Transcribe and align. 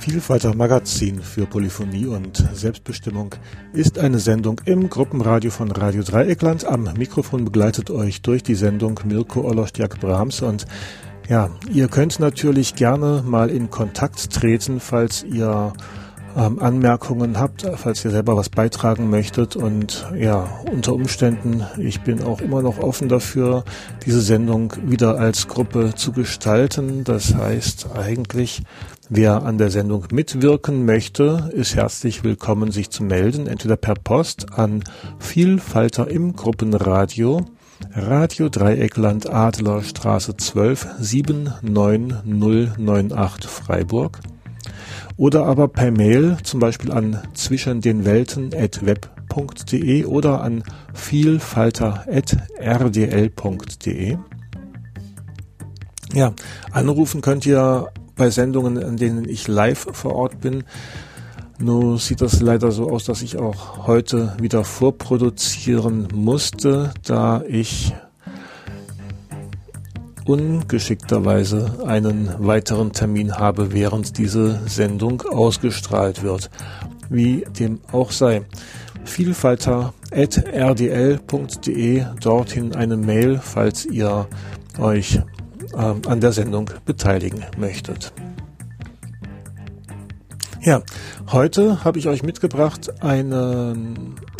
Vielfalter 0.00 0.54
Magazin 0.54 1.20
für 1.20 1.44
Polyphonie 1.44 2.06
und 2.06 2.42
Selbstbestimmung 2.54 3.34
ist 3.74 3.98
eine 3.98 4.18
Sendung 4.18 4.58
im 4.64 4.88
Gruppenradio 4.88 5.50
von 5.50 5.70
Radio 5.70 6.02
Dreieckland. 6.02 6.64
Am 6.64 6.84
Mikrofon 6.96 7.44
begleitet 7.44 7.90
euch 7.90 8.22
durch 8.22 8.42
die 8.42 8.54
Sendung 8.54 8.98
Mirko 9.04 9.42
Olostjak 9.42 10.00
Brahms 10.00 10.40
und 10.40 10.64
ja, 11.28 11.50
ihr 11.70 11.88
könnt 11.88 12.20
natürlich 12.20 12.74
gerne 12.74 13.22
mal 13.24 13.50
in 13.50 13.70
Kontakt 13.70 14.32
treten, 14.32 14.80
falls 14.80 15.22
ihr 15.22 15.74
ähm, 16.36 16.58
Anmerkungen 16.58 17.38
habt, 17.38 17.66
falls 17.76 18.04
ihr 18.04 18.10
selber 18.10 18.36
was 18.36 18.48
beitragen 18.48 19.10
möchtet. 19.10 19.54
Und 19.54 20.06
ja, 20.16 20.48
unter 20.72 20.94
Umständen, 20.94 21.66
ich 21.78 22.00
bin 22.00 22.22
auch 22.22 22.40
immer 22.40 22.62
noch 22.62 22.78
offen 22.78 23.08
dafür, 23.08 23.64
diese 24.06 24.22
Sendung 24.22 24.72
wieder 24.84 25.18
als 25.18 25.48
Gruppe 25.48 25.94
zu 25.94 26.12
gestalten. 26.12 27.04
Das 27.04 27.34
heißt 27.34 27.88
eigentlich, 27.94 28.62
wer 29.10 29.42
an 29.42 29.58
der 29.58 29.70
Sendung 29.70 30.06
mitwirken 30.10 30.86
möchte, 30.86 31.50
ist 31.52 31.74
herzlich 31.74 32.24
willkommen, 32.24 32.70
sich 32.70 32.88
zu 32.88 33.02
melden, 33.02 33.46
entweder 33.46 33.76
per 33.76 33.94
Post 33.94 34.52
an 34.54 34.82
Vielfalter 35.18 36.08
im 36.08 36.36
Gruppenradio 36.36 37.44
Radio 37.94 38.48
Dreieckland 38.48 39.28
Adlerstraße 39.28 40.36
12 40.36 40.86
79098 41.00 43.50
Freiburg 43.50 44.20
oder 45.16 45.46
aber 45.46 45.66
per 45.68 45.90
Mail 45.90 46.36
zum 46.42 46.60
Beispiel 46.60 46.92
an 46.92 47.20
zwischen 47.34 47.80
den 47.80 48.04
Welten 48.04 48.52
at 48.54 48.86
web.de 48.86 50.04
oder 50.04 50.42
an 50.42 50.62
vielfalter 50.94 52.04
at 52.10 52.36
rdl.de. 52.60 54.18
Ja, 56.14 56.32
anrufen 56.70 57.20
könnt 57.20 57.44
ihr 57.46 57.88
bei 58.16 58.30
Sendungen, 58.30 58.76
in 58.76 58.96
denen 58.96 59.28
ich 59.28 59.48
live 59.48 59.88
vor 59.92 60.14
Ort 60.14 60.40
bin, 60.40 60.62
nur 61.60 61.98
sieht 61.98 62.20
das 62.20 62.40
leider 62.40 62.70
so 62.70 62.88
aus, 62.90 63.04
dass 63.04 63.22
ich 63.22 63.38
auch 63.38 63.86
heute 63.86 64.36
wieder 64.40 64.64
vorproduzieren 64.64 66.08
musste, 66.14 66.92
da 67.04 67.42
ich 67.48 67.94
ungeschickterweise 70.24 71.84
einen 71.86 72.32
weiteren 72.38 72.92
Termin 72.92 73.38
habe, 73.38 73.72
während 73.72 74.18
diese 74.18 74.60
Sendung 74.68 75.22
ausgestrahlt 75.22 76.22
wird. 76.22 76.50
Wie 77.08 77.44
dem 77.58 77.80
auch 77.90 78.12
sei. 78.12 78.42
Vielfalter.rdl.de, 79.04 82.04
dorthin 82.20 82.74
eine 82.74 82.98
Mail, 82.98 83.40
falls 83.42 83.86
ihr 83.86 84.28
euch 84.78 85.22
äh, 85.72 85.76
an 85.76 86.20
der 86.20 86.32
Sendung 86.32 86.70
beteiligen 86.84 87.46
möchtet. 87.56 88.12
Ja, 90.60 90.82
heute 91.30 91.84
habe 91.84 92.00
ich 92.00 92.08
euch 92.08 92.24
mitgebracht 92.24 93.00
eine, 93.00 93.76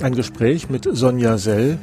ein 0.02 0.14
Gespräch 0.16 0.68
mit 0.68 0.88
Sonja 0.90 1.38
Sell. 1.38 1.78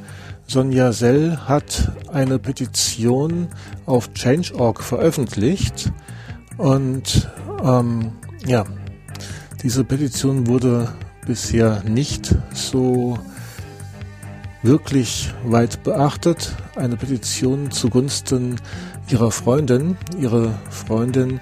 Sonja 0.45 0.91
Sell 0.91 1.37
hat 1.37 1.93
eine 2.11 2.37
Petition 2.37 3.47
auf 3.85 4.13
Change.org 4.13 4.83
veröffentlicht 4.83 5.93
und 6.57 7.29
ähm, 7.63 8.11
ja, 8.45 8.65
diese 9.63 9.85
Petition 9.85 10.47
wurde 10.47 10.89
bisher 11.25 11.81
nicht 11.85 12.35
so 12.53 13.17
wirklich 14.63 15.33
weit 15.45 15.81
beachtet. 15.83 16.57
Eine 16.75 16.97
Petition 16.97 17.71
zugunsten 17.71 18.59
ihrer 19.09 19.31
Freundin. 19.31 19.97
Ihre 20.19 20.53
Freundin 20.69 21.39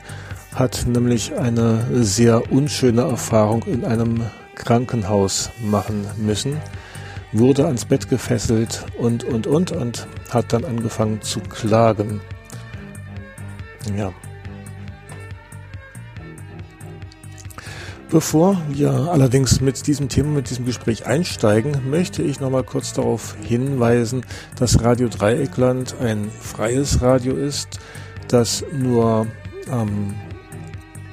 hat 0.56 0.86
nämlich 0.88 1.34
eine 1.36 1.86
sehr 2.04 2.52
unschöne 2.52 3.02
Erfahrung 3.02 3.64
in 3.64 3.86
einem 3.86 4.26
Krankenhaus 4.56 5.50
machen 5.62 6.06
müssen, 6.18 6.58
wurde 7.32 7.66
ans 7.66 7.86
Bett 7.86 8.10
gefesselt 8.10 8.86
und, 8.98 9.24
und, 9.24 9.48
und 9.48 9.72
und 9.72 10.08
hat 10.30 10.54
dann 10.54 10.64
angefangen 10.64 11.22
zu 11.22 11.40
klagen. 11.40 12.22
Ja. 13.98 14.14
Bevor 18.10 18.62
wir 18.70 18.92
allerdings 18.92 19.60
mit 19.60 19.88
diesem 19.88 20.08
Thema, 20.08 20.30
mit 20.30 20.52
diesem 20.52 20.66
Gespräch 20.66 21.08
einsteigen, 21.08 21.90
möchte 21.90 22.22
ich 22.22 22.40
noch 22.40 22.52
mal 22.52 22.64
kurz 22.64 22.94
darauf 22.94 23.36
hinweisen, 23.42 24.24
dass 24.56 24.84
Radio 24.84 25.08
Dreieckland 25.08 25.96
ein 26.00 26.30
freies 26.30 27.02
Radio 27.02 27.34
ist, 27.36 27.80
das 28.28 28.64
nur 28.72 29.26
ähm, 29.68 30.14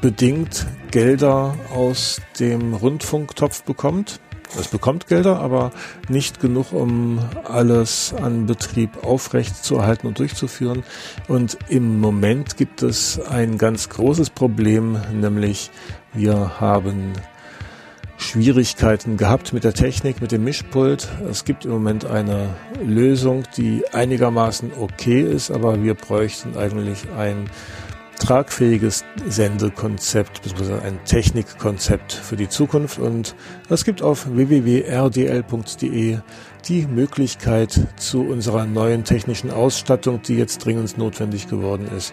bedingt 0.00 0.66
Gelder 0.90 1.56
aus 1.74 2.20
dem 2.38 2.74
Rundfunktopf 2.74 3.62
bekommt. 3.62 4.20
Es 4.58 4.68
bekommt 4.68 5.06
Gelder, 5.06 5.38
aber 5.38 5.70
nicht 6.08 6.40
genug, 6.40 6.72
um 6.72 7.20
alles 7.44 8.12
an 8.20 8.46
Betrieb 8.46 9.04
aufrecht 9.04 9.64
zu 9.64 9.76
erhalten 9.76 10.08
und 10.08 10.18
durchzuführen. 10.18 10.82
Und 11.28 11.56
im 11.68 12.00
Moment 12.00 12.56
gibt 12.56 12.82
es 12.82 13.20
ein 13.20 13.58
ganz 13.58 13.88
großes 13.90 14.30
Problem, 14.30 14.98
nämlich 15.12 15.70
wir 16.12 16.60
haben 16.60 17.12
Schwierigkeiten 18.16 19.16
gehabt 19.16 19.52
mit 19.52 19.64
der 19.64 19.72
Technik, 19.72 20.20
mit 20.20 20.32
dem 20.32 20.44
Mischpult. 20.44 21.08
Es 21.30 21.44
gibt 21.44 21.64
im 21.64 21.70
Moment 21.70 22.04
eine 22.04 22.48
Lösung, 22.84 23.44
die 23.56 23.84
einigermaßen 23.92 24.72
okay 24.78 25.22
ist, 25.22 25.50
aber 25.50 25.82
wir 25.82 25.94
bräuchten 25.94 26.56
eigentlich 26.56 27.04
ein 27.16 27.48
tragfähiges 28.20 29.04
Sendekonzept 29.26 30.42
bzw. 30.42 30.74
ein 30.86 31.02
Technikkonzept 31.04 32.12
für 32.12 32.36
die 32.36 32.48
Zukunft 32.48 32.98
und 32.98 33.34
es 33.68 33.84
gibt 33.84 34.02
auf 34.02 34.28
www.rdl.de 34.30 36.18
die 36.68 36.86
Möglichkeit 36.86 37.80
zu 37.96 38.22
unserer 38.22 38.66
neuen 38.66 39.04
technischen 39.04 39.50
Ausstattung, 39.50 40.20
die 40.22 40.36
jetzt 40.36 40.64
dringend 40.64 40.98
notwendig 40.98 41.48
geworden 41.48 41.88
ist, 41.96 42.12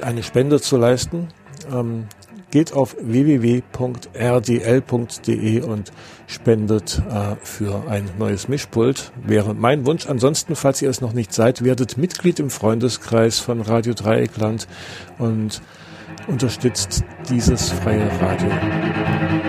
eine 0.00 0.22
Spende 0.22 0.60
zu 0.60 0.76
leisten. 0.76 1.28
Ähm, 1.72 2.06
geht 2.52 2.72
auf 2.74 2.94
www.rdl.de 3.00 3.62
und 5.62 5.90
spendet 6.28 7.02
äh, 7.10 7.34
für 7.42 7.88
ein 7.88 8.08
neues 8.18 8.46
Mischpult. 8.46 9.10
Wäre 9.24 9.54
mein 9.54 9.84
Wunsch. 9.86 10.06
Ansonsten, 10.06 10.54
falls 10.54 10.80
ihr 10.82 10.90
es 10.90 11.00
noch 11.00 11.14
nicht 11.14 11.32
seid, 11.32 11.64
werdet 11.64 11.96
Mitglied 11.96 12.38
im 12.38 12.50
Freundeskreis 12.50 13.40
von 13.40 13.62
Radio 13.62 13.94
Dreieckland 13.94 14.68
und 15.18 15.60
unterstützt 16.28 17.02
dieses 17.28 17.70
freie 17.70 18.08
Radio. 18.20 19.41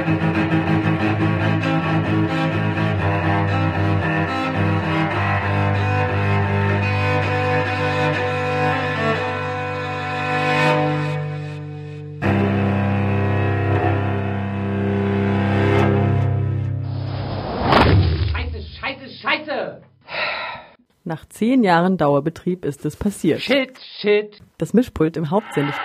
Nach 21.05 21.25
zehn 21.27 21.63
Jahren 21.63 21.97
Dauerbetrieb 21.97 22.63
ist 22.63 22.85
es 22.85 22.95
passiert. 22.95 23.41
Shit, 23.41 23.77
shit. 23.99 24.41
Das 24.57 24.73
Mischpult 24.73 25.17
im 25.17 25.31
Hauptsendlich. 25.31 25.75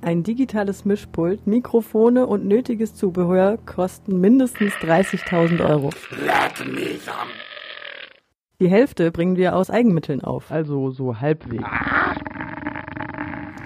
Ein 0.00 0.22
digitales 0.22 0.86
Mischpult, 0.86 1.46
Mikrofone 1.46 2.26
und 2.26 2.46
nötiges 2.46 2.94
Zubehör 2.94 3.58
kosten 3.66 4.18
mindestens 4.18 4.72
30.000 4.76 5.68
Euro. 5.68 5.90
Die 8.60 8.68
Hälfte 8.70 9.10
bringen 9.10 9.36
wir 9.36 9.54
aus 9.54 9.68
Eigenmitteln 9.68 10.22
auf. 10.22 10.50
Also 10.50 10.90
so 10.90 11.20
halbwegs. 11.20 11.64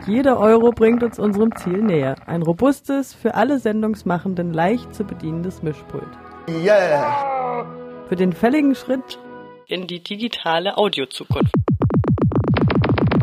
Jeder 0.07 0.39
Euro 0.39 0.71
bringt 0.71 1.03
uns 1.03 1.19
unserem 1.19 1.57
Ziel 1.57 1.83
näher. 1.83 2.15
Ein 2.27 2.43
robustes, 2.43 3.13
für 3.13 3.35
alle 3.35 3.59
Sendungsmachenden 3.59 4.53
leicht 4.53 4.95
zu 4.95 5.03
bedienendes 5.03 5.65
Mischpult. 5.65 6.07
Yeah! 6.49 7.67
Für 8.09 8.15
den 8.15 8.33
fälligen 8.33 8.77
Schritt 8.77 9.19
in 9.67 9.89
die 9.89 10.01
digitale 10.01 10.79
Audiozukunft. 10.79 11.53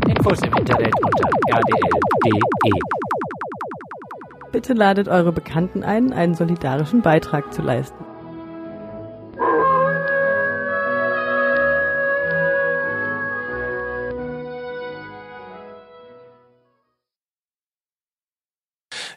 Infos 0.10 0.42
im 0.42 0.54
Internet 0.58 0.94
unter 1.02 1.30
rdl.de. 1.56 2.80
Bitte 4.52 4.74
ladet 4.74 5.08
eure 5.08 5.32
Bekannten 5.32 5.84
ein, 5.84 6.12
einen 6.12 6.36
solidarischen 6.36 7.02
Beitrag 7.02 7.54
zu 7.54 7.62
leisten. 7.62 8.03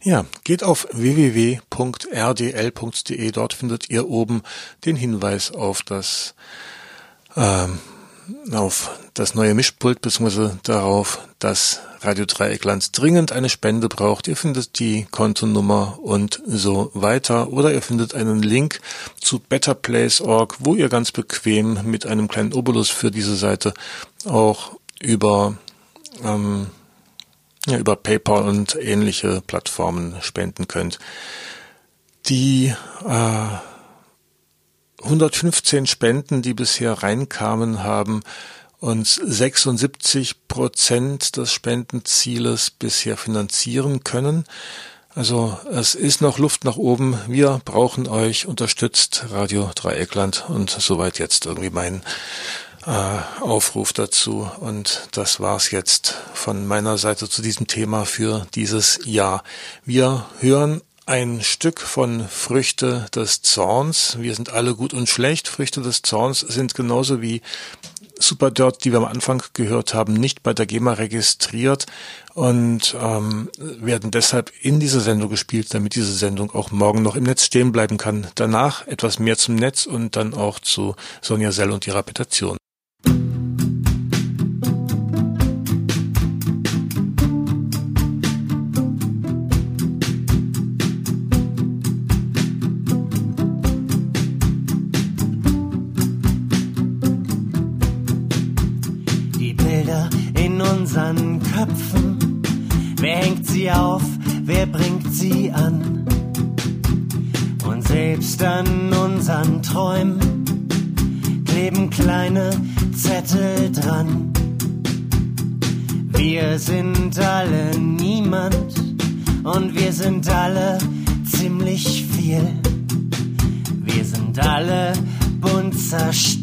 Ja, 0.07 0.25
geht 0.45 0.63
auf 0.63 0.87
www.rdl.de. 0.93 1.61
Dort 3.33 3.55
findet 3.55 3.91
ihr 3.91 4.09
oben 4.09 4.43
den 4.85 4.95
Hinweis 4.95 5.51
auf 5.51 5.83
das 5.83 6.37
ähm, 7.35 7.81
auf 8.53 9.01
das 9.15 9.35
neue 9.35 9.55
Mischpult 9.55 10.01
beziehungsweise 10.01 10.61
darauf, 10.63 11.27
dass 11.41 11.81
Radio 12.03 12.25
Dreieckland 12.25 12.97
dringend 12.97 13.33
eine 13.33 13.49
Spende 13.49 13.89
braucht. 13.89 14.29
Ihr 14.29 14.37
findet 14.37 14.79
die 14.79 15.09
Kontonummer 15.11 15.99
und 16.01 16.41
so 16.47 16.93
weiter. 16.95 17.53
Oder 17.53 17.75
ihr 17.75 17.83
findet 17.83 18.15
einen 18.15 18.45
Link 18.45 18.81
zu 19.21 19.41
betterplace.org, 19.41 20.59
wo 20.61 20.77
ihr 20.77 20.89
ganz 20.89 21.11
bequem 21.11 21.81
mit 21.83 22.07
einem 22.07 22.29
kleinen 22.29 22.53
Obolus 22.53 22.91
für 22.91 23.11
diese 23.11 23.35
Seite 23.35 23.75
auch 24.25 24.77
über 25.01 25.57
ähm, 26.23 26.69
über 27.67 27.97
PayPal 27.97 28.45
und 28.45 28.77
ähnliche 28.77 29.43
Plattformen 29.47 30.17
spenden 30.21 30.69
könnt. 30.69 30.99
Die 32.27 32.75
äh, 33.05 33.47
115 35.03 35.87
Spenden, 35.87 36.43
die 36.43 36.55
bisher 36.55 36.93
reinkamen, 37.03 37.83
haben 37.83 38.23
uns 38.79 39.15
76 39.15 40.49
Prozent 40.49 41.37
des 41.37 41.53
Spendenzieles 41.53 42.71
bisher 42.71 43.17
finanzieren 43.17 44.05
können. 44.05 44.45
Also 45.15 45.59
es 45.73 45.95
ist 45.95 46.21
noch 46.21 46.39
Luft 46.39 46.65
nach 46.65 46.77
oben. 46.77 47.19
Wir 47.27 47.61
brauchen 47.65 48.07
euch. 48.07 48.47
Unterstützt 48.47 49.27
Radio 49.31 49.71
Dreieckland 49.75 50.45
und 50.49 50.69
soweit 50.71 51.19
jetzt 51.19 51.47
irgendwie 51.47 51.71
mein 51.71 52.03
äh, 52.87 53.43
Aufruf 53.43 53.93
dazu. 53.93 54.51
Und 54.61 55.09
das 55.13 55.41
war's 55.41 55.71
jetzt 55.71 56.15
von 56.35 56.67
meiner 56.67 56.99
Seite 56.99 57.29
zu 57.29 57.43
diesem 57.43 57.67
Thema 57.67 58.05
für 58.05 58.47
dieses 58.55 59.01
Jahr. 59.05 59.43
Wir 59.85 60.27
hören 60.41 60.81
ein 61.07 61.41
Stück 61.41 61.81
von 61.81 62.29
Früchte 62.29 63.07
des 63.15 63.43
Zorns. 63.43 64.17
Wir 64.19 64.35
sind 64.35 64.53
alle 64.53 64.75
gut 64.75 64.93
und 64.93 65.09
schlecht. 65.09 65.47
Früchte 65.47 65.81
des 65.81 66.03
Zorns 66.03 66.41
sind 66.41 66.75
genauso 66.75 67.23
wie 67.23 67.43
Super 68.19 68.51
Dirt, 68.51 68.85
die 68.85 68.93
wir 68.93 68.99
am 68.99 69.05
Anfang 69.05 69.43
gehört 69.53 69.93
haben, 69.93 70.15
nicht 70.15 70.43
bei 70.43 70.55
der 70.55 70.65
GEMA 70.65 70.95
registriert 70.95 71.85
und 72.35 72.97
ähm, 72.99 73.51
werden 73.59 74.11
deshalb 74.11 74.51
in 74.63 74.81
dieser 74.81 75.01
Sendung 75.01 75.29
gespielt, 75.29 75.73
damit 75.75 75.95
diese 75.95 76.15
Sendung 76.15 76.51
auch 76.53 76.71
morgen 76.71 77.03
noch 77.03 77.15
im 77.15 77.25
Netz 77.25 77.45
stehen 77.45 77.73
bleiben 77.73 77.99
kann. 77.99 78.27
Danach 78.35 78.87
etwas 78.87 79.19
mehr 79.19 79.37
zum 79.37 79.55
Netz 79.55 79.85
und 79.85 80.17
dann 80.17 80.33
auch 80.33 80.61
zu 80.61 80.97
Sonja 81.21 81.53
Sell 81.53 81.71
und 81.71 81.87
ihrer 81.87 82.03
Petition. 82.03 82.57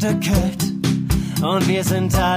Zerstückelt 0.03 0.63
und 1.41 1.67
wir 1.67 1.81
sind 1.83 2.13
alle 2.15 2.32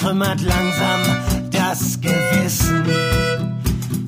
zertrümmert 0.00 0.40
langsam 0.40 1.00
das 1.50 2.00
Gewissen. 2.00 2.84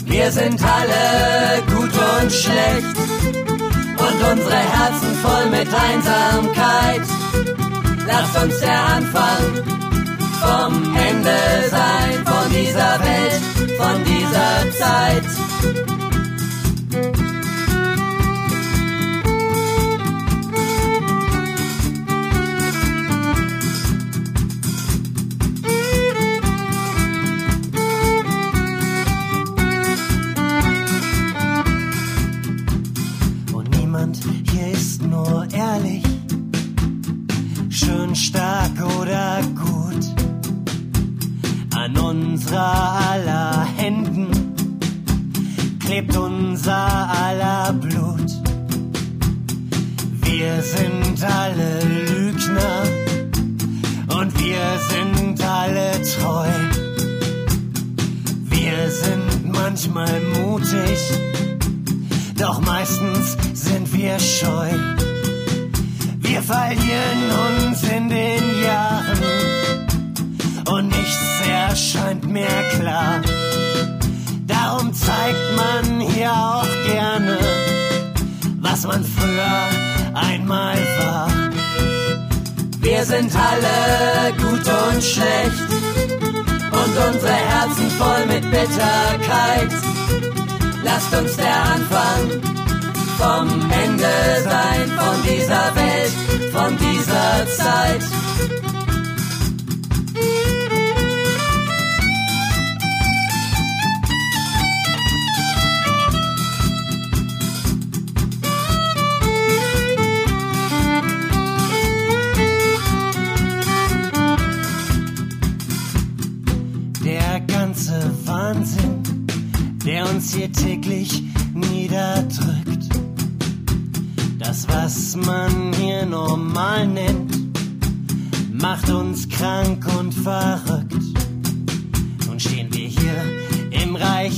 Wir 0.06 0.30
sind 0.30 0.60
alle 0.62 1.62
gut 1.66 1.92
und 1.92 2.32
schlecht 2.32 2.96
und 3.98 4.30
unsere 4.32 4.56
Herzen 4.56 5.14
voll 5.22 5.50
mit 5.50 5.68
Einsamkeit. 5.68 7.02
Lasst 8.06 8.42
uns 8.42 8.58
der 8.60 8.84
Anfang 8.96 9.44
vom 10.40 10.96
Ende 10.96 11.68
sein, 11.70 12.24
von 12.24 12.50
dieser 12.50 12.98
Welt, 13.00 13.78
von 13.78 14.04
dieser 14.04 14.70
Zeit. 14.78 15.91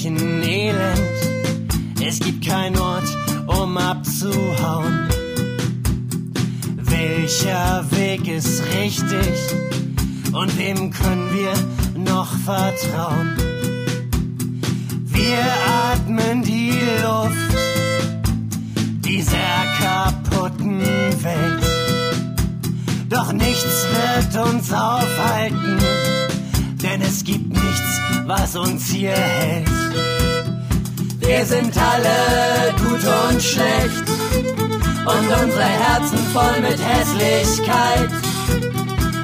Im 0.04 0.16
reichen 0.16 0.42
Elend. 0.42 2.02
Es 2.04 2.20
gibt 2.20 2.46
keinen 2.46 2.76
Ort, 2.78 3.08
um 3.46 3.76
abzuhauen. 3.76 5.08
Welcher 6.76 7.84
Weg 7.90 8.28
ist 8.28 8.62
richtig? 8.76 9.56
Und 10.32 10.58
wem 10.58 10.90
können 10.90 11.30
wir 11.32 11.52
noch 11.98 12.28
vertrauen? 12.38 13.36
Wir 15.06 15.44
atmen 15.92 16.42
die 16.42 16.72
Luft 17.02 17.56
dieser 19.04 19.64
kaputten 19.80 20.80
Welt. 20.80 21.62
Doch 23.08 23.32
nichts 23.32 23.86
wird 23.94 24.46
uns 24.46 24.72
aufhalten, 24.72 25.78
denn 26.82 27.00
es 27.00 27.22
gibt 27.22 27.50
nichts, 27.50 28.00
was 28.26 28.56
uns 28.56 28.86
hier 28.86 29.12
hält. 29.12 29.68
Wir 31.20 31.44
sind 31.44 31.76
alle 31.76 32.72
gut 32.78 33.04
und 33.30 33.42
schlecht 33.42 34.08
und 35.06 35.42
unsere 35.42 35.64
Herzen 35.64 36.18
voll 36.32 36.60
mit 36.60 36.78
Hässlichkeit. 36.78 38.10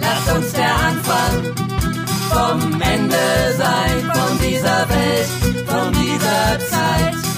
Lass 0.01 0.37
uns 0.37 0.53
der 0.53 0.75
Anfang 0.75 1.55
vom 2.31 2.81
Ende 2.81 3.17
sein, 3.57 4.11
von 4.13 4.39
dieser 4.39 4.89
Welt, 4.89 5.29
von 5.67 5.93
dieser 5.93 6.59
Zeit. 6.69 7.30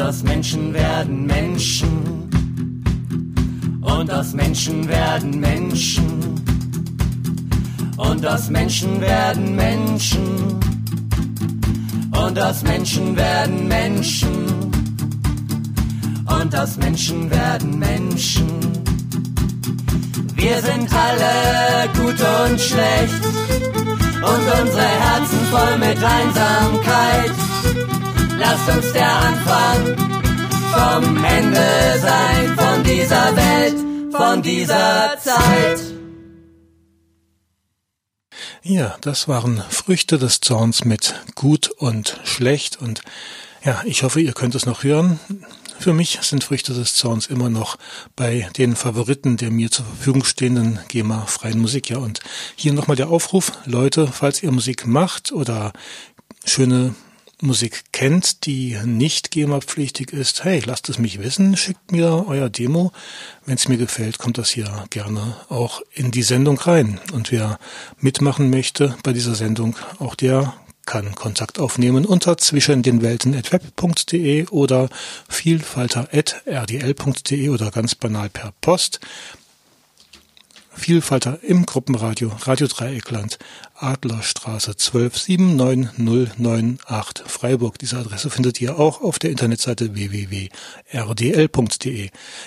Aus 0.00 0.22
Menschen 0.22 0.72
werden 0.72 1.26
Menschen. 1.26 2.30
Und 3.80 4.10
aus 4.10 4.32
Menschen 4.32 4.88
werden 4.88 5.40
Menschen. 5.40 6.04
Und 7.96 8.26
aus 8.26 8.48
Menschen 8.50 9.00
werden 9.00 9.56
Menschen. 9.56 10.60
Und 12.12 12.38
aus 12.38 12.62
Menschen 12.62 13.16
werden 13.16 13.68
Menschen. 13.68 14.46
Und 16.26 16.54
aus 16.54 16.76
Menschen 16.76 17.30
werden 17.30 17.78
Menschen. 17.78 18.48
Wir 20.34 20.60
sind 20.62 20.88
alle 20.92 21.88
gut 21.94 22.20
und 22.20 22.60
schlecht. 22.60 23.24
Und 24.22 24.62
unsere 24.62 24.88
Herzen 25.04 25.40
voll 25.50 25.78
mit 25.78 25.98
Einsamkeit. 26.02 27.49
Lasst 28.40 28.68
uns 28.70 28.92
der 28.94 29.06
Anfang 29.06 29.96
vom 30.72 31.24
Ende 31.24 31.98
sein, 32.00 32.56
von 32.56 32.82
dieser 32.82 33.36
Welt, 33.36 34.14
von 34.16 34.42
dieser 34.42 35.18
Zeit. 35.22 35.80
Ja, 38.62 38.96
das 39.02 39.28
waren 39.28 39.62
Früchte 39.68 40.16
des 40.16 40.40
Zorns 40.40 40.86
mit 40.86 41.14
gut 41.34 41.68
und 41.68 42.18
schlecht 42.24 42.80
und 42.80 43.02
ja, 43.62 43.82
ich 43.84 44.04
hoffe, 44.04 44.22
ihr 44.22 44.32
könnt 44.32 44.54
es 44.54 44.64
noch 44.64 44.84
hören. 44.84 45.20
Für 45.78 45.92
mich 45.92 46.18
sind 46.22 46.42
Früchte 46.42 46.72
des 46.72 46.94
Zorns 46.94 47.26
immer 47.26 47.50
noch 47.50 47.76
bei 48.16 48.48
den 48.56 48.74
Favoriten 48.74 49.36
der 49.36 49.50
mir 49.50 49.70
zur 49.70 49.84
Verfügung 49.84 50.24
stehenden 50.24 50.78
GEMA-freien 50.88 51.58
Musik. 51.58 51.90
Ja, 51.90 51.98
und 51.98 52.20
hier 52.56 52.72
nochmal 52.72 52.96
der 52.96 53.10
Aufruf, 53.10 53.52
Leute, 53.66 54.06
falls 54.06 54.42
ihr 54.42 54.50
Musik 54.50 54.86
macht 54.86 55.30
oder 55.30 55.74
schöne 56.46 56.94
Musik 57.42 57.84
kennt, 57.92 58.46
die 58.46 58.76
nicht 58.84 59.30
GEMA-pflichtig 59.30 60.12
ist, 60.12 60.44
hey, 60.44 60.62
lasst 60.64 60.88
es 60.88 60.98
mich 60.98 61.20
wissen, 61.20 61.56
schickt 61.56 61.92
mir 61.92 62.24
euer 62.26 62.50
Demo. 62.50 62.92
Wenn 63.46 63.56
es 63.56 63.68
mir 63.68 63.76
gefällt, 63.76 64.18
kommt 64.18 64.38
das 64.38 64.50
hier 64.50 64.84
gerne 64.90 65.36
auch 65.48 65.82
in 65.92 66.10
die 66.10 66.22
Sendung 66.22 66.58
rein. 66.58 67.00
Und 67.12 67.30
wer 67.32 67.58
mitmachen 67.98 68.50
möchte 68.50 68.96
bei 69.02 69.12
dieser 69.12 69.34
Sendung, 69.34 69.76
auch 69.98 70.14
der 70.14 70.54
kann 70.86 71.14
Kontakt 71.14 71.60
aufnehmen 71.60 72.04
unter 72.04 72.36
zwischen 72.36 72.82
den 72.82 73.00
Welten.web.de 73.00 74.48
oder 74.48 74.88
vielfalter.rdl.de 75.28 77.48
oder 77.48 77.70
ganz 77.70 77.94
banal 77.94 78.28
per 78.28 78.52
Post. 78.60 78.98
Vielfalter 80.72 81.40
im 81.42 81.66
Gruppenradio 81.66 82.32
Radio 82.42 82.66
Dreieckland, 82.66 83.38
Adlerstraße 83.74 84.76
12 84.76 85.18
79098 85.18 87.26
Freiburg. 87.26 87.78
Diese 87.78 87.98
Adresse 87.98 88.30
findet 88.30 88.60
ihr 88.60 88.78
auch 88.78 89.02
auf 89.02 89.18
der 89.18 89.30
Internetseite 89.30 89.94
www.rdl.de. 89.94 90.50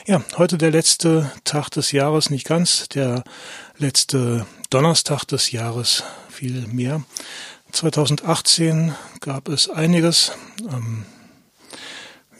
Ja, 0.08 0.24
heute 0.38 0.58
der 0.58 0.72
letzte 0.72 1.32
Tag 1.44 1.70
des 1.72 1.92
Jahres, 1.92 2.30
nicht 2.30 2.48
ganz, 2.48 2.88
der 2.90 3.24
letzte 3.78 4.46
Donnerstag 4.70 5.26
des 5.26 5.52
Jahres, 5.52 6.04
viel 6.30 6.68
mehr. 6.68 7.04
2018 7.72 8.94
gab 9.20 9.50
es 9.50 9.70
einiges. 9.70 10.32
Ähm, 10.72 11.06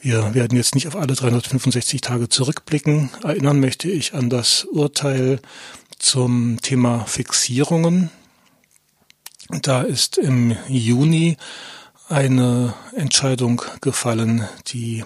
wir 0.04 0.34
werden 0.34 0.56
jetzt 0.58 0.74
nicht 0.74 0.86
auf 0.86 0.96
alle 0.96 1.14
365 1.14 2.02
Tage 2.02 2.28
zurückblicken. 2.28 3.08
Erinnern 3.22 3.58
möchte 3.58 3.90
ich 3.90 4.12
an 4.12 4.28
das 4.28 4.64
Urteil 4.64 5.40
zum 5.98 6.58
Thema 6.60 7.06
Fixierungen. 7.06 8.10
Da 9.62 9.80
ist 9.80 10.18
im 10.18 10.54
Juni 10.68 11.38
eine 12.10 12.74
Entscheidung 12.94 13.62
gefallen, 13.80 14.46
die 14.66 15.04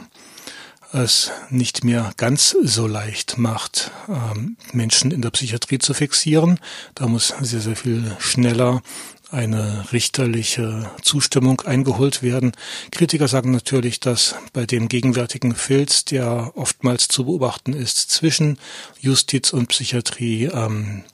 es 0.92 1.30
nicht 1.48 1.84
mehr 1.84 2.10
ganz 2.16 2.56
so 2.60 2.88
leicht 2.88 3.38
macht, 3.38 3.92
ähm, 4.08 4.56
Menschen 4.72 5.12
in 5.12 5.22
der 5.22 5.30
Psychiatrie 5.30 5.78
zu 5.78 5.94
fixieren. 5.94 6.58
Da 6.96 7.06
muss 7.06 7.34
sehr, 7.40 7.60
sehr 7.60 7.76
viel 7.76 8.16
schneller 8.18 8.82
eine 9.30 9.84
richterliche 9.92 10.90
Zustimmung 11.02 11.60
eingeholt 11.62 12.22
werden. 12.22 12.52
Kritiker 12.90 13.28
sagen 13.28 13.50
natürlich, 13.50 14.00
dass 14.00 14.34
bei 14.52 14.64
dem 14.64 14.88
gegenwärtigen 14.88 15.54
Filz, 15.54 16.04
der 16.04 16.52
oftmals 16.54 17.08
zu 17.08 17.26
beobachten 17.26 17.72
ist 17.72 18.10
zwischen 18.10 18.58
Justiz 19.00 19.52
und 19.52 19.68
Psychiatrie, 19.68 20.44
ähm, 20.46 21.04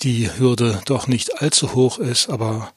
die 0.00 0.30
Hürde 0.38 0.80
doch 0.86 1.06
nicht 1.06 1.40
allzu 1.40 1.74
hoch 1.74 1.98
ist, 1.98 2.28
aber 2.28 2.72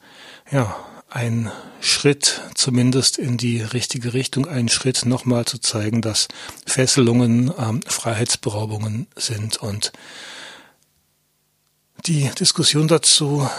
ja, 0.51 0.75
ein 1.09 1.51
Schritt 1.79 2.41
zumindest 2.53 3.17
in 3.17 3.37
die 3.37 3.61
richtige 3.61 4.13
Richtung, 4.13 4.47
ein 4.47 4.69
Schritt 4.69 5.05
nochmal 5.05 5.45
zu 5.45 5.57
zeigen, 5.59 6.01
dass 6.01 6.27
Fesselungen 6.65 7.51
ähm, 7.57 7.81
Freiheitsberaubungen 7.85 9.07
sind 9.15 9.57
und 9.57 9.93
die 12.05 12.29
Diskussion 12.39 12.87
dazu 12.87 13.49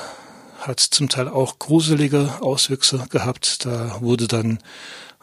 hat 0.68 0.80
zum 0.80 1.08
Teil 1.08 1.28
auch 1.28 1.58
gruselige 1.58 2.40
Auswüchse 2.40 3.06
gehabt. 3.10 3.64
Da 3.64 4.00
wurde 4.00 4.28
dann 4.28 4.58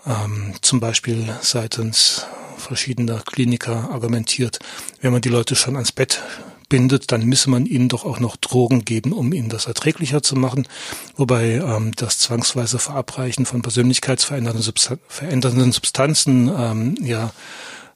ähm, 0.05 0.53
zum 0.61 0.79
Beispiel 0.79 1.33
seitens 1.41 2.25
verschiedener 2.57 3.21
Kliniker 3.21 3.91
argumentiert, 3.91 4.59
wenn 5.01 5.13
man 5.13 5.21
die 5.21 5.29
Leute 5.29 5.55
schon 5.55 5.75
ans 5.75 5.91
Bett 5.91 6.21
bindet, 6.67 7.11
dann 7.11 7.23
müsse 7.25 7.51
man 7.51 7.67
ihnen 7.67 7.89
doch 7.89 8.05
auch 8.05 8.19
noch 8.19 8.37
Drogen 8.37 8.85
geben, 8.85 9.13
um 9.13 9.33
ihnen 9.33 9.49
das 9.49 9.67
erträglicher 9.67 10.23
zu 10.23 10.35
machen. 10.35 10.67
Wobei 11.15 11.53
ähm, 11.57 11.91
das 11.95 12.17
zwangsweise 12.17 12.79
Verabreichen 12.79 13.45
von 13.45 13.61
persönlichkeitsverändernden 13.61 14.63
Substan 14.63 15.71
Substanzen 15.71 16.49
ähm, 16.57 16.95
ja 17.01 17.31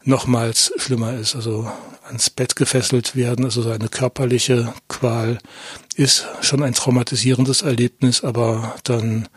nochmals 0.04 0.72
schlimmer 0.78 1.16
ist. 1.16 1.36
Also 1.36 1.70
ans 2.10 2.30
Bett 2.30 2.56
gefesselt 2.56 3.16
werden, 3.16 3.46
also 3.46 3.62
so 3.62 3.72
eine 3.72 3.88
körperliche 3.88 4.74
Qual 4.88 5.40
ist 5.96 6.28
schon 6.42 6.62
ein 6.64 6.74
traumatisierendes 6.74 7.62
Erlebnis, 7.62 8.24
aber 8.24 8.76
dann 8.84 9.30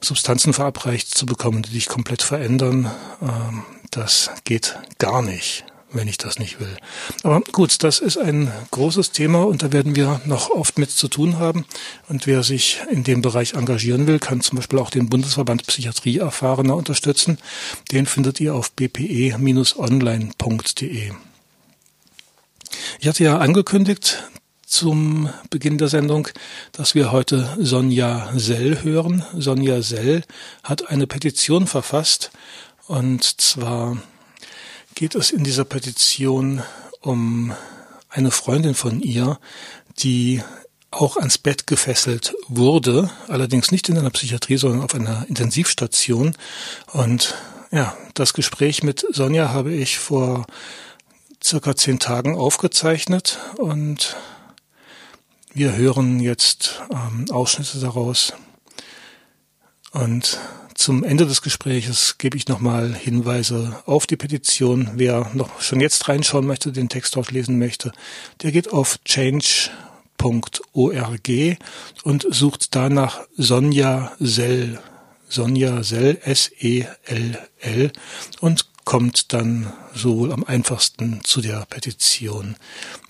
Substanzen 0.00 0.52
verabreicht 0.52 1.16
zu 1.16 1.26
bekommen, 1.26 1.62
die 1.62 1.70
dich 1.72 1.86
komplett 1.86 2.22
verändern, 2.22 2.90
ähm, 3.20 3.64
das 3.90 4.30
geht 4.44 4.78
gar 4.98 5.22
nicht. 5.22 5.64
wenn 5.96 6.08
ich 6.08 6.18
das 6.18 6.40
nicht 6.40 6.58
will. 6.60 6.76
Aber 7.22 7.40
gut, 7.52 7.84
das 7.84 8.00
ist 8.00 8.18
ein 8.18 8.50
großes 8.72 9.12
Thema 9.12 9.46
und 9.46 9.62
da 9.62 9.72
werden 9.72 9.94
wir 9.94 10.20
noch 10.24 10.50
oft 10.50 10.76
mit 10.76 10.90
zu 10.90 11.06
tun 11.06 11.38
haben. 11.38 11.64
Und 12.08 12.26
wer 12.26 12.42
sich 12.42 12.80
in 12.90 13.04
dem 13.04 13.22
Bereich 13.22 13.54
engagieren 13.54 14.08
will, 14.08 14.18
kann 14.18 14.40
zum 14.40 14.56
Beispiel 14.56 14.80
auch 14.80 14.90
den 14.90 15.08
Bundesverband 15.08 15.64
Psychiatrie 15.66 16.18
Erfahrener 16.18 16.74
unterstützen. 16.74 17.38
Den 17.92 18.06
findet 18.06 18.40
ihr 18.40 18.56
auf 18.56 18.72
bpe-online.de. 18.72 19.42
Ich 23.00 23.08
hatte 23.08 23.24
ja 23.24 23.38
angekündigt 23.38 24.24
zum 24.66 25.30
Beginn 25.50 25.78
der 25.78 25.88
Sendung, 25.88 26.28
dass 26.72 26.94
wir 26.94 27.12
heute 27.12 27.56
Sonja 27.58 28.32
Sell 28.34 28.82
hören. 28.82 29.24
Sonja 29.36 29.82
Sell 29.82 30.22
hat 30.62 30.88
eine 30.88 31.06
Petition 31.06 31.66
verfasst 31.66 32.30
und 32.86 33.40
zwar 33.40 33.96
geht 34.94 35.14
es 35.14 35.30
in 35.30 35.44
dieser 35.44 35.64
Petition 35.64 36.62
um 37.00 37.52
eine 38.08 38.30
Freundin 38.30 38.74
von 38.74 39.00
ihr, 39.00 39.38
die 39.98 40.42
auch 40.90 41.16
ans 41.16 41.38
Bett 41.38 41.66
gefesselt 41.66 42.34
wurde, 42.48 43.10
allerdings 43.28 43.72
nicht 43.72 43.88
in 43.88 43.98
einer 43.98 44.10
Psychiatrie, 44.10 44.56
sondern 44.56 44.82
auf 44.82 44.94
einer 44.94 45.26
Intensivstation. 45.28 46.36
Und 46.92 47.34
ja, 47.72 47.96
das 48.14 48.32
Gespräch 48.32 48.82
mit 48.82 49.04
Sonja 49.10 49.50
habe 49.50 49.72
ich 49.72 49.98
vor 49.98 50.46
circa 51.44 51.76
zehn 51.76 51.98
Tagen 51.98 52.36
aufgezeichnet 52.36 53.38
und 53.58 54.16
wir 55.52 55.76
hören 55.76 56.18
jetzt 56.18 56.82
ähm, 56.90 57.26
Ausschnitte 57.30 57.78
daraus. 57.78 58.32
Und 59.92 60.40
zum 60.74 61.04
Ende 61.04 61.26
des 61.26 61.40
Gespräches 61.42 62.18
gebe 62.18 62.36
ich 62.36 62.48
nochmal 62.48 62.92
Hinweise 62.94 63.80
auf 63.86 64.06
die 64.08 64.16
Petition. 64.16 64.90
Wer 64.94 65.30
noch 65.34 65.60
schon 65.60 65.80
jetzt 65.80 66.08
reinschauen 66.08 66.46
möchte, 66.46 66.72
den 66.72 66.88
Text 66.88 67.14
dort 67.14 67.30
lesen 67.30 67.58
möchte, 67.58 67.92
der 68.42 68.50
geht 68.50 68.72
auf 68.72 68.98
change.org 69.04 69.70
und 72.02 72.26
sucht 72.28 72.74
danach 72.74 73.20
Sonja 73.36 74.12
Sell. 74.18 74.80
Sonja 75.28 75.84
Sell, 75.84 76.18
S-E-L-L 76.24 77.92
und 78.40 78.73
kommt 78.84 79.32
dann 79.32 79.72
sowohl 79.94 80.32
am 80.32 80.44
einfachsten 80.44 81.20
zu 81.24 81.40
der 81.40 81.64
Petition, 81.66 82.56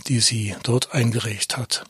die 0.07 0.21
sie 0.21 0.55
dort 0.63 0.95
eingereicht 0.95 1.57
hat. 1.57 1.85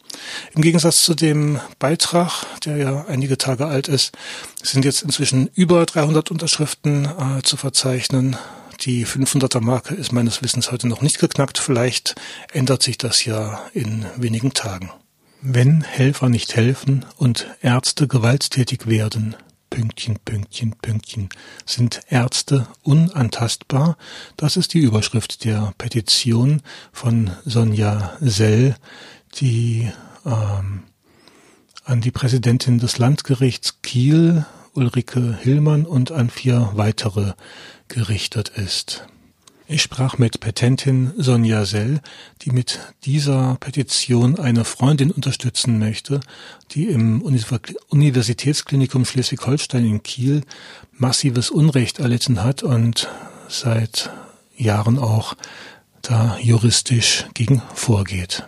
Im 0.54 0.62
Gegensatz 0.62 1.02
zu 1.02 1.14
dem 1.14 1.60
Beitrag, 1.78 2.46
der 2.64 2.76
ja 2.76 3.04
einige 3.06 3.38
Tage 3.38 3.66
alt 3.66 3.88
ist, 3.88 4.12
sind 4.62 4.84
jetzt 4.84 5.02
inzwischen 5.02 5.48
über 5.54 5.84
300 5.84 6.30
Unterschriften 6.30 7.04
äh, 7.04 7.42
zu 7.42 7.56
verzeichnen. 7.56 8.36
Die 8.80 9.06
500er 9.06 9.60
Marke 9.60 9.94
ist 9.94 10.12
meines 10.12 10.42
Wissens 10.42 10.72
heute 10.72 10.88
noch 10.88 11.00
nicht 11.00 11.18
geknackt. 11.18 11.58
Vielleicht 11.58 12.14
ändert 12.52 12.82
sich 12.82 12.98
das 12.98 13.24
ja 13.24 13.60
in 13.72 14.06
wenigen 14.16 14.52
Tagen. 14.52 14.90
Wenn 15.40 15.82
Helfer 15.82 16.28
nicht 16.28 16.56
helfen 16.56 17.04
und 17.16 17.46
Ärzte 17.60 18.08
gewalttätig 18.08 18.86
werden, 18.86 19.36
Pünktchen, 19.74 20.20
Pünktchen, 20.24 20.76
Pünktchen. 20.80 21.28
Sind 21.66 22.02
Ärzte 22.08 22.68
unantastbar? 22.84 23.96
Das 24.36 24.56
ist 24.56 24.72
die 24.72 24.78
Überschrift 24.78 25.44
der 25.44 25.74
Petition 25.78 26.62
von 26.92 27.32
Sonja 27.44 28.16
Sell, 28.20 28.76
die 29.34 29.90
ähm, 30.24 30.84
an 31.84 32.00
die 32.00 32.12
Präsidentin 32.12 32.78
des 32.78 32.98
Landgerichts 32.98 33.82
Kiel, 33.82 34.46
Ulrike 34.74 35.36
Hillmann 35.42 35.86
und 35.86 36.12
an 36.12 36.30
vier 36.30 36.70
weitere 36.74 37.32
gerichtet 37.88 38.50
ist. 38.50 39.08
Ich 39.66 39.80
sprach 39.80 40.18
mit 40.18 40.40
Petentin 40.40 41.14
Sonja 41.16 41.64
Sell, 41.64 42.00
die 42.42 42.50
mit 42.50 42.92
dieser 43.06 43.56
Petition 43.60 44.38
eine 44.38 44.62
Freundin 44.62 45.10
unterstützen 45.10 45.78
möchte, 45.78 46.20
die 46.72 46.90
im 46.90 47.22
Universitätsklinikum 47.22 49.06
Schleswig-Holstein 49.06 49.86
in 49.86 50.02
Kiel 50.02 50.42
massives 50.92 51.50
Unrecht 51.50 51.98
erlitten 51.98 52.44
hat 52.44 52.62
und 52.62 53.10
seit 53.48 54.10
Jahren 54.54 54.98
auch 54.98 55.32
da 56.02 56.36
juristisch 56.40 57.24
gegen 57.32 57.62
vorgeht. 57.74 58.46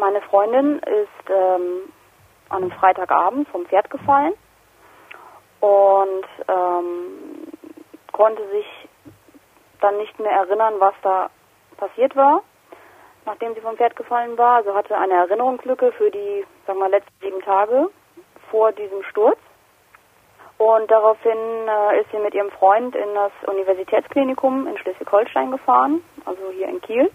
Meine 0.00 0.20
Freundin 0.22 0.80
ist 0.80 1.30
ähm, 1.30 1.92
an 2.48 2.62
einem 2.64 2.72
Freitagabend 2.72 3.46
vom 3.50 3.66
Pferd 3.66 3.88
gefallen 3.88 4.32
und 5.60 6.26
ähm, 6.48 7.46
konnte 8.10 8.42
sich 8.50 8.66
dann 9.82 9.98
nicht 9.98 10.18
mehr 10.18 10.32
erinnern, 10.32 10.74
was 10.78 10.94
da 11.02 11.30
passiert 11.76 12.14
war, 12.16 12.42
nachdem 13.26 13.54
sie 13.54 13.60
vom 13.60 13.76
Pferd 13.76 13.96
gefallen 13.96 14.38
war. 14.38 14.56
Also 14.56 14.74
hatte 14.74 14.96
eine 14.96 15.14
Erinnerungslücke 15.14 15.92
für 15.92 16.10
die, 16.10 16.44
sagen 16.66 16.78
wir, 16.78 16.88
letzten 16.88 17.14
sieben 17.20 17.40
Tage 17.42 17.88
vor 18.50 18.72
diesem 18.72 19.02
Sturz. 19.04 19.38
Und 20.58 20.90
daraufhin 20.90 21.38
äh, 21.66 22.00
ist 22.00 22.10
sie 22.12 22.18
mit 22.18 22.34
ihrem 22.34 22.50
Freund 22.52 22.94
in 22.94 23.14
das 23.14 23.32
Universitätsklinikum 23.46 24.68
in 24.68 24.78
Schleswig-Holstein 24.78 25.50
gefahren, 25.50 26.04
also 26.24 26.50
hier 26.52 26.68
in 26.68 26.80
Kiel, 26.80 27.10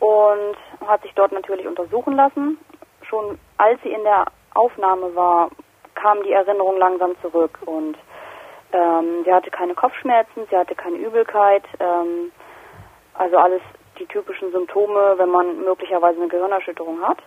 und 0.00 0.56
hat 0.86 1.00
sich 1.00 1.14
dort 1.14 1.32
natürlich 1.32 1.66
untersuchen 1.66 2.14
lassen. 2.14 2.58
Schon 3.08 3.38
als 3.56 3.80
sie 3.82 3.92
in 3.92 4.02
der 4.02 4.26
Aufnahme 4.54 5.14
war, 5.14 5.48
kam 5.94 6.22
die 6.24 6.32
Erinnerung 6.32 6.76
langsam 6.76 7.14
zurück 7.22 7.58
und 7.64 7.96
ähm, 8.72 9.24
sie 9.24 9.32
hatte 9.32 9.50
keine 9.50 9.74
Kopfschmerzen, 9.74 10.46
sie 10.50 10.56
hatte 10.56 10.74
keine 10.74 10.96
Übelkeit, 10.96 11.64
ähm, 11.80 12.32
also 13.14 13.36
alles 13.36 13.62
die 13.98 14.06
typischen 14.06 14.50
Symptome, 14.52 15.14
wenn 15.18 15.28
man 15.30 15.62
möglicherweise 15.64 16.18
eine 16.18 16.28
Gehirnerschütterung 16.28 17.02
hat. 17.06 17.18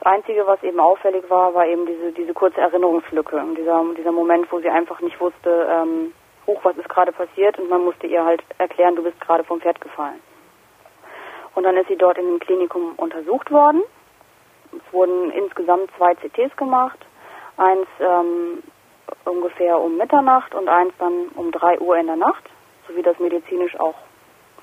Das 0.00 0.12
Einzige, 0.12 0.46
was 0.46 0.62
eben 0.64 0.80
auffällig 0.80 1.28
war, 1.30 1.54
war 1.54 1.66
eben 1.66 1.86
diese, 1.86 2.12
diese 2.12 2.34
kurze 2.34 2.60
Erinnerungslücke, 2.60 3.40
dieser, 3.56 3.84
dieser 3.96 4.12
Moment, 4.12 4.50
wo 4.50 4.58
sie 4.58 4.68
einfach 4.68 5.00
nicht 5.00 5.20
wusste, 5.20 5.68
ähm, 5.70 6.12
hoch, 6.46 6.60
was 6.64 6.76
ist 6.76 6.88
gerade 6.88 7.12
passiert 7.12 7.58
und 7.58 7.70
man 7.70 7.84
musste 7.84 8.08
ihr 8.08 8.24
halt 8.24 8.42
erklären, 8.58 8.96
du 8.96 9.02
bist 9.02 9.20
gerade 9.20 9.44
vom 9.44 9.60
Pferd 9.60 9.80
gefallen. 9.80 10.20
Und 11.54 11.64
dann 11.64 11.76
ist 11.76 11.88
sie 11.88 11.96
dort 11.96 12.18
in 12.18 12.26
dem 12.26 12.40
Klinikum 12.40 12.94
untersucht 12.96 13.50
worden. 13.50 13.82
Es 14.72 14.92
wurden 14.92 15.30
insgesamt 15.30 15.90
zwei 15.96 16.14
CTs 16.14 16.56
gemacht. 16.56 16.98
Eins 17.58 17.86
ähm, 18.00 18.62
ungefähr 19.24 19.80
um 19.80 19.96
Mitternacht 19.96 20.54
und 20.54 20.68
eins 20.68 20.92
dann 20.98 21.28
um 21.34 21.50
3 21.50 21.80
Uhr 21.80 21.96
in 21.96 22.06
der 22.06 22.16
Nacht, 22.16 22.44
so 22.86 22.96
wie 22.96 23.02
das 23.02 23.18
medizinisch 23.18 23.78
auch 23.78 23.94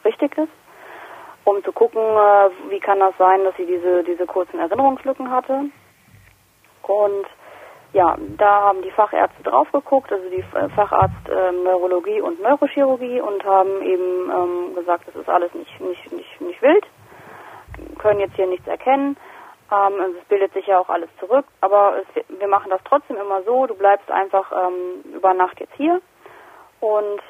richtig 0.06 0.38
ist, 0.38 0.52
um 1.44 1.64
zu 1.64 1.72
gucken, 1.72 2.02
äh, 2.02 2.50
wie 2.70 2.80
kann 2.80 3.00
das 3.00 3.16
sein, 3.18 3.44
dass 3.44 3.56
sie 3.58 3.66
diese, 3.66 4.04
diese 4.04 4.26
kurzen 4.26 4.60
Erinnerungslücken 4.60 5.32
hatte. 5.32 5.66
Und 6.84 7.26
ja, 7.94 8.16
da 8.38 8.62
haben 8.62 8.82
die 8.82 8.92
Fachärzte 8.92 9.42
drauf 9.44 9.72
geguckt, 9.72 10.12
also 10.12 10.30
die 10.30 10.44
Facharzt 10.44 11.28
äh, 11.28 11.52
Neurologie 11.52 12.22
und 12.22 12.42
Neurochirurgie 12.42 13.20
und 13.20 13.44
haben 13.44 13.82
eben 13.82 14.30
ähm, 14.32 14.76
gesagt, 14.76 15.08
das 15.08 15.16
ist 15.16 15.30
alles 15.30 15.54
nicht, 15.54 15.80
nicht, 15.80 16.12
nicht, 16.12 16.42
nicht 16.42 16.62
wild, 16.62 16.86
können 17.98 18.20
jetzt 18.20 18.36
hier 18.36 18.48
nichts 18.48 18.68
erkennen. 18.68 19.18
Ähm, 19.72 20.16
es 20.20 20.26
bildet 20.28 20.54
sich 20.54 20.66
ja 20.68 20.80
auch 20.80 20.90
alles 20.90 21.10
zurück, 21.20 21.46
aber 21.62 21.96
es, 22.02 22.26
wir 22.28 22.48
machen 22.48 22.72
das 22.72 22.82
trotzdem 22.86 23.18
immer 23.18 23.44
so, 23.44 23.68
du 23.68 23.76
bleibst 23.76 24.10
einfach 24.10 24.52
ähm, 24.52 25.04
über 25.14 25.34
Nacht 25.34 25.60
jetzt 25.60 25.76
hier 25.76 26.02
und 26.80 27.22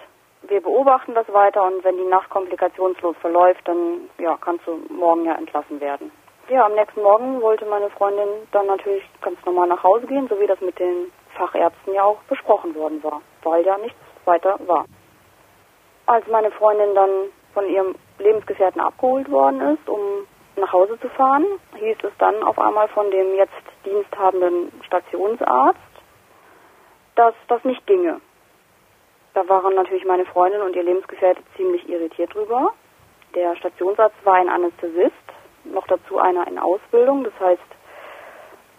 wir 0.44 0.62
beobachten 0.62 1.14
das 1.16 1.32
weiter 1.34 1.64
und 1.64 1.84
wenn 1.84 1.98
die 1.98 2.06
Nacht 2.06 2.30
komplikationslos 2.30 3.18
verläuft, 3.18 3.68
dann 3.68 4.10
ja, 4.18 4.38
kannst 4.40 4.66
du 4.68 4.80
morgen 4.90 5.26
ja 5.26 5.36
entlassen 5.36 5.82
werden. 5.82 6.12
Ja, 6.50 6.66
am 6.66 6.74
nächsten 6.74 7.02
Morgen 7.02 7.42
wollte 7.42 7.66
meine 7.66 7.90
Freundin 7.92 8.28
dann 8.52 8.68
natürlich 8.68 9.04
ganz 9.22 9.38
normal 9.46 9.68
nach 9.68 9.84
Hause 9.84 10.08
gehen, 10.08 10.28
so 10.30 10.40
wie 10.40 10.48
das 10.48 10.60
mit 10.62 10.80
den 10.80 11.12
Fachärzten 11.36 11.94
ja 11.94 12.04
auch 12.04 12.22
besprochen 12.24 12.74
worden 12.74 13.04
war, 13.04 13.22
weil 13.44 13.66
ja 13.66 13.78
nichts 13.78 14.00
weiter 14.26 14.58
war. 14.66 14.86
Als 16.08 16.26
meine 16.28 16.50
Freundin 16.52 16.96
dann 16.96 17.10
von 17.54 17.68
ihrem 17.70 17.96
Lebensgefährten 18.18 18.82
abgeholt 18.82 19.30
worden 19.30 19.62
ist, 19.62 19.88
um 19.88 20.00
nach 20.60 20.74
Hause 20.74 21.00
zu 21.00 21.10
fahren, 21.10 21.46
hieß 21.78 21.98
es 22.04 22.12
dann 22.18 22.44
auf 22.44 22.60
einmal 22.60 22.88
von 22.90 23.10
dem 23.12 23.36
jetzt 23.36 23.54
diensthabenden 23.86 24.72
Stationsarzt, 24.86 25.80
dass 27.16 27.34
das 27.48 27.64
nicht 27.64 27.86
ginge. 27.88 28.22
Da 29.34 29.48
waren 29.48 29.76
natürlich 29.76 30.06
meine 30.06 30.26
Freundin 30.26 30.62
und 30.62 30.76
ihr 30.76 30.84
Lebensgefährte 30.84 31.42
ziemlich 31.56 31.88
irritiert 31.88 32.34
drüber. 32.34 32.74
Der 33.36 33.56
Stationsarzt 33.56 34.18
war 34.26 34.36
ein 34.36 34.50
Anästhesist, 34.50 35.14
noch 35.66 35.86
dazu 35.88 36.18
einer 36.18 36.48
in 36.48 36.58
Ausbildung, 36.58 37.24
das 37.24 37.34
heißt 37.40 37.62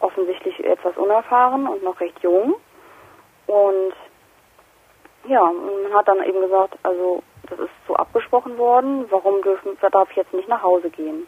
offensichtlich 0.01 0.65
etwas 0.65 0.97
unerfahren 0.97 1.67
und 1.67 1.83
noch 1.83 2.01
recht 2.01 2.19
jung. 2.21 2.55
Und 3.47 3.95
ja, 5.29 5.43
man 5.43 5.95
hat 5.95 6.09
dann 6.09 6.23
eben 6.25 6.41
gesagt, 6.41 6.79
also 6.83 7.23
das 7.49 7.59
ist 7.59 7.71
so 7.87 7.95
abgesprochen 7.95 8.59
worden, 8.59 9.07
warum 9.11 9.43
dürfen, 9.43 9.77
darf 9.93 10.11
ich 10.11 10.17
jetzt 10.17 10.33
nicht 10.33 10.49
nach 10.49 10.63
Hause 10.63 10.91
gehen? 10.91 11.27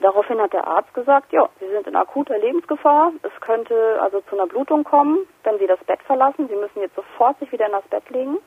Daraufhin 0.00 0.40
hat 0.40 0.52
der 0.52 0.66
Arzt 0.66 0.94
gesagt, 0.94 1.32
ja, 1.32 1.48
Sie 1.58 1.68
sind 1.68 1.86
in 1.86 1.96
akuter 1.96 2.38
Lebensgefahr. 2.38 3.12
Es 3.22 3.40
könnte 3.40 3.98
also 4.00 4.20
zu 4.22 4.36
einer 4.36 4.46
Blutung 4.46 4.84
kommen, 4.84 5.26
wenn 5.42 5.58
Sie 5.58 5.66
das 5.66 5.82
Bett 5.84 6.00
verlassen. 6.02 6.48
Sie 6.48 6.54
müssen 6.54 6.80
jetzt 6.80 6.94
sofort 6.94 7.38
sich 7.40 7.50
wieder 7.50 7.66
in 7.66 7.72
das 7.72 7.86
Bett 7.88 8.08
legen. 8.10 8.38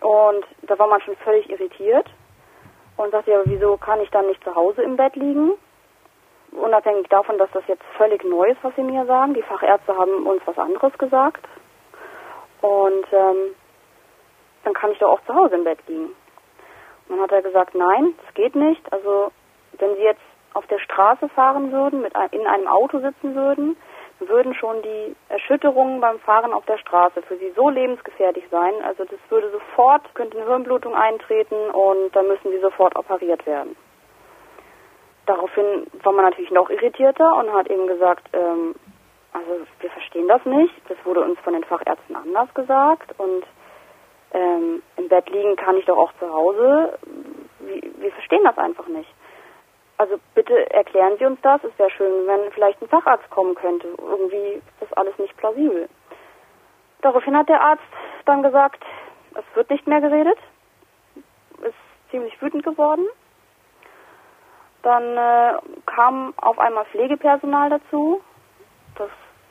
Und 0.00 0.44
da 0.62 0.78
war 0.78 0.88
man 0.88 1.00
schon 1.00 1.16
völlig 1.16 1.48
irritiert 1.48 2.08
und 2.96 3.10
sagte, 3.12 3.30
ja, 3.30 3.40
wieso 3.44 3.76
kann 3.76 4.00
ich 4.00 4.10
dann 4.10 4.26
nicht 4.26 4.42
zu 4.42 4.54
Hause 4.54 4.82
im 4.82 4.96
Bett 4.96 5.14
liegen? 5.14 5.52
Unabhängig 6.52 7.08
davon, 7.08 7.38
dass 7.38 7.50
das 7.52 7.66
jetzt 7.68 7.82
völlig 7.96 8.24
neu 8.24 8.48
ist, 8.48 8.62
was 8.62 8.74
sie 8.74 8.82
mir 8.82 9.06
sagen. 9.06 9.34
Die 9.34 9.42
Fachärzte 9.42 9.96
haben 9.96 10.26
uns 10.26 10.42
was 10.44 10.58
anderes 10.58 10.96
gesagt. 10.98 11.46
Und 12.62 13.06
ähm, 13.12 13.54
dann 14.64 14.74
kann 14.74 14.90
ich 14.90 14.98
doch 14.98 15.10
auch 15.10 15.24
zu 15.24 15.34
Hause 15.34 15.56
im 15.56 15.64
Bett 15.64 15.78
liegen. 15.86 16.10
Und 17.08 17.16
dann 17.16 17.20
hat 17.20 17.32
er 17.32 17.42
gesagt, 17.42 17.74
nein, 17.74 18.14
das 18.24 18.34
geht 18.34 18.56
nicht. 18.56 18.92
Also 18.92 19.30
wenn 19.78 19.96
Sie 19.96 20.02
jetzt 20.02 20.20
auf 20.54 20.66
der 20.66 20.78
Straße 20.78 21.28
fahren 21.28 21.72
würden, 21.72 22.02
mit 22.02 22.14
in 22.32 22.46
einem 22.46 22.66
Auto 22.66 23.00
sitzen 23.00 23.34
würden, 23.34 23.76
würden 24.20 24.54
schon 24.54 24.82
die 24.82 25.14
Erschütterungen 25.28 26.00
beim 26.00 26.18
Fahren 26.20 26.52
auf 26.52 26.64
der 26.66 26.78
Straße 26.78 27.22
für 27.22 27.36
sie 27.36 27.52
so 27.54 27.68
lebensgefährlich 27.68 28.44
sein. 28.50 28.74
Also 28.82 29.04
das 29.04 29.18
würde 29.28 29.50
sofort, 29.50 30.14
könnte 30.14 30.38
eine 30.38 30.46
Hirnblutung 30.46 30.94
eintreten 30.94 31.70
und 31.70 32.14
dann 32.14 32.26
müssen 32.26 32.50
sie 32.50 32.58
sofort 32.58 32.96
operiert 32.96 33.46
werden. 33.46 33.76
Daraufhin 35.26 35.86
war 36.02 36.12
man 36.12 36.24
natürlich 36.24 36.50
noch 36.50 36.70
irritierter 36.70 37.36
und 37.36 37.52
hat 37.52 37.68
eben 37.70 37.86
gesagt, 37.86 38.28
ähm, 38.32 38.74
also 39.32 39.66
wir 39.80 39.90
verstehen 39.90 40.26
das 40.26 40.44
nicht. 40.44 40.74
Das 40.88 40.96
wurde 41.04 41.20
uns 41.20 41.38
von 41.40 41.52
den 41.52 41.64
Fachärzten 41.64 42.16
anders 42.16 42.52
gesagt 42.54 43.14
und 43.18 43.44
ähm, 44.32 44.82
im 44.96 45.08
Bett 45.08 45.30
liegen 45.30 45.56
kann 45.56 45.76
ich 45.76 45.84
doch 45.84 45.98
auch 45.98 46.12
zu 46.18 46.32
Hause. 46.32 46.98
Wir, 47.60 47.82
wir 47.82 48.12
verstehen 48.12 48.42
das 48.44 48.58
einfach 48.58 48.88
nicht. 48.88 49.08
Also 49.98 50.20
bitte 50.34 50.70
erklären 50.70 51.16
Sie 51.18 51.26
uns 51.26 51.40
das. 51.42 51.62
Es 51.64 51.76
wäre 51.76 51.90
schön, 51.90 52.26
wenn 52.28 52.52
vielleicht 52.52 52.80
ein 52.80 52.88
Facharzt 52.88 53.28
kommen 53.30 53.56
könnte. 53.56 53.88
Irgendwie 53.98 54.54
ist 54.54 54.80
das 54.80 54.92
alles 54.92 55.18
nicht 55.18 55.36
plausibel. 55.36 55.88
Daraufhin 57.02 57.36
hat 57.36 57.48
der 57.48 57.60
Arzt 57.60 57.82
dann 58.24 58.42
gesagt, 58.42 58.82
es 59.34 59.44
wird 59.56 59.70
nicht 59.70 59.86
mehr 59.88 60.00
geredet. 60.00 60.38
Ist 61.62 61.74
ziemlich 62.10 62.40
wütend 62.40 62.64
geworden. 62.64 63.06
Dann 64.82 65.16
äh, 65.16 65.58
kam 65.86 66.32
auf 66.36 66.58
einmal 66.60 66.84
Pflegepersonal 66.86 67.70
dazu. 67.70 68.20
Das, 68.94 69.10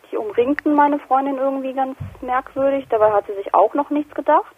die 0.10 0.18
umringten 0.18 0.74
meine 0.74 1.00
Freundin 1.00 1.38
irgendwie 1.38 1.74
ganz 1.74 1.98
merkwürdig. 2.22 2.88
Dabei 2.90 3.12
hat 3.12 3.28
sie 3.28 3.36
sich 3.36 3.54
auch 3.54 3.74
noch 3.74 3.90
nichts 3.90 4.16
gedacht. 4.16 4.57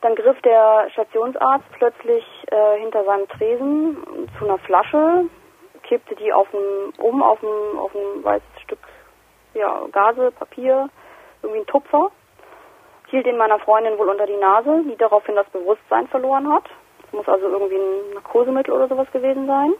Dann 0.00 0.14
griff 0.14 0.40
der 0.42 0.88
Stationsarzt 0.92 1.66
plötzlich 1.72 2.24
äh, 2.50 2.80
hinter 2.80 3.04
seinem 3.04 3.28
Tresen 3.28 4.28
zu 4.38 4.44
einer 4.44 4.58
Flasche, 4.58 5.26
kippte 5.82 6.14
die 6.14 6.32
auf 6.32 6.48
ein, 6.54 6.92
um 6.98 7.22
auf 7.22 7.42
ein, 7.42 7.78
auf 7.78 7.94
ein 7.94 8.24
weißes 8.24 8.60
Stück 8.62 8.78
ja, 9.54 9.82
Gase, 9.92 10.30
Papier, 10.30 10.88
irgendwie 11.42 11.60
ein 11.60 11.66
Tupfer, 11.66 12.10
hielt 13.08 13.26
den 13.26 13.36
meiner 13.36 13.58
Freundin 13.58 13.98
wohl 13.98 14.08
unter 14.08 14.26
die 14.26 14.36
Nase, 14.36 14.84
die 14.84 14.96
daraufhin 14.96 15.34
das 15.34 15.48
Bewusstsein 15.50 16.06
verloren 16.08 16.50
hat. 16.52 16.64
Das 17.02 17.12
muss 17.12 17.28
also 17.28 17.48
irgendwie 17.48 17.76
ein 17.76 18.14
Narkosemittel 18.14 18.72
oder 18.72 18.88
sowas 18.88 19.10
gewesen 19.12 19.46
sein. 19.46 19.74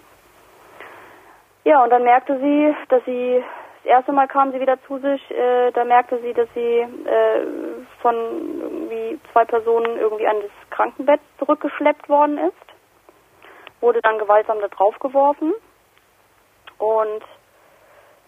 Ja, 1.65 1.85
und 1.85 1.91
dann 1.91 2.03
merkte 2.03 2.39
sie, 2.41 2.75
dass 2.89 3.05
sie 3.05 3.43
das 3.83 3.93
erste 3.93 4.13
Mal 4.13 4.29
kam 4.29 4.53
sie 4.53 4.61
wieder 4.61 4.79
zu 4.87 4.99
sich, 4.99 5.31
äh, 5.31 5.71
da 5.73 5.85
merkte 5.85 6.21
sie, 6.21 6.35
dass 6.35 6.49
sie 6.55 6.81
äh, 6.81 7.47
von 8.03 8.15
irgendwie 8.15 9.19
zwei 9.33 9.45
Personen 9.45 9.99
irgendwie 9.99 10.27
an 10.27 10.37
das 10.43 10.51
Krankenbett 10.71 11.21
zurückgeschleppt 11.39 12.09
worden 12.09 12.39
ist, 12.39 12.55
wurde 13.81 14.03
dann 14.03 14.19
gewaltsam 14.19 14.61
da 14.61 14.69
draufgeworfen 14.69 15.55
und 16.79 17.23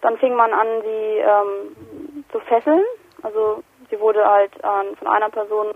dann 0.00 0.16
fing 0.18 0.34
man 0.34 0.52
an, 0.52 0.66
sie 0.82 1.18
ähm, 1.18 2.24
zu 2.32 2.40
fesseln. 2.40 2.82
Also 3.22 3.62
sie 3.90 4.00
wurde 4.00 4.28
halt 4.28 4.52
äh, 4.56 4.96
von 4.96 5.06
einer 5.06 5.28
Person 5.28 5.68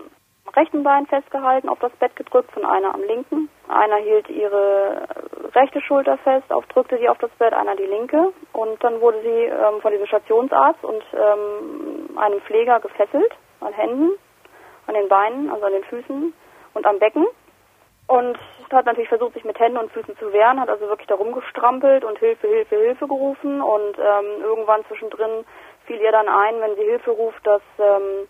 am 0.45 0.53
rechten 0.53 0.83
Bein 0.83 1.05
festgehalten, 1.05 1.69
auf 1.69 1.79
das 1.79 1.91
Bett 1.93 2.15
gedrückt, 2.15 2.51
von 2.51 2.65
einer 2.65 2.93
am 2.93 3.03
linken. 3.03 3.49
Einer 3.67 3.97
hielt 3.97 4.29
ihre 4.29 5.07
rechte 5.55 5.81
Schulter 5.81 6.17
fest, 6.19 6.51
auf, 6.51 6.65
drückte 6.67 6.97
sie 6.97 7.09
auf 7.09 7.17
das 7.17 7.31
Bett, 7.31 7.53
einer 7.53 7.75
die 7.75 7.85
linke. 7.85 8.33
Und 8.53 8.83
dann 8.83 9.01
wurde 9.01 9.21
sie 9.21 9.45
ähm, 9.45 9.81
von 9.81 9.91
diesem 9.91 10.07
Stationsarzt 10.07 10.83
und 10.83 11.03
ähm, 11.13 12.17
einem 12.17 12.41
Pfleger 12.41 12.79
gefesselt, 12.79 13.31
an 13.61 13.73
Händen, 13.73 14.11
an 14.87 14.93
den 14.93 15.07
Beinen, 15.07 15.49
also 15.49 15.65
an 15.65 15.73
den 15.73 15.83
Füßen 15.85 16.33
und 16.73 16.85
am 16.85 16.99
Becken. 16.99 17.25
Und 18.07 18.37
hat 18.71 18.85
natürlich 18.85 19.09
versucht, 19.09 19.33
sich 19.33 19.43
mit 19.43 19.59
Händen 19.59 19.77
und 19.77 19.91
Füßen 19.91 20.17
zu 20.17 20.31
wehren, 20.31 20.59
hat 20.59 20.69
also 20.69 20.87
wirklich 20.87 21.07
da 21.07 21.15
rumgestrampelt 21.15 22.03
und 22.03 22.17
Hilfe, 22.19 22.47
Hilfe, 22.47 22.75
Hilfe 22.75 23.07
gerufen. 23.07 23.61
Und 23.61 23.97
ähm, 23.97 24.43
irgendwann 24.43 24.85
zwischendrin 24.85 25.45
fiel 25.85 25.99
ihr 25.99 26.11
dann 26.11 26.27
ein, 26.27 26.59
wenn 26.61 26.75
sie 26.75 26.83
Hilfe 26.83 27.11
ruft, 27.11 27.45
dass 27.45 27.61
ähm, 27.79 28.27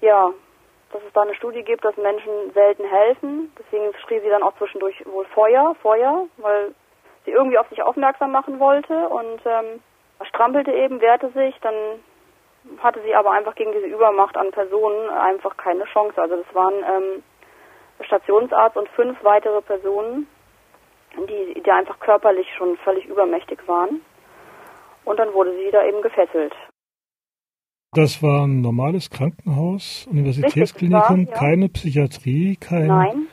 ja, 0.00 0.30
dass 0.92 1.02
es 1.02 1.12
da 1.12 1.22
eine 1.22 1.34
Studie 1.34 1.62
gibt, 1.62 1.84
dass 1.84 1.96
Menschen 1.96 2.52
selten 2.52 2.84
helfen. 2.84 3.52
Deswegen 3.58 3.92
schrie 4.04 4.20
sie 4.20 4.28
dann 4.28 4.42
auch 4.42 4.56
zwischendurch 4.56 5.04
wohl 5.06 5.24
Feuer, 5.26 5.74
Feuer, 5.82 6.26
weil 6.38 6.74
sie 7.24 7.30
irgendwie 7.30 7.58
auf 7.58 7.68
sich 7.68 7.82
aufmerksam 7.82 8.32
machen 8.32 8.58
wollte 8.58 9.08
und 9.08 9.40
ähm, 9.44 9.80
strampelte 10.28 10.72
eben, 10.72 11.00
wehrte 11.00 11.30
sich, 11.30 11.58
dann 11.60 11.74
hatte 12.82 13.00
sie 13.02 13.14
aber 13.14 13.30
einfach 13.32 13.54
gegen 13.54 13.72
diese 13.72 13.86
Übermacht 13.86 14.36
an 14.36 14.50
Personen 14.50 15.08
einfach 15.10 15.56
keine 15.56 15.84
Chance. 15.84 16.20
Also 16.20 16.36
das 16.36 16.54
waren 16.54 16.74
ähm, 16.74 17.22
Stationsarzt 18.04 18.76
und 18.76 18.88
fünf 18.90 19.22
weitere 19.22 19.62
Personen, 19.62 20.26
die, 21.16 21.60
die 21.60 21.70
einfach 21.70 21.98
körperlich 22.00 22.48
schon 22.56 22.76
völlig 22.78 23.06
übermächtig 23.06 23.66
waren. 23.66 24.04
Und 25.04 25.18
dann 25.18 25.32
wurde 25.32 25.54
sie 25.56 25.70
da 25.70 25.84
eben 25.84 26.02
gefesselt. 26.02 26.54
Das 27.92 28.22
war 28.22 28.46
ein 28.46 28.60
normales 28.60 29.10
Krankenhaus, 29.10 30.06
Universitätsklinikum, 30.08 31.26
war, 31.26 31.34
ja. 31.34 31.36
keine 31.36 31.68
Psychiatrie, 31.68 32.54
kein 32.54 32.86
Nein. 32.86 33.26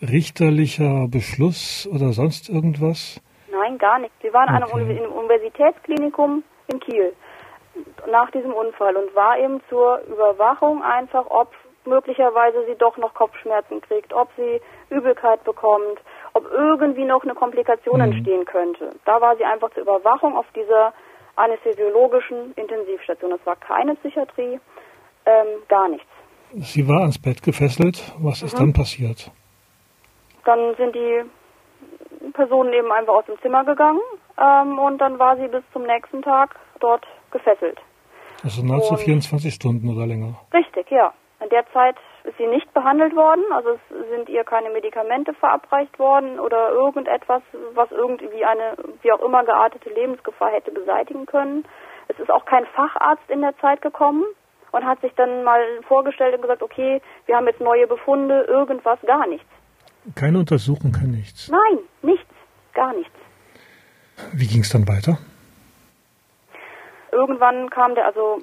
richterlicher 0.00 1.08
Beschluss 1.10 1.86
oder 1.92 2.14
sonst 2.14 2.48
irgendwas? 2.48 3.20
Nein, 3.52 3.76
gar 3.76 3.98
nichts. 3.98 4.16
Wir 4.22 4.32
waren 4.32 4.48
okay. 4.48 4.64
an 4.64 4.80
einem 4.80 5.12
Universitätsklinikum 5.12 6.42
in 6.68 6.80
Kiel 6.80 7.12
nach 8.10 8.30
diesem 8.30 8.54
Unfall 8.54 8.96
und 8.96 9.14
war 9.14 9.38
eben 9.38 9.60
zur 9.68 10.00
Überwachung 10.06 10.82
einfach, 10.82 11.26
ob 11.28 11.52
möglicherweise 11.84 12.64
sie 12.66 12.76
doch 12.78 12.96
noch 12.96 13.12
Kopfschmerzen 13.12 13.82
kriegt, 13.82 14.14
ob 14.14 14.30
sie 14.38 14.62
Übelkeit 14.88 15.44
bekommt, 15.44 16.00
ob 16.32 16.50
irgendwie 16.50 17.04
noch 17.04 17.24
eine 17.24 17.34
Komplikation 17.34 17.96
mhm. 17.96 18.12
entstehen 18.12 18.46
könnte. 18.46 18.94
Da 19.04 19.20
war 19.20 19.36
sie 19.36 19.44
einfach 19.44 19.68
zur 19.74 19.82
Überwachung 19.82 20.34
auf 20.34 20.46
dieser 20.56 20.94
anästhesiologischen 21.38 22.52
Intensivstation. 22.56 23.30
Das 23.30 23.44
war 23.44 23.56
keine 23.56 23.94
Psychiatrie, 23.96 24.60
ähm, 25.26 25.46
gar 25.68 25.88
nichts. 25.88 26.06
Sie 26.54 26.88
war 26.88 27.00
ans 27.00 27.20
Bett 27.20 27.42
gefesselt. 27.42 28.12
Was 28.18 28.42
mhm. 28.42 28.46
ist 28.46 28.58
dann 28.58 28.72
passiert? 28.72 29.30
Dann 30.44 30.74
sind 30.76 30.94
die 30.94 31.24
Personen 32.32 32.72
eben 32.72 32.90
einfach 32.90 33.14
aus 33.14 33.26
dem 33.26 33.38
Zimmer 33.40 33.64
gegangen 33.64 34.00
ähm, 34.38 34.78
und 34.78 34.98
dann 34.98 35.18
war 35.18 35.36
sie 35.36 35.48
bis 35.48 35.62
zum 35.72 35.82
nächsten 35.82 36.22
Tag 36.22 36.56
dort 36.80 37.06
gefesselt. 37.30 37.78
Also 38.42 38.64
nahezu 38.64 38.94
und 38.94 39.00
24 39.00 39.52
Stunden 39.52 39.88
oder 39.94 40.06
länger. 40.06 40.40
Richtig, 40.52 40.90
ja. 40.90 41.12
In 41.42 41.48
der 41.50 41.64
Zeit 41.72 41.96
ist 42.24 42.36
sie 42.38 42.46
nicht 42.46 42.72
behandelt 42.74 43.14
worden, 43.14 43.44
also 43.52 43.70
es 43.70 44.08
sind 44.10 44.28
ihr 44.28 44.44
keine 44.44 44.70
Medikamente 44.70 45.34
verabreicht 45.34 45.98
worden 45.98 46.38
oder 46.40 46.70
irgendetwas, 46.70 47.42
was 47.74 47.90
irgendwie 47.90 48.44
eine, 48.44 48.74
wie 49.02 49.12
auch 49.12 49.20
immer 49.20 49.44
geartete 49.44 49.90
Lebensgefahr 49.90 50.50
hätte 50.50 50.70
beseitigen 50.70 51.26
können. 51.26 51.64
Es 52.08 52.18
ist 52.18 52.30
auch 52.30 52.44
kein 52.44 52.66
Facharzt 52.66 53.28
in 53.28 53.40
der 53.40 53.56
Zeit 53.58 53.82
gekommen 53.82 54.24
und 54.72 54.84
hat 54.84 55.00
sich 55.00 55.12
dann 55.14 55.44
mal 55.44 55.60
vorgestellt 55.86 56.34
und 56.34 56.42
gesagt, 56.42 56.62
okay, 56.62 57.00
wir 57.26 57.36
haben 57.36 57.46
jetzt 57.46 57.60
neue 57.60 57.86
Befunde, 57.86 58.42
irgendwas, 58.42 58.98
gar 59.06 59.26
nichts. 59.26 59.48
Keine 60.14 60.38
Untersuchung, 60.38 60.92
kein 60.92 61.10
nichts. 61.10 61.50
Nein, 61.50 61.78
nichts, 62.02 62.32
gar 62.72 62.92
nichts. 62.94 63.14
Wie 64.32 64.46
ging 64.46 64.62
es 64.62 64.70
dann 64.70 64.88
weiter? 64.88 65.18
Irgendwann 67.12 67.70
kam 67.70 67.94
der, 67.94 68.06
also 68.06 68.42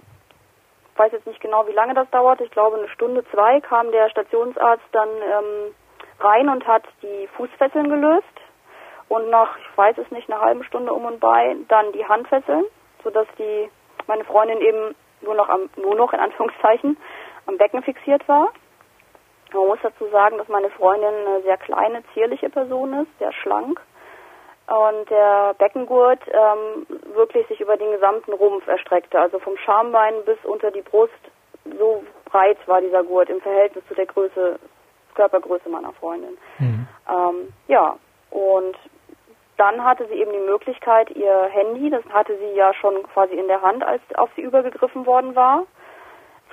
weiß 0.98 1.12
jetzt 1.12 1.28
nicht 1.28 1.42
genau, 1.42 1.68
wie 1.68 1.74
lange 1.74 1.94
das 1.94 2.10
dauert. 2.12 2.42
Ich 2.42 2.52
glaube, 2.52 2.78
eine 2.78 2.88
Stunde, 2.90 3.24
zwei 3.32 3.60
kam 3.62 3.92
der 3.92 4.10
Stationsarzt 4.10 4.86
dann 4.92 5.10
ähm, 5.10 5.76
rein 6.20 6.50
und 6.50 6.66
hat 6.68 6.84
die 7.02 7.28
Fußfesseln 7.36 7.90
gelöst. 7.90 8.26
Und 9.08 9.30
nach, 9.30 9.58
ich 9.58 9.78
weiß 9.78 9.98
es 9.98 10.10
nicht, 10.12 10.32
einer 10.32 10.42
halben 10.42 10.64
Stunde 10.64 10.94
um 10.94 11.06
und 11.06 11.20
bei, 11.20 11.56
dann 11.68 11.92
die 11.92 12.06
Handfesseln, 12.06 12.66
sodass 13.04 13.28
die, 13.38 13.70
meine 14.08 14.24
Freundin 14.24 14.62
eben 14.62 14.96
nur 15.22 15.36
noch 15.36 15.50
am, 15.50 15.70
nur 15.76 15.96
noch 15.96 16.14
in 16.14 16.20
Anführungszeichen, 16.20 16.98
am 17.46 17.58
Becken 17.58 17.84
fixiert 17.84 18.28
war. 18.28 18.52
Man 19.54 19.68
muss 19.68 19.80
dazu 19.84 20.08
sagen, 20.08 20.38
dass 20.38 20.48
meine 20.48 20.70
Freundin 20.72 21.14
eine 21.14 21.42
sehr 21.44 21.58
kleine, 21.58 22.04
zierliche 22.14 22.50
Person 22.50 22.94
ist, 22.94 23.20
sehr 23.20 23.32
schlank 23.32 23.80
und 24.68 25.10
der 25.10 25.56
Beckengurt 25.58 26.22
ähm, 26.28 26.88
wirklich 27.14 27.48
sich 27.48 27.60
über 27.62 27.78
den 27.78 27.92
gesamten 27.92 28.34
Rumpf 28.34 28.68
erstreckte, 28.68 29.20
also 29.20 29.40
vom 29.40 29.58
Schambein 29.58 30.14
bis 30.26 30.38
unter 30.44 30.72
die 30.72 30.82
Brust. 30.82 31.14
So 31.78 32.04
breit 32.26 32.58
war 32.68 32.82
dieser 32.82 33.04
Gurt 33.04 33.30
im 33.30 33.42
Verhältnis 33.42 33.84
zu 33.88 33.94
der 33.94 34.06
Größe, 34.06 34.60
Körpergröße 35.14 35.70
meiner 35.70 35.94
Freundin. 35.94 36.38
Mhm. 36.60 36.88
Ähm, 37.10 37.54
ja, 37.68 37.96
und 38.32 38.76
dann 39.58 39.84
hatte 39.84 40.08
sie 40.08 40.16
eben 40.16 40.32
die 40.32 40.52
Möglichkeit, 40.52 41.10
ihr 41.12 41.44
Handy, 41.52 41.90
das 41.90 42.04
hatte 42.12 42.38
sie 42.38 42.56
ja 42.56 42.74
schon 42.74 43.04
quasi 43.04 43.36
in 43.36 43.48
der 43.48 43.62
Hand, 43.62 43.84
als 43.84 44.02
auf 44.16 44.30
sie 44.36 44.42
übergegriffen 44.42 45.06
worden 45.06 45.36
war, 45.36 45.66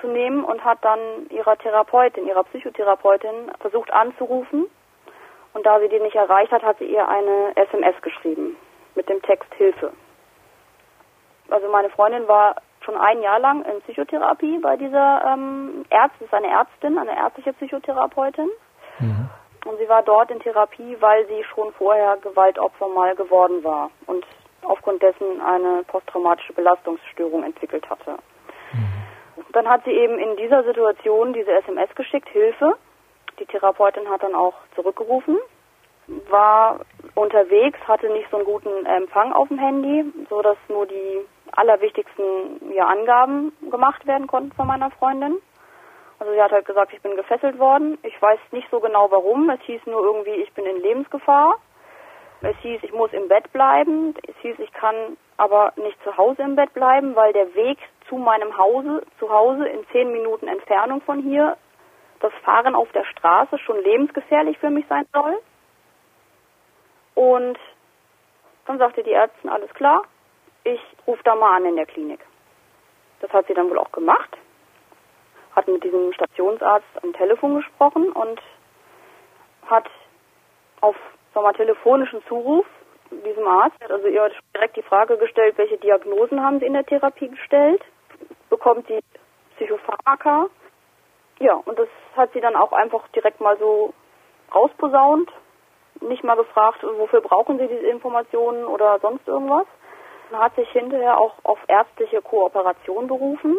aufzunehmen 0.03 0.43
und 0.43 0.63
hat 0.63 0.79
dann 0.81 0.99
ihrer 1.29 1.57
Therapeutin, 1.57 2.27
ihrer 2.27 2.43
Psychotherapeutin 2.43 3.51
versucht 3.59 3.91
anzurufen. 3.91 4.67
Und 5.53 5.65
da 5.65 5.79
sie 5.79 5.89
die 5.89 5.99
nicht 5.99 6.15
erreicht 6.15 6.51
hat, 6.51 6.63
hat 6.63 6.79
sie 6.79 6.85
ihr 6.85 7.07
eine 7.07 7.55
SMS 7.55 7.95
geschrieben 8.01 8.57
mit 8.95 9.07
dem 9.09 9.21
Text 9.21 9.53
Hilfe. 9.55 9.93
Also 11.49 11.69
meine 11.69 11.89
Freundin 11.89 12.27
war 12.27 12.55
schon 12.81 12.97
ein 12.97 13.21
Jahr 13.21 13.39
lang 13.39 13.63
in 13.65 13.81
Psychotherapie 13.81 14.57
bei 14.59 14.77
dieser 14.77 15.23
ähm, 15.33 15.85
Ärztin, 15.89 16.25
ist 16.25 16.33
eine 16.33 16.47
Ärztin, 16.47 16.97
eine 16.97 17.15
ärztliche 17.15 17.53
Psychotherapeutin. 17.53 18.49
Mhm. 18.99 19.29
Und 19.65 19.77
sie 19.77 19.87
war 19.87 20.03
dort 20.03 20.29
in 20.31 20.39
Therapie, 20.39 20.97
weil 20.99 21.25
sie 21.27 21.43
schon 21.45 21.71
vorher 21.73 22.17
Gewaltopfer 22.17 22.87
mal 22.89 23.15
geworden 23.15 23.63
war 23.63 23.91
und 24.07 24.25
aufgrund 24.63 25.01
dessen 25.01 25.41
eine 25.41 25.83
posttraumatische 25.83 26.53
Belastungsstörung 26.53 27.43
entwickelt 27.43 27.89
hatte. 27.89 28.17
Mhm. 28.73 28.93
Dann 29.53 29.69
hat 29.69 29.83
sie 29.85 29.91
eben 29.91 30.17
in 30.19 30.35
dieser 30.37 30.63
Situation 30.63 31.33
diese 31.33 31.51
SMS 31.51 31.93
geschickt, 31.95 32.29
Hilfe. 32.29 32.75
Die 33.39 33.45
Therapeutin 33.45 34.09
hat 34.09 34.23
dann 34.23 34.35
auch 34.35 34.53
zurückgerufen, 34.75 35.37
war 36.29 36.79
unterwegs, 37.15 37.79
hatte 37.87 38.09
nicht 38.09 38.29
so 38.29 38.37
einen 38.37 38.45
guten 38.45 38.85
Empfang 38.85 39.33
auf 39.33 39.47
dem 39.47 39.57
Handy, 39.57 40.05
so 40.29 40.41
dass 40.41 40.57
nur 40.67 40.85
die 40.85 41.25
allerwichtigsten 41.51 42.73
ja, 42.73 42.87
Angaben 42.87 43.53
gemacht 43.69 44.05
werden 44.05 44.27
konnten 44.27 44.51
von 44.53 44.67
meiner 44.67 44.91
Freundin. 44.91 45.37
Also 46.19 46.33
sie 46.33 46.41
hat 46.41 46.51
halt 46.51 46.65
gesagt, 46.65 46.93
ich 46.93 47.01
bin 47.01 47.15
gefesselt 47.15 47.59
worden. 47.59 47.97
Ich 48.03 48.19
weiß 48.21 48.39
nicht 48.51 48.69
so 48.71 48.79
genau 48.79 49.11
warum. 49.11 49.49
Es 49.49 49.61
hieß 49.61 49.81
nur 49.85 50.03
irgendwie, 50.03 50.41
ich 50.41 50.53
bin 50.53 50.65
in 50.65 50.81
Lebensgefahr. 50.81 51.57
Es 52.41 52.55
hieß, 52.57 52.81
ich 52.83 52.93
muss 52.93 53.11
im 53.13 53.27
Bett 53.27 53.51
bleiben. 53.51 54.13
Es 54.27 54.35
hieß, 54.41 54.57
ich 54.59 54.71
kann 54.73 55.17
aber 55.37 55.73
nicht 55.75 56.01
zu 56.03 56.15
Hause 56.17 56.43
im 56.43 56.55
Bett 56.55 56.73
bleiben, 56.73 57.15
weil 57.15 57.33
der 57.33 57.53
Weg 57.55 57.77
zu 58.07 58.15
meinem 58.15 58.57
Hause, 58.57 59.03
zu 59.19 59.29
Hause 59.29 59.67
in 59.67 59.85
zehn 59.91 60.11
Minuten 60.11 60.47
Entfernung 60.47 61.01
von 61.01 61.21
hier, 61.21 61.57
das 62.23 62.33
Fahren 62.43 62.73
auf 62.73 62.91
der 62.93 63.03
Straße 63.05 63.57
schon 63.59 63.83
lebensgefährlich 63.83 64.57
für 64.57 64.69
mich 64.69 64.85
sein 64.87 65.05
soll. 65.13 65.39
Und 67.15 67.59
dann 68.65 68.77
sagte 68.77 69.03
die 69.03 69.11
Ärztin, 69.11 69.49
alles 69.49 69.73
klar, 69.73 70.03
ich 70.63 70.79
rufe 71.05 71.21
da 71.23 71.35
mal 71.35 71.57
an 71.57 71.65
in 71.65 71.75
der 71.75 71.85
Klinik. 71.85 72.21
Das 73.19 73.31
hat 73.31 73.47
sie 73.47 73.53
dann 73.53 73.69
wohl 73.69 73.77
auch 73.77 73.91
gemacht, 73.91 74.37
hat 75.55 75.67
mit 75.67 75.83
diesem 75.83 76.13
Stationsarzt 76.13 77.03
am 77.03 77.13
Telefon 77.13 77.55
gesprochen 77.55 78.11
und 78.11 78.41
hat 79.67 79.89
auf 80.81 80.95
sagen 81.33 81.53
telefonischen 81.55 82.23
Zuruf 82.27 82.65
diesem 83.25 83.47
Arzt, 83.47 83.77
also 83.89 84.07
ihr 84.07 84.31
direkt 84.55 84.75
die 84.75 84.81
Frage 84.81 85.17
gestellt, 85.17 85.57
welche 85.57 85.77
Diagnosen 85.77 86.41
haben 86.41 86.59
sie 86.59 86.65
in 86.65 86.73
der 86.73 86.85
Therapie 86.85 87.29
gestellt, 87.29 87.83
bekommt 88.49 88.87
sie 88.87 88.99
Psychopharmaka. 89.55 90.47
Ja, 91.39 91.55
und 91.65 91.77
das 91.77 91.87
hat 92.15 92.31
sie 92.33 92.41
dann 92.41 92.55
auch 92.55 92.71
einfach 92.71 93.07
direkt 93.09 93.41
mal 93.41 93.57
so 93.57 93.93
rausposaunt, 94.53 95.29
nicht 96.01 96.23
mal 96.23 96.35
gefragt, 96.35 96.83
wofür 96.83 97.21
brauchen 97.21 97.57
sie 97.57 97.67
diese 97.67 97.87
Informationen 97.87 98.65
oder 98.65 98.99
sonst 98.99 99.27
irgendwas 99.27 99.67
hat 100.39 100.55
sich 100.55 100.67
hinterher 100.69 101.17
auch 101.17 101.33
auf 101.43 101.59
ärztliche 101.67 102.21
Kooperation 102.21 103.07
berufen. 103.07 103.55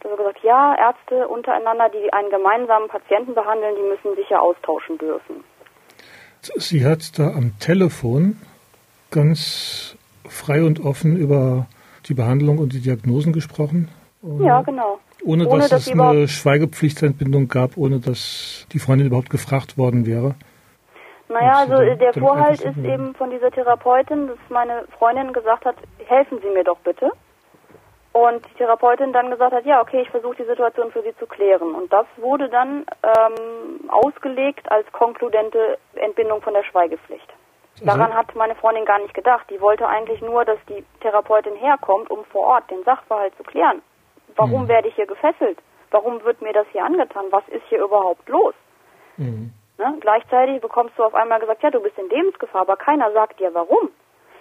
Da 0.00 0.10
hat 0.10 0.18
gesagt, 0.18 0.38
ja, 0.42 0.76
Ärzte 0.76 1.28
untereinander, 1.28 1.88
die 1.88 2.12
einen 2.12 2.30
gemeinsamen 2.30 2.88
Patienten 2.88 3.34
behandeln, 3.34 3.74
die 3.76 3.88
müssen 3.88 4.16
sich 4.16 4.28
ja 4.28 4.38
austauschen 4.38 4.98
dürfen. 4.98 5.44
Sie 6.40 6.84
hat 6.84 7.18
da 7.18 7.28
am 7.28 7.58
Telefon 7.58 8.40
ganz 9.10 9.96
frei 10.28 10.62
und 10.62 10.84
offen 10.84 11.16
über 11.16 11.66
die 12.08 12.14
Behandlung 12.14 12.58
und 12.58 12.72
die 12.72 12.80
Diagnosen 12.80 13.32
gesprochen. 13.32 13.88
Ja, 14.40 14.62
genau. 14.62 14.98
Ohne, 15.26 15.48
ohne 15.48 15.62
dass, 15.62 15.70
dass, 15.70 15.86
es 15.88 15.92
eine 15.92 16.28
Schweigepflichtentbindung 16.28 17.48
gab, 17.48 17.76
ohne 17.76 17.98
dass 17.98 18.66
die 18.72 18.78
Freundin 18.78 19.08
überhaupt 19.08 19.30
gefragt 19.30 19.76
worden 19.76 20.06
wäre. 20.06 20.36
Naja, 21.28 21.54
also 21.58 21.76
der 21.76 22.12
Vorhalt 22.14 22.60
ist 22.60 22.78
eben 22.78 23.14
von 23.16 23.30
dieser 23.30 23.50
Therapeutin, 23.50 24.28
dass 24.28 24.38
meine 24.48 24.84
Freundin 24.96 25.32
gesagt 25.32 25.64
hat, 25.64 25.74
helfen 26.06 26.38
Sie 26.40 26.48
mir 26.50 26.62
doch 26.62 26.78
bitte. 26.78 27.10
Und 28.12 28.46
die 28.46 28.54
Therapeutin 28.54 29.12
dann 29.12 29.30
gesagt 29.30 29.52
hat, 29.52 29.66
ja, 29.66 29.82
okay, 29.82 30.00
ich 30.02 30.10
versuche 30.10 30.36
die 30.36 30.44
Situation 30.44 30.90
für 30.92 31.02
Sie 31.02 31.14
zu 31.18 31.26
klären. 31.26 31.74
Und 31.74 31.92
das 31.92 32.06
wurde 32.16 32.48
dann 32.48 32.86
ähm, 33.02 33.90
ausgelegt 33.90 34.70
als 34.70 34.90
konkludente 34.92 35.76
Entbindung 35.96 36.40
von 36.40 36.54
der 36.54 36.62
Schweigepflicht. 36.62 37.28
Also 37.74 37.84
Daran 37.84 38.14
hat 38.14 38.34
meine 38.34 38.54
Freundin 38.54 38.86
gar 38.86 39.00
nicht 39.00 39.12
gedacht. 39.12 39.50
Die 39.50 39.60
wollte 39.60 39.86
eigentlich 39.86 40.22
nur, 40.22 40.44
dass 40.44 40.58
die 40.68 40.84
Therapeutin 41.00 41.56
herkommt, 41.56 42.10
um 42.10 42.24
vor 42.26 42.46
Ort 42.46 42.70
den 42.70 42.84
Sachverhalt 42.84 43.36
zu 43.36 43.42
klären. 43.42 43.82
Warum 44.36 44.64
mhm. 44.64 44.68
werde 44.68 44.88
ich 44.88 44.94
hier 44.94 45.06
gefesselt? 45.06 45.58
Warum 45.90 46.22
wird 46.24 46.42
mir 46.42 46.52
das 46.52 46.66
hier 46.72 46.84
angetan? 46.84 47.26
Was 47.30 47.46
ist 47.48 47.64
hier 47.68 47.82
überhaupt 47.82 48.28
los? 48.28 48.54
Mhm. 49.16 49.52
Ne? 49.78 49.96
Gleichzeitig 50.00 50.60
bekommst 50.60 50.98
du 50.98 51.04
auf 51.04 51.14
einmal 51.14 51.40
gesagt, 51.40 51.62
ja, 51.62 51.70
du 51.70 51.80
bist 51.80 51.98
in 51.98 52.08
Lebensgefahr, 52.08 52.62
aber 52.62 52.76
keiner 52.76 53.12
sagt 53.12 53.40
dir 53.40 53.52
warum. 53.54 53.90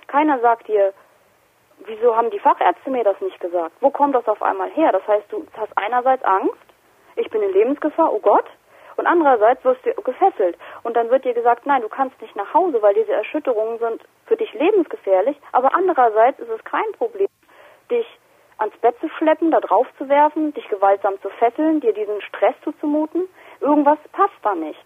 Keiner 0.08 0.40
sagt 0.40 0.68
dir, 0.68 0.94
wieso 1.86 2.16
haben 2.16 2.30
die 2.32 2.40
Fachärzte 2.40 2.90
mir 2.90 3.04
das 3.04 3.20
nicht 3.22 3.40
gesagt? 3.40 3.74
Wo 3.82 3.90
kommt 3.90 4.16
das 4.16 4.28
auf 4.28 4.42
einmal 4.42 4.70
her? 4.72 4.92
Das 4.92 5.06
heißt, 5.08 5.32
du 5.32 5.46
hast 5.58 5.72
einerseits 5.76 6.24
Angst, 6.24 6.56
ich 7.16 7.30
bin 7.30 7.42
in 7.42 7.52
Lebensgefahr, 7.52 8.14
oh 8.14 8.20
Gott, 8.20 8.46
und 8.98 9.08
andererseits 9.08 9.64
wirst 9.66 9.86
du 9.86 9.94
gefesselt. 10.02 10.58
Und 10.84 10.96
dann 10.96 11.10
wird 11.10 11.26
dir 11.26 11.34
gesagt, 11.34 11.66
nein, 11.66 11.82
du 11.82 11.90
kannst 11.90 12.22
nicht 12.22 12.36
nach 12.36 12.54
Hause, 12.54 12.82
weil 12.82 12.94
diese 12.94 13.12
Erschütterungen 13.12 13.78
sind 13.80 14.02
für 14.26 14.38
dich 14.38 14.54
lebensgefährlich. 14.54 15.38
Aber 15.52 15.76
andererseits 15.76 16.40
ist 16.40 16.50
es 16.50 16.64
kein 16.64 16.90
Problem, 16.94 17.28
dich 17.92 18.08
ans 18.58 18.76
Bett 18.78 18.96
zu 19.00 19.10
schleppen, 19.10 19.52
da 19.52 19.60
drauf 19.60 19.88
zu 19.98 20.08
werfen, 20.10 20.54
dich 20.54 20.68
gewaltsam 20.70 21.20
zu 21.22 21.30
fesseln, 21.30 21.82
dir 21.82 21.94
diesen 21.94 22.22
Stress 22.22 22.56
zuzumuten. 22.64 23.28
Irgendwas 23.60 24.00
passt 24.12 24.34
da 24.44 24.56
nicht. 24.56 24.86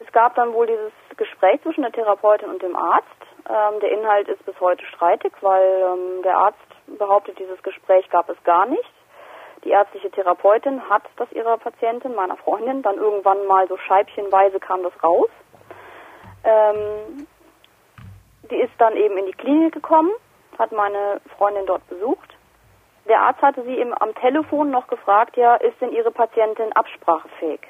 Es 0.00 0.10
gab 0.12 0.34
dann 0.36 0.52
wohl 0.52 0.66
dieses 0.66 0.92
Gespräch 1.16 1.60
zwischen 1.62 1.82
der 1.82 1.92
Therapeutin 1.92 2.48
und 2.48 2.62
dem 2.62 2.76
Arzt. 2.76 3.06
Ähm, 3.48 3.80
der 3.80 3.92
Inhalt 3.92 4.28
ist 4.28 4.44
bis 4.46 4.58
heute 4.60 4.84
streitig, 4.86 5.32
weil 5.40 5.62
ähm, 5.62 6.22
der 6.22 6.36
Arzt 6.36 6.58
behauptet, 6.86 7.38
dieses 7.38 7.62
Gespräch 7.62 8.08
gab 8.10 8.28
es 8.28 8.42
gar 8.44 8.66
nicht. 8.66 8.92
Die 9.64 9.70
ärztliche 9.70 10.10
Therapeutin 10.10 10.88
hat 10.88 11.02
das 11.16 11.30
ihrer 11.32 11.58
Patientin, 11.58 12.14
meiner 12.14 12.36
Freundin, 12.36 12.82
dann 12.82 12.96
irgendwann 12.96 13.44
mal 13.46 13.66
so 13.66 13.76
scheibchenweise 13.76 14.60
kam 14.60 14.84
das 14.84 14.92
raus. 15.02 15.28
Ähm, 16.44 17.26
die 18.50 18.56
ist 18.56 18.72
dann 18.78 18.96
eben 18.96 19.18
in 19.18 19.26
die 19.26 19.32
Klinik 19.32 19.74
gekommen, 19.74 20.10
hat 20.58 20.70
meine 20.70 21.20
Freundin 21.36 21.66
dort 21.66 21.86
besucht. 21.88 22.37
Der 23.08 23.20
Arzt 23.20 23.40
hatte 23.40 23.62
sie 23.62 23.78
eben 23.78 23.94
am 23.98 24.14
Telefon 24.16 24.70
noch 24.70 24.86
gefragt, 24.86 25.36
ja, 25.36 25.54
ist 25.56 25.80
denn 25.80 25.92
ihre 25.92 26.10
Patientin 26.10 26.72
absprachefähig? 26.74 27.60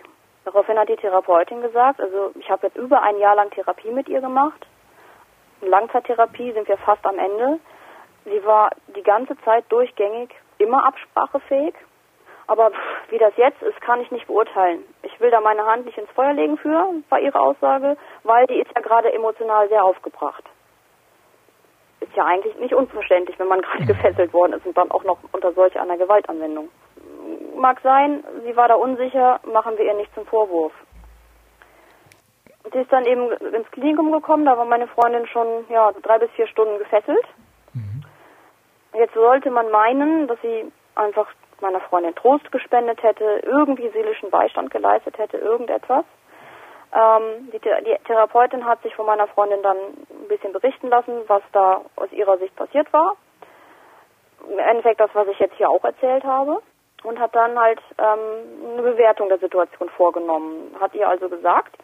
Daraufhin 0.44 0.78
hat 0.78 0.88
die 0.88 0.96
Therapeutin 0.96 1.62
gesagt, 1.62 2.00
also 2.00 2.32
ich 2.34 2.50
habe 2.50 2.66
jetzt 2.66 2.76
über 2.76 3.02
ein 3.02 3.18
Jahr 3.18 3.36
lang 3.36 3.50
Therapie 3.50 3.90
mit 3.90 4.08
ihr 4.08 4.20
gemacht. 4.20 4.66
In 5.60 5.68
Langzeittherapie 5.68 6.52
sind 6.52 6.66
wir 6.66 6.78
fast 6.78 7.04
am 7.06 7.18
Ende. 7.18 7.60
Sie 8.24 8.44
war 8.44 8.70
die 8.96 9.02
ganze 9.02 9.36
Zeit 9.42 9.64
durchgängig 9.68 10.34
immer 10.58 10.84
absprachefähig. 10.84 11.74
Aber 12.48 12.72
wie 13.10 13.18
das 13.18 13.36
jetzt 13.36 13.62
ist, 13.62 13.80
kann 13.82 14.00
ich 14.00 14.10
nicht 14.10 14.26
beurteilen. 14.26 14.82
Ich 15.02 15.20
will 15.20 15.30
da 15.30 15.40
meine 15.40 15.66
Hand 15.66 15.84
nicht 15.84 15.98
ins 15.98 16.10
Feuer 16.10 16.32
legen 16.32 16.56
für, 16.56 16.94
war 17.10 17.20
ihre 17.20 17.38
Aussage, 17.38 17.96
weil 18.24 18.46
die 18.46 18.60
ist 18.60 18.70
ja 18.74 18.80
gerade 18.80 19.12
emotional 19.12 19.68
sehr 19.68 19.84
aufgebracht. 19.84 20.44
Ist 22.00 22.14
ja 22.14 22.24
eigentlich 22.24 22.56
nicht 22.58 22.74
unverständlich, 22.74 23.38
wenn 23.38 23.48
man 23.48 23.60
gerade 23.60 23.86
gefesselt 23.86 24.32
worden 24.32 24.54
ist 24.54 24.66
und 24.66 24.76
dann 24.76 24.90
auch 24.90 25.04
noch 25.04 25.18
unter 25.32 25.52
solch 25.52 25.78
einer 25.78 25.96
Gewaltanwendung 25.96 26.68
mag 27.58 27.80
sein, 27.82 28.24
sie 28.44 28.56
war 28.56 28.68
da 28.68 28.74
unsicher, 28.74 29.40
machen 29.52 29.76
wir 29.76 29.84
ihr 29.84 29.94
nicht 29.94 30.14
zum 30.14 30.26
Vorwurf. 30.26 30.72
Sie 32.72 32.78
ist 32.78 32.92
dann 32.92 33.04
eben 33.04 33.30
ins 33.32 33.70
Klinikum 33.70 34.12
gekommen, 34.12 34.44
da 34.44 34.56
war 34.56 34.64
meine 34.64 34.88
Freundin 34.88 35.26
schon 35.26 35.46
ja, 35.68 35.92
drei 36.02 36.18
bis 36.18 36.30
vier 36.32 36.46
Stunden 36.46 36.78
gefesselt. 36.78 37.24
Mhm. 37.72 38.02
Jetzt 38.94 39.14
sollte 39.14 39.50
man 39.50 39.70
meinen, 39.70 40.28
dass 40.28 40.40
sie 40.42 40.70
einfach 40.94 41.28
meiner 41.60 41.80
Freundin 41.80 42.14
Trost 42.14 42.50
gespendet 42.52 43.02
hätte, 43.02 43.42
irgendwie 43.44 43.88
seelischen 43.88 44.30
Beistand 44.30 44.70
geleistet 44.70 45.18
hätte, 45.18 45.38
irgendetwas. 45.38 46.04
Ähm, 46.92 47.50
die, 47.52 47.58
die, 47.58 47.96
Therapeutin 48.06 48.64
hat 48.64 48.82
sich 48.82 48.94
von 48.94 49.06
meiner 49.06 49.26
Freundin 49.28 49.62
dann 49.62 49.76
ein 49.76 50.28
bisschen 50.28 50.52
berichten 50.52 50.88
lassen, 50.88 51.22
was 51.26 51.42
da 51.52 51.82
aus 51.96 52.10
ihrer 52.12 52.38
Sicht 52.38 52.56
passiert 52.56 52.92
war. 52.92 53.16
Im 54.48 54.58
Endeffekt 54.58 55.00
das, 55.00 55.10
was 55.14 55.28
ich 55.28 55.38
jetzt 55.38 55.56
hier 55.56 55.68
auch 55.68 55.84
erzählt 55.84 56.24
habe 56.24 56.62
und 57.02 57.18
hat 57.18 57.34
dann 57.34 57.58
halt 57.58 57.80
ähm, 57.98 58.72
eine 58.72 58.82
Bewertung 58.82 59.28
der 59.28 59.38
Situation 59.38 59.88
vorgenommen. 59.90 60.74
Hat 60.80 60.94
ihr 60.94 61.08
also 61.08 61.28
gesagt, 61.28 61.76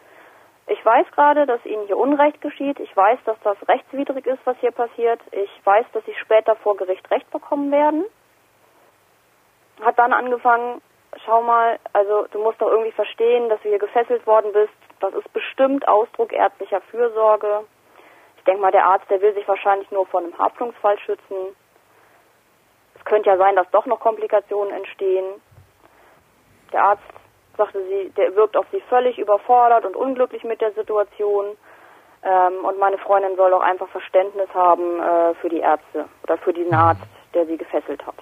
ich 0.67 0.83
weiß 0.83 1.05
gerade, 1.11 1.45
dass 1.45 1.63
Ihnen 1.65 1.85
hier 1.85 1.97
Unrecht 1.97 2.41
geschieht. 2.41 2.79
Ich 2.79 2.95
weiß, 2.95 3.19
dass 3.25 3.37
das 3.43 3.57
rechtswidrig 3.67 4.25
ist, 4.25 4.39
was 4.45 4.57
hier 4.57 4.71
passiert. 4.71 5.21
Ich 5.31 5.49
weiß, 5.63 5.85
dass 5.93 6.03
Sie 6.05 6.15
später 6.15 6.55
vor 6.55 6.75
Gericht 6.75 7.09
Recht 7.11 7.29
bekommen 7.29 7.71
werden. 7.71 8.05
Hat 9.81 9.99
dann 9.99 10.11
angefangen, 10.11 10.81
schau 11.23 11.43
mal, 11.43 11.77
also 11.93 12.25
du 12.31 12.41
musst 12.41 12.59
doch 12.61 12.71
irgendwie 12.71 12.93
verstehen, 12.93 13.49
dass 13.49 13.61
du 13.61 13.69
hier 13.69 13.79
gefesselt 13.79 14.25
worden 14.25 14.53
bist. 14.53 14.73
Das 14.99 15.13
ist 15.13 15.31
bestimmt 15.33 15.87
Ausdruck 15.87 16.31
ärztlicher 16.31 16.81
Fürsorge. 16.81 17.65
Ich 18.37 18.43
denke 18.43 18.61
mal, 18.61 18.71
der 18.71 18.85
Arzt, 18.85 19.09
der 19.09 19.21
will 19.21 19.33
sich 19.33 19.47
wahrscheinlich 19.47 19.89
nur 19.91 20.05
vor 20.05 20.21
einem 20.21 20.37
Haftungsfall 20.37 20.97
schützen 20.99 21.55
könnte 23.05 23.05
könnte 23.05 23.29
ja 23.29 23.37
sein, 23.37 23.55
dass 23.55 23.69
doch 23.71 23.85
noch 23.85 23.99
Komplikationen 23.99 24.73
entstehen. 24.73 25.25
Der 26.73 26.83
Arzt 26.83 27.03
sagte 27.55 27.81
sie, 27.85 28.09
der 28.17 28.35
wirkt 28.35 28.57
auf 28.57 28.65
sie 28.71 28.81
völlig 28.89 29.17
überfordert 29.17 29.85
und 29.85 29.95
unglücklich 29.95 30.43
mit 30.43 30.59
der 30.59 30.73
Situation. 30.73 31.55
Ähm, 32.23 32.65
und 32.65 32.79
meine 32.79 32.97
Freundin 32.97 33.35
soll 33.37 33.53
auch 33.53 33.61
einfach 33.61 33.87
Verständnis 33.89 34.49
haben 34.53 34.99
äh, 34.99 35.35
für 35.35 35.49
die 35.49 35.59
Ärzte 35.59 36.05
oder 36.23 36.37
für 36.39 36.51
diesen 36.51 36.73
Arzt, 36.73 37.07
der 37.33 37.45
sie 37.45 37.57
gefesselt 37.57 38.05
hat. 38.05 38.15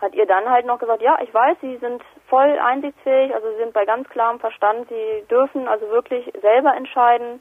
Hat 0.00 0.14
ihr 0.14 0.26
dann 0.26 0.48
halt 0.48 0.64
noch 0.64 0.78
gesagt, 0.78 1.02
ja, 1.02 1.18
ich 1.20 1.34
weiß, 1.34 1.56
Sie 1.60 1.76
sind 1.78 2.02
voll 2.28 2.58
einsichtsfähig, 2.58 3.34
also 3.34 3.50
Sie 3.50 3.58
sind 3.58 3.72
bei 3.72 3.84
ganz 3.84 4.08
klarem 4.08 4.40
Verstand, 4.40 4.88
Sie 4.88 5.24
dürfen 5.30 5.68
also 5.68 5.88
wirklich 5.90 6.32
selber 6.40 6.74
entscheiden. 6.74 7.40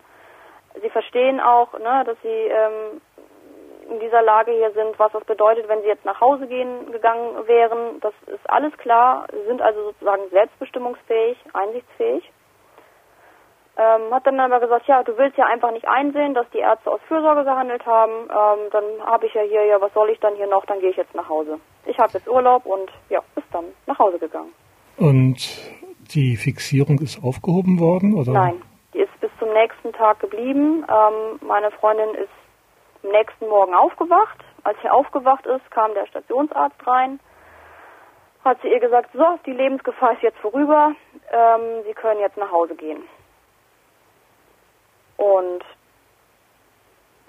Sie 0.82 0.89
verstehen 0.89 1.39
auch, 1.39 1.74
ne, 1.80 2.04
dass 2.06 2.17
Sie 2.21 2.28
ähm, 2.28 3.02
in 3.89 4.00
dieser 4.00 4.21
Lage 4.21 4.52
hier 4.52 4.71
sind, 4.71 4.98
was 4.98 5.12
das 5.12 5.24
bedeutet, 5.26 5.67
wenn 5.67 5.82
sie 5.82 5.88
jetzt 5.88 6.06
nach 6.06 6.19
Hause 6.19 6.48
gehen 6.48 6.91
gegangen 6.91 7.48
wären. 7.48 8.00
Das 8.02 8.13
ist 8.28 8.50
alles 8.50 8.76
klar, 8.78 9.28
sie 9.32 9.45
sind 9.45 9.62
also 9.62 9.84
sozusagen 9.84 10.30
selbstbestimmungsfähig, 10.32 11.38
einsichtsfähig. 11.54 12.32
Ähm, 13.78 14.13
hat 14.13 14.26
dann 14.26 14.39
aber 14.39 14.62
gesagt, 14.62 14.88
ja, 14.88 15.04
du 15.04 15.17
willst 15.17 15.38
ja 15.38 15.45
einfach 15.45 15.71
nicht 15.71 15.88
einsehen, 15.88 16.34
dass 16.34 16.50
die 16.52 16.60
Ärzte 16.60 16.89
aus 16.89 17.02
Fürsorge 17.10 17.43
gehandelt 17.43 17.86
haben. 17.86 18.30
Ähm, 18.30 18.69
dann 18.71 19.06
habe 19.06 19.26
ich 19.26 19.34
ja 19.34 19.41
hier, 19.41 19.65
ja, 19.65 19.82
was 19.82 19.93
soll 19.93 20.10
ich 20.10 20.19
dann 20.21 20.36
hier 20.36 20.48
noch? 20.48 20.65
Dann 20.65 20.80
gehe 20.80 20.91
ich 20.91 20.98
jetzt 20.98 21.13
nach 21.13 21.28
Hause. 21.28 21.60
Ich 21.86 22.00
habe 22.00 22.13
jetzt 22.13 22.28
Urlaub 22.28 22.65
und 22.65 22.89
ja, 23.10 23.19
ist 23.36 23.48
dann 23.52 23.74
nach 23.86 24.00
Hause 24.00 24.17
gegangen. 24.17 24.54
Und 24.97 25.38
die 26.13 26.38
Fixierung 26.38 26.99
ist 26.99 27.21
aufgehoben 27.23 27.79
worden, 27.79 28.13
oder? 28.13 28.31
Nein, 28.31 28.62
die 28.93 28.99
ist 28.99 29.19
bis 29.19 29.31
zum 29.39 29.51
nächsten 29.53 29.91
Tag 29.93 30.19
geblieben. 30.19 30.86
Ähm, 30.89 31.39
meine 31.45 31.71
Freundin 31.71 32.15
ist 32.15 32.29
am 33.03 33.12
nächsten 33.12 33.47
Morgen 33.47 33.73
aufgewacht. 33.73 34.38
Als 34.63 34.77
sie 34.81 34.89
aufgewacht 34.89 35.45
ist, 35.45 35.69
kam 35.71 35.93
der 35.93 36.08
Stationsarzt 36.08 36.88
rein, 36.88 37.19
hat 38.43 38.60
sie 38.62 38.69
ihr 38.69 38.79
gesagt, 38.79 39.12
so, 39.13 39.23
die 39.45 39.51
Lebensgefahr 39.51 40.13
ist 40.13 40.23
jetzt 40.23 40.39
vorüber, 40.39 40.95
ähm, 41.31 41.84
Sie 41.86 41.93
können 41.93 42.19
jetzt 42.19 42.38
nach 42.38 42.51
Hause 42.51 42.75
gehen. 42.75 43.03
Und 45.17 45.63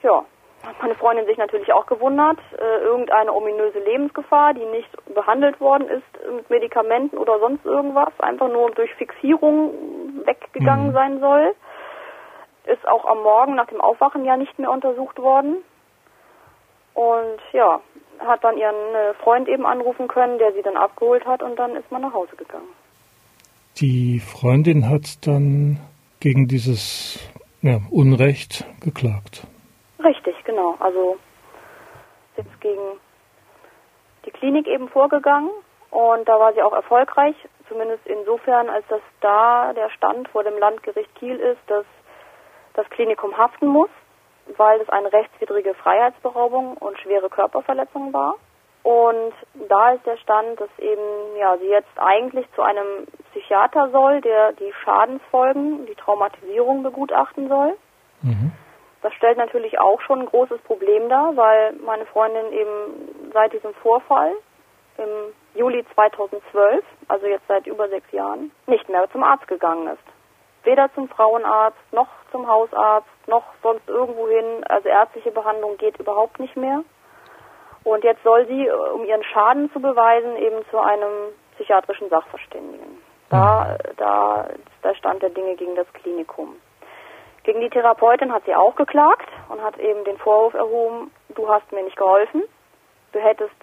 ja, 0.02 0.24
hat 0.66 0.80
meine 0.82 0.94
Freundin 0.94 1.26
sich 1.26 1.38
natürlich 1.38 1.72
auch 1.72 1.86
gewundert, 1.86 2.38
äh, 2.58 2.84
irgendeine 2.84 3.32
ominöse 3.32 3.78
Lebensgefahr, 3.78 4.54
die 4.54 4.64
nicht 4.66 4.90
behandelt 5.14 5.60
worden 5.60 5.88
ist 5.88 6.34
mit 6.34 6.50
Medikamenten 6.50 7.16
oder 7.18 7.38
sonst 7.38 7.64
irgendwas, 7.64 8.12
einfach 8.18 8.48
nur 8.48 8.70
durch 8.72 8.92
Fixierung 8.94 9.72
weggegangen 10.24 10.88
mhm. 10.88 10.92
sein 10.92 11.20
soll 11.20 11.54
ist 12.66 12.86
auch 12.86 13.04
am 13.04 13.22
Morgen 13.22 13.54
nach 13.54 13.68
dem 13.68 13.80
Aufwachen 13.80 14.24
ja 14.24 14.36
nicht 14.36 14.58
mehr 14.58 14.70
untersucht 14.70 15.18
worden. 15.18 15.58
Und 16.94 17.40
ja, 17.52 17.80
hat 18.18 18.42
dann 18.42 18.56
ihren 18.56 18.94
äh, 18.94 19.14
Freund 19.22 19.48
eben 19.48 19.66
anrufen 19.66 20.08
können, 20.08 20.38
der 20.38 20.52
sie 20.52 20.62
dann 20.62 20.76
abgeholt 20.76 21.26
hat 21.26 21.42
und 21.42 21.56
dann 21.58 21.76
ist 21.76 21.90
man 21.90 22.02
nach 22.02 22.12
Hause 22.12 22.34
gegangen. 22.36 22.68
Die 23.76 24.20
Freundin 24.20 24.88
hat 24.88 25.26
dann 25.26 25.78
gegen 26.20 26.48
dieses 26.48 27.18
ja, 27.60 27.80
Unrecht 27.90 28.64
geklagt. 28.80 29.46
Richtig, 30.02 30.42
genau. 30.44 30.76
Also 30.78 31.18
ist 32.36 32.60
gegen 32.60 33.00
die 34.24 34.30
Klinik 34.30 34.66
eben 34.66 34.88
vorgegangen 34.88 35.50
und 35.90 36.28
da 36.28 36.38
war 36.38 36.52
sie 36.52 36.62
auch 36.62 36.72
erfolgreich, 36.72 37.36
zumindest 37.68 38.06
insofern, 38.06 38.68
als 38.68 38.86
dass 38.88 39.00
da 39.20 39.72
der 39.72 39.90
Stand 39.90 40.28
vor 40.28 40.44
dem 40.44 40.58
Landgericht 40.58 41.14
Kiel 41.14 41.36
ist, 41.36 41.60
dass 41.68 41.86
das 42.74 42.88
Klinikum 42.90 43.36
haften 43.38 43.66
muss, 43.66 43.90
weil 44.56 44.80
es 44.80 44.88
eine 44.90 45.12
rechtswidrige 45.12 45.74
Freiheitsberaubung 45.74 46.76
und 46.76 46.98
schwere 46.98 47.30
Körperverletzung 47.30 48.12
war. 48.12 48.34
Und 48.82 49.32
da 49.68 49.92
ist 49.92 50.06
der 50.06 50.16
Stand, 50.18 50.60
dass 50.60 50.68
eben 50.78 51.36
ja 51.38 51.56
sie 51.56 51.68
jetzt 51.68 51.98
eigentlich 51.98 52.46
zu 52.54 52.62
einem 52.62 53.06
Psychiater 53.30 53.90
soll, 53.90 54.20
der 54.20 54.52
die 54.52 54.72
Schadensfolgen, 54.84 55.86
die 55.86 55.94
Traumatisierung 55.96 56.82
begutachten 56.82 57.48
soll. 57.48 57.76
Mhm. 58.22 58.52
Das 59.06 59.14
stellt 59.14 59.38
natürlich 59.38 59.78
auch 59.78 60.00
schon 60.00 60.22
ein 60.22 60.26
großes 60.26 60.60
Problem 60.62 61.08
dar, 61.08 61.36
weil 61.36 61.74
meine 61.74 62.06
Freundin 62.06 62.52
eben 62.52 63.30
seit 63.32 63.52
diesem 63.52 63.72
Vorfall 63.74 64.32
im 64.98 65.32
Juli 65.54 65.86
2012, 65.94 66.84
also 67.06 67.26
jetzt 67.26 67.46
seit 67.46 67.68
über 67.68 67.88
sechs 67.88 68.10
Jahren, 68.10 68.50
nicht 68.66 68.88
mehr 68.88 69.08
zum 69.12 69.22
Arzt 69.22 69.46
gegangen 69.46 69.86
ist 69.86 70.16
weder 70.66 70.92
zum 70.94 71.08
Frauenarzt 71.08 71.92
noch 71.92 72.08
zum 72.32 72.46
Hausarzt 72.46 73.08
noch 73.28 73.44
sonst 73.62 73.88
irgendwo 73.88 74.28
hin. 74.28 74.64
Also 74.68 74.88
ärztliche 74.88 75.30
Behandlung 75.30 75.76
geht 75.78 75.98
überhaupt 75.98 76.38
nicht 76.38 76.56
mehr. 76.56 76.82
Und 77.84 78.02
jetzt 78.02 78.24
soll 78.24 78.46
sie, 78.46 78.66
äh, 78.66 78.72
um 78.72 79.04
ihren 79.04 79.22
Schaden 79.22 79.72
zu 79.72 79.80
beweisen, 79.80 80.36
eben 80.36 80.64
zu 80.70 80.78
einem 80.78 81.32
psychiatrischen 81.54 82.10
Sachverständigen. 82.10 82.98
Da, 83.30 83.78
da 83.96 84.42
ist 84.42 84.84
der 84.84 84.94
Stand 84.94 85.22
der 85.22 85.30
Dinge 85.30 85.54
gegen 85.54 85.76
das 85.76 85.86
Klinikum. 85.94 86.56
Gegen 87.46 87.60
die 87.60 87.70
Therapeutin 87.70 88.32
hat 88.32 88.44
sie 88.44 88.56
auch 88.56 88.74
geklagt 88.74 89.28
und 89.48 89.62
hat 89.62 89.78
eben 89.78 90.02
den 90.02 90.18
Vorwurf 90.18 90.54
erhoben, 90.54 91.12
du 91.28 91.48
hast 91.48 91.70
mir 91.70 91.84
nicht 91.84 91.96
geholfen, 91.96 92.42
du 93.12 93.20
hättest 93.20 93.54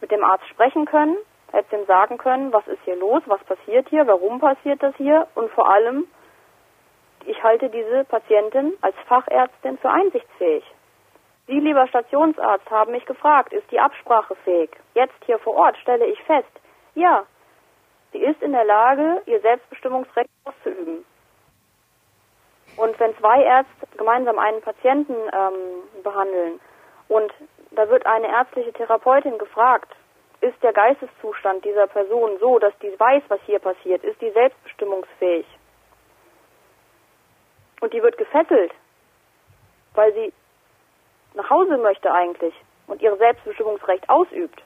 mit 0.00 0.10
dem 0.10 0.24
Arzt 0.24 0.48
sprechen 0.48 0.84
können, 0.84 1.16
hätte 1.52 1.76
ihm 1.76 1.86
sagen 1.86 2.18
können, 2.18 2.52
was 2.52 2.66
ist 2.66 2.80
hier 2.84 2.96
los, 2.96 3.22
was 3.26 3.38
passiert 3.44 3.88
hier, 3.88 4.08
warum 4.08 4.40
passiert 4.40 4.82
das 4.82 4.96
hier 4.96 5.28
und 5.36 5.48
vor 5.52 5.70
allem, 5.70 6.08
ich 7.24 7.40
halte 7.44 7.68
diese 7.68 8.02
Patientin 8.02 8.72
als 8.80 8.96
Fachärztin 9.06 9.78
für 9.78 9.90
einsichtsfähig. 9.90 10.64
Sie, 11.46 11.60
lieber 11.60 11.86
Stationsarzt, 11.86 12.68
haben 12.68 12.90
mich 12.90 13.06
gefragt, 13.06 13.52
ist 13.52 13.70
die 13.70 13.78
Absprache 13.78 14.34
fähig? 14.44 14.70
Jetzt 14.94 15.22
hier 15.24 15.38
vor 15.38 15.54
Ort 15.54 15.76
stelle 15.76 16.06
ich 16.06 16.20
fest, 16.24 16.50
ja, 16.96 17.26
sie 18.10 18.24
ist 18.24 18.42
in 18.42 18.50
der 18.50 18.64
Lage, 18.64 19.22
ihr 19.26 19.40
Selbstbestimmungsrecht 19.40 20.30
auszuüben. 20.44 21.04
Und 22.76 22.98
wenn 22.98 23.16
zwei 23.18 23.42
Ärzte 23.42 23.86
gemeinsam 23.96 24.38
einen 24.38 24.60
Patienten 24.62 25.14
ähm, 25.14 26.02
behandeln 26.02 26.60
und 27.08 27.32
da 27.72 27.88
wird 27.88 28.06
eine 28.06 28.28
ärztliche 28.28 28.72
Therapeutin 28.72 29.38
gefragt, 29.38 29.94
ist 30.40 30.60
der 30.62 30.72
Geisteszustand 30.72 31.64
dieser 31.64 31.86
Person 31.86 32.38
so, 32.40 32.58
dass 32.58 32.76
die 32.80 32.98
weiß, 32.98 33.22
was 33.28 33.40
hier 33.44 33.60
passiert? 33.60 34.02
Ist 34.02 34.20
die 34.20 34.30
selbstbestimmungsfähig? 34.30 35.46
Und 37.80 37.92
die 37.92 38.02
wird 38.02 38.18
gefesselt, 38.18 38.72
weil 39.94 40.12
sie 40.14 40.32
nach 41.34 41.48
Hause 41.48 41.78
möchte 41.78 42.12
eigentlich 42.12 42.54
und 42.86 43.00
ihr 43.00 43.16
Selbstbestimmungsrecht 43.16 44.08
ausübt. 44.08 44.62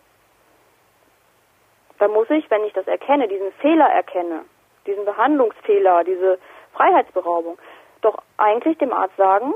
Dann 1.98 2.10
muss 2.12 2.28
ich, 2.30 2.50
wenn 2.50 2.64
ich 2.64 2.72
das 2.72 2.86
erkenne, 2.86 3.28
diesen 3.28 3.52
Fehler 3.52 3.88
erkenne, 3.88 4.44
diesen 4.86 5.04
Behandlungsfehler, 5.04 6.04
diese 6.04 6.38
Freiheitsberaubung, 6.74 7.58
doch 8.06 8.22
eigentlich 8.36 8.78
dem 8.78 8.92
Arzt 8.92 9.16
sagen, 9.16 9.52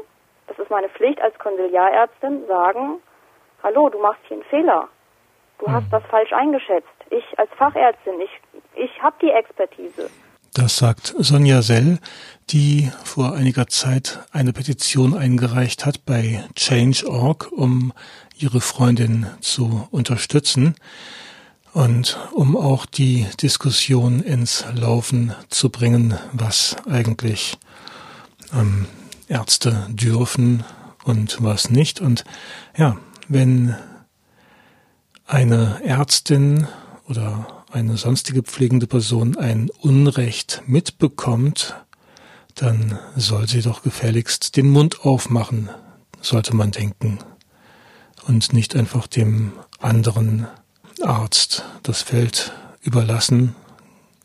das 0.49 0.59
ist 0.59 0.71
meine 0.71 0.89
Pflicht 0.89 1.21
als 1.21 1.39
Konsiliarärztin, 1.39 2.47
sagen, 2.49 3.01
hallo, 3.63 3.89
du 3.89 4.01
machst 4.01 4.21
hier 4.27 4.39
einen 4.39 4.47
Fehler. 4.47 4.89
Du 5.59 5.71
hast 5.71 5.85
hm. 5.85 5.91
das 5.91 6.03
falsch 6.11 6.33
eingeschätzt. 6.33 6.89
Ich 7.11 7.39
als 7.39 7.51
Fachärztin, 7.57 8.21
ich, 8.21 8.31
ich 8.75 9.03
habe 9.03 9.17
die 9.23 9.31
Expertise. 9.31 10.11
Das 10.53 10.79
sagt 10.79 11.15
Sonja 11.17 11.63
Sell, 11.63 11.99
die 12.51 12.91
vor 13.05 13.35
einiger 13.35 13.69
Zeit 13.69 14.19
eine 14.33 14.53
Petition 14.53 15.17
eingereicht 15.17 15.87
hat 15.87 16.05
bei 16.05 16.45
Change.org, 16.57 17.53
um 17.53 17.93
ihre 18.37 18.61
Freundin 18.61 19.29
zu 19.41 19.87
unterstützen 19.93 20.75
und 21.73 22.19
um 22.33 22.57
auch 22.57 22.85
die 22.85 23.29
Diskussion 23.41 24.21
ins 24.21 24.65
Laufen 24.75 25.35
zu 25.51 25.71
bringen, 25.71 26.19
was 26.33 26.77
eigentlich 26.91 27.57
ähm, 28.55 28.87
Ärzte 29.29 29.87
dürfen 29.91 30.65
und 31.05 31.43
was 31.43 31.71
nicht. 31.71 32.01
Und 32.01 32.25
ja, 32.77 32.97
wenn 33.29 33.77
eine 35.27 35.81
Ärztin 35.85 36.67
oder 37.07 37.65
eine 37.73 37.97
sonstige 37.97 38.43
pflegende 38.43 38.87
Person 38.87 39.37
ein 39.37 39.71
Unrecht 39.81 40.63
mitbekommt, 40.67 41.77
dann 42.55 42.99
soll 43.17 43.49
sie 43.49 43.63
doch 43.63 43.83
gefälligst 43.83 44.57
den 44.57 44.69
Mund 44.69 45.05
aufmachen, 45.05 45.71
sollte 46.21 46.55
man 46.55 46.73
denken, 46.73 47.19
und 48.27 48.53
nicht 48.53 48.77
einfach 48.77 49.07
dem 49.07 49.53
anderen 49.79 50.47
Arzt 51.01 51.65
das 51.83 52.03
Feld 52.03 52.53
überlassen, 52.83 53.55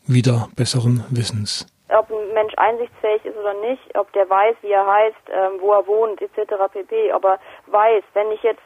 wieder 0.06 0.48
besseren 0.56 1.04
Wissens. 1.10 1.66
Ob 1.88 2.10
ein 2.10 2.34
Mensch 2.34 2.52
einsichtsfähig 2.56 3.24
ist 3.24 3.36
oder 3.36 3.54
nicht, 3.54 3.96
ob 3.96 4.12
der 4.12 4.28
weiß, 4.28 4.56
wie 4.62 4.72
er 4.72 4.86
heißt, 4.86 5.30
ähm, 5.30 5.60
wo 5.60 5.72
er 5.72 5.86
wohnt, 5.86 6.20
etc. 6.20 6.54
pp. 6.72 7.12
Aber 7.12 7.38
weiß, 7.66 8.02
wenn 8.14 8.32
ich 8.32 8.42
jetzt 8.42 8.62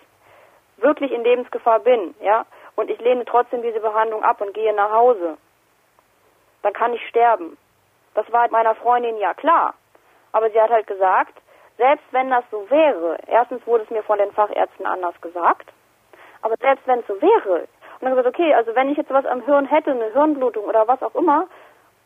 wirklich 0.78 1.12
in 1.12 1.22
Lebensgefahr 1.22 1.80
bin, 1.80 2.14
ja, 2.20 2.46
und 2.76 2.90
ich 2.90 2.98
lehne 3.00 3.24
trotzdem 3.26 3.60
diese 3.60 3.80
Behandlung 3.80 4.22
ab 4.22 4.40
und 4.40 4.54
gehe 4.54 4.72
nach 4.74 4.90
Hause, 4.90 5.36
dann 6.62 6.72
kann 6.72 6.94
ich 6.94 7.06
sterben. 7.08 7.58
Das 8.14 8.30
war 8.32 8.50
meiner 8.50 8.74
Freundin 8.74 9.18
ja 9.18 9.34
klar. 9.34 9.74
Aber 10.32 10.50
sie 10.50 10.60
hat 10.60 10.70
halt 10.70 10.86
gesagt, 10.86 11.34
selbst 11.76 12.04
wenn 12.12 12.30
das 12.30 12.44
so 12.50 12.68
wäre, 12.70 13.18
erstens 13.26 13.66
wurde 13.66 13.84
es 13.84 13.90
mir 13.90 14.02
von 14.02 14.18
den 14.18 14.32
Fachärzten 14.32 14.86
anders 14.86 15.20
gesagt, 15.20 15.70
Aber 16.42 16.56
selbst 16.56 16.86
wenn 16.86 17.00
es 17.00 17.06
so 17.06 17.20
wäre, 17.20 17.66
und 18.00 18.06
dann 18.06 18.16
gesagt, 18.16 18.28
okay, 18.28 18.54
also 18.54 18.74
wenn 18.74 18.90
ich 18.90 18.96
jetzt 18.96 19.10
was 19.10 19.26
am 19.26 19.42
Hirn 19.42 19.66
hätte, 19.66 19.90
eine 19.90 20.12
Hirnblutung 20.12 20.64
oder 20.64 20.88
was 20.88 21.02
auch 21.02 21.14
immer, 21.14 21.48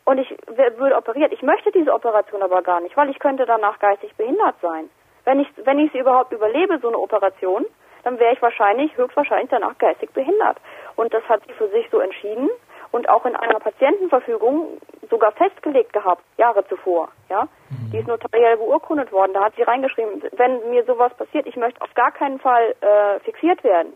und 0.04 0.18
ich 0.18 0.36
würde 0.76 0.96
operiert, 0.96 1.32
ich 1.32 1.42
möchte 1.42 1.72
diese 1.72 1.92
Operation 1.92 2.42
aber 2.42 2.62
gar 2.62 2.80
nicht, 2.80 2.96
weil 2.96 3.10
ich 3.10 3.18
könnte 3.18 3.46
danach 3.46 3.78
geistig 3.78 4.14
behindert 4.16 4.56
sein. 4.60 4.90
Wenn 5.24 5.40
ich, 5.40 5.48
wenn 5.64 5.78
ich 5.78 5.90
sie 5.92 5.98
überhaupt 5.98 6.32
überlebe, 6.32 6.78
so 6.78 6.88
eine 6.88 6.98
Operation, 6.98 7.64
dann 8.02 8.18
wäre 8.18 8.34
ich 8.34 8.42
wahrscheinlich, 8.42 8.94
höchstwahrscheinlich 8.96 9.48
danach 9.50 9.78
geistig 9.78 10.10
behindert. 10.12 10.58
Und 10.96 11.14
das 11.14 11.22
hat 11.24 11.42
sie 11.46 11.54
für 11.54 11.68
sich 11.68 11.88
so 11.90 12.00
entschieden 12.00 12.50
und 12.92 13.08
auch 13.08 13.24
in 13.24 13.34
einer 13.34 13.58
Patientenverfügung 13.58 14.78
sogar 15.08 15.32
festgelegt 15.32 15.92
gehabt, 15.92 16.22
Jahre 16.36 16.66
zuvor, 16.68 17.08
ja. 17.30 17.48
Mhm. 17.70 17.90
Die 17.90 17.98
ist 17.98 18.06
notariell 18.06 18.58
beurkundet 18.58 19.10
worden. 19.10 19.32
Da 19.32 19.44
hat 19.44 19.54
sie 19.56 19.62
reingeschrieben, 19.62 20.22
wenn 20.36 20.70
mir 20.70 20.84
sowas 20.84 21.12
passiert, 21.14 21.46
ich 21.46 21.56
möchte 21.56 21.80
auf 21.80 21.92
gar 21.94 22.12
keinen 22.12 22.38
Fall 22.38 22.74
äh, 22.80 23.20
fixiert 23.20 23.64
werden. 23.64 23.94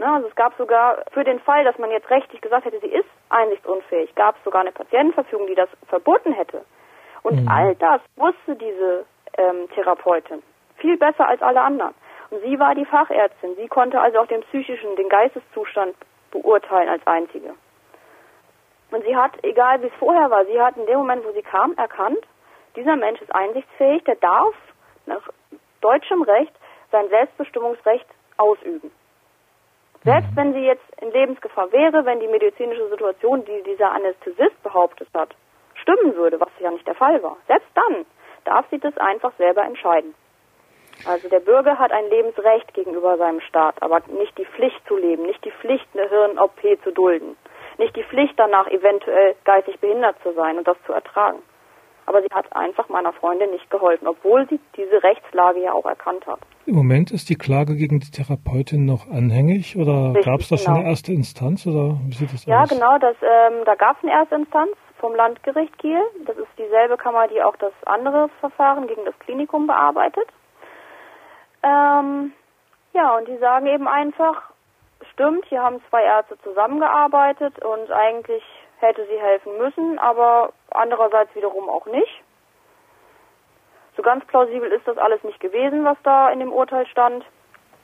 Ne, 0.00 0.10
also 0.10 0.28
es 0.28 0.34
gab 0.34 0.56
sogar 0.56 1.04
für 1.12 1.24
den 1.24 1.40
Fall, 1.40 1.62
dass 1.62 1.76
man 1.76 1.90
jetzt 1.90 2.08
rechtlich 2.08 2.40
gesagt 2.40 2.64
hätte, 2.64 2.80
sie 2.80 2.88
ist 2.88 3.08
einsichtsunfähig, 3.28 4.14
gab 4.14 4.34
es 4.34 4.44
sogar 4.44 4.62
eine 4.62 4.72
Patientenverfügung, 4.72 5.46
die 5.46 5.54
das 5.54 5.68
verboten 5.88 6.32
hätte. 6.32 6.64
Und 7.22 7.42
mhm. 7.42 7.48
all 7.48 7.74
das 7.74 8.00
wusste 8.16 8.56
diese 8.56 9.04
ähm, 9.36 9.68
Therapeutin 9.74 10.42
viel 10.76 10.96
besser 10.96 11.28
als 11.28 11.42
alle 11.42 11.60
anderen. 11.60 11.94
Und 12.30 12.40
sie 12.40 12.58
war 12.58 12.74
die 12.74 12.86
Fachärztin. 12.86 13.56
Sie 13.56 13.68
konnte 13.68 14.00
also 14.00 14.20
auch 14.20 14.26
den 14.26 14.40
psychischen, 14.44 14.96
den 14.96 15.10
Geisteszustand 15.10 15.94
beurteilen 16.30 16.88
als 16.88 17.06
einzige. 17.06 17.50
Und 18.90 19.04
sie 19.04 19.14
hat, 19.14 19.32
egal 19.42 19.82
wie 19.82 19.88
es 19.88 19.94
vorher 19.98 20.30
war, 20.30 20.46
sie 20.46 20.58
hat 20.58 20.78
in 20.78 20.86
dem 20.86 20.96
Moment, 20.96 21.26
wo 21.26 21.32
sie 21.32 21.42
kam, 21.42 21.74
erkannt, 21.74 22.24
dieser 22.74 22.96
Mensch 22.96 23.20
ist 23.20 23.34
einsichtsfähig, 23.34 24.02
der 24.04 24.16
darf 24.16 24.54
nach 25.04 25.28
deutschem 25.82 26.22
Recht 26.22 26.54
sein 26.90 27.06
Selbstbestimmungsrecht 27.10 28.06
ausüben. 28.38 28.90
Selbst 30.02 30.34
wenn 30.34 30.54
sie 30.54 30.60
jetzt 30.64 30.84
in 31.02 31.10
Lebensgefahr 31.10 31.70
wäre, 31.72 32.06
wenn 32.06 32.20
die 32.20 32.28
medizinische 32.28 32.88
Situation, 32.88 33.44
die 33.44 33.62
dieser 33.64 33.92
Anästhesist 33.92 34.62
behauptet 34.62 35.08
hat, 35.12 35.34
stimmen 35.74 36.14
würde, 36.16 36.40
was 36.40 36.48
ja 36.58 36.70
nicht 36.70 36.86
der 36.86 36.94
Fall 36.94 37.22
war, 37.22 37.36
selbst 37.46 37.68
dann 37.74 38.06
darf 38.44 38.64
sie 38.70 38.78
das 38.78 38.96
einfach 38.96 39.32
selber 39.36 39.62
entscheiden. 39.64 40.14
Also 41.06 41.28
der 41.28 41.40
Bürger 41.40 41.78
hat 41.78 41.92
ein 41.92 42.08
Lebensrecht 42.08 42.72
gegenüber 42.74 43.16
seinem 43.16 43.40
Staat, 43.40 43.82
aber 43.82 44.00
nicht 44.08 44.36
die 44.38 44.44
Pflicht 44.44 44.80
zu 44.86 44.96
leben, 44.96 45.24
nicht 45.24 45.44
die 45.44 45.52
Pflicht, 45.52 45.86
eine 45.94 46.08
Hirn-OP 46.08 46.60
zu 46.82 46.92
dulden, 46.92 47.36
nicht 47.78 47.96
die 47.96 48.04
Pflicht 48.04 48.34
danach 48.38 48.68
eventuell 48.68 49.34
geistig 49.44 49.80
behindert 49.80 50.16
zu 50.22 50.32
sein 50.32 50.58
und 50.58 50.66
das 50.66 50.76
zu 50.86 50.92
ertragen. 50.92 51.42
Aber 52.10 52.22
sie 52.22 52.34
hat 52.34 52.56
einfach 52.56 52.88
meiner 52.88 53.12
Freundin 53.12 53.52
nicht 53.52 53.70
geholfen, 53.70 54.08
obwohl 54.08 54.44
sie 54.48 54.58
diese 54.76 55.00
Rechtslage 55.00 55.62
ja 55.62 55.72
auch 55.72 55.86
erkannt 55.86 56.26
hat. 56.26 56.40
Im 56.66 56.74
Moment 56.74 57.12
ist 57.12 57.28
die 57.28 57.36
Klage 57.36 57.76
gegen 57.76 58.00
die 58.00 58.10
Therapeutin 58.10 58.84
noch 58.84 59.08
anhängig 59.08 59.76
oder 59.76 60.14
gab 60.24 60.40
es 60.40 60.48
da 60.48 60.56
genau. 60.56 60.64
schon 60.64 60.74
eine 60.74 60.88
erste 60.88 61.12
Instanz 61.12 61.68
oder 61.68 61.98
wie 62.08 62.14
sieht 62.14 62.32
das 62.32 62.46
ja, 62.46 62.62
aus? 62.62 62.70
Ja, 62.70 62.76
genau, 62.76 62.98
das, 62.98 63.14
ähm, 63.22 63.64
da 63.64 63.76
gab 63.76 63.98
es 63.98 64.02
eine 64.02 64.10
erste 64.10 64.34
Instanz 64.34 64.72
vom 64.98 65.14
Landgericht 65.14 65.78
Kiel. 65.78 66.02
Das 66.26 66.36
ist 66.36 66.48
dieselbe 66.58 66.96
Kammer, 66.96 67.28
die 67.28 67.44
auch 67.44 67.54
das 67.58 67.72
andere 67.86 68.28
Verfahren 68.40 68.88
gegen 68.88 69.04
das 69.04 69.16
Klinikum 69.20 69.68
bearbeitet. 69.68 70.26
Ähm, 71.62 72.32
ja, 72.92 73.16
und 73.16 73.28
die 73.28 73.36
sagen 73.36 73.66
eben 73.66 73.86
einfach, 73.86 74.50
stimmt, 75.12 75.44
hier 75.46 75.62
haben 75.62 75.80
zwei 75.88 76.02
Ärzte 76.02 76.36
zusammengearbeitet 76.42 77.64
und 77.64 77.92
eigentlich 77.92 78.42
hätte 78.80 79.06
sie 79.06 79.20
helfen 79.20 79.58
müssen, 79.58 79.98
aber 80.00 80.52
andererseits 80.70 81.34
wiederum 81.34 81.68
auch 81.68 81.86
nicht. 81.86 82.22
So 83.96 84.02
ganz 84.02 84.24
plausibel 84.26 84.70
ist 84.72 84.86
das 84.86 84.98
alles 84.98 85.22
nicht 85.24 85.40
gewesen, 85.40 85.84
was 85.84 85.98
da 86.02 86.30
in 86.30 86.40
dem 86.40 86.52
Urteil 86.52 86.86
stand. 86.86 87.24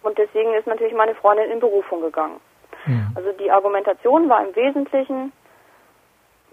Und 0.02 0.16
deswegen 0.18 0.54
ist 0.54 0.66
natürlich 0.66 0.94
meine 0.94 1.14
Freundin 1.14 1.50
in 1.50 1.60
Berufung 1.60 2.00
gegangen. 2.00 2.40
Mhm. 2.86 3.12
Also 3.14 3.32
die 3.32 3.50
Argumentation 3.50 4.28
war 4.28 4.46
im 4.46 4.54
Wesentlichen, 4.54 5.32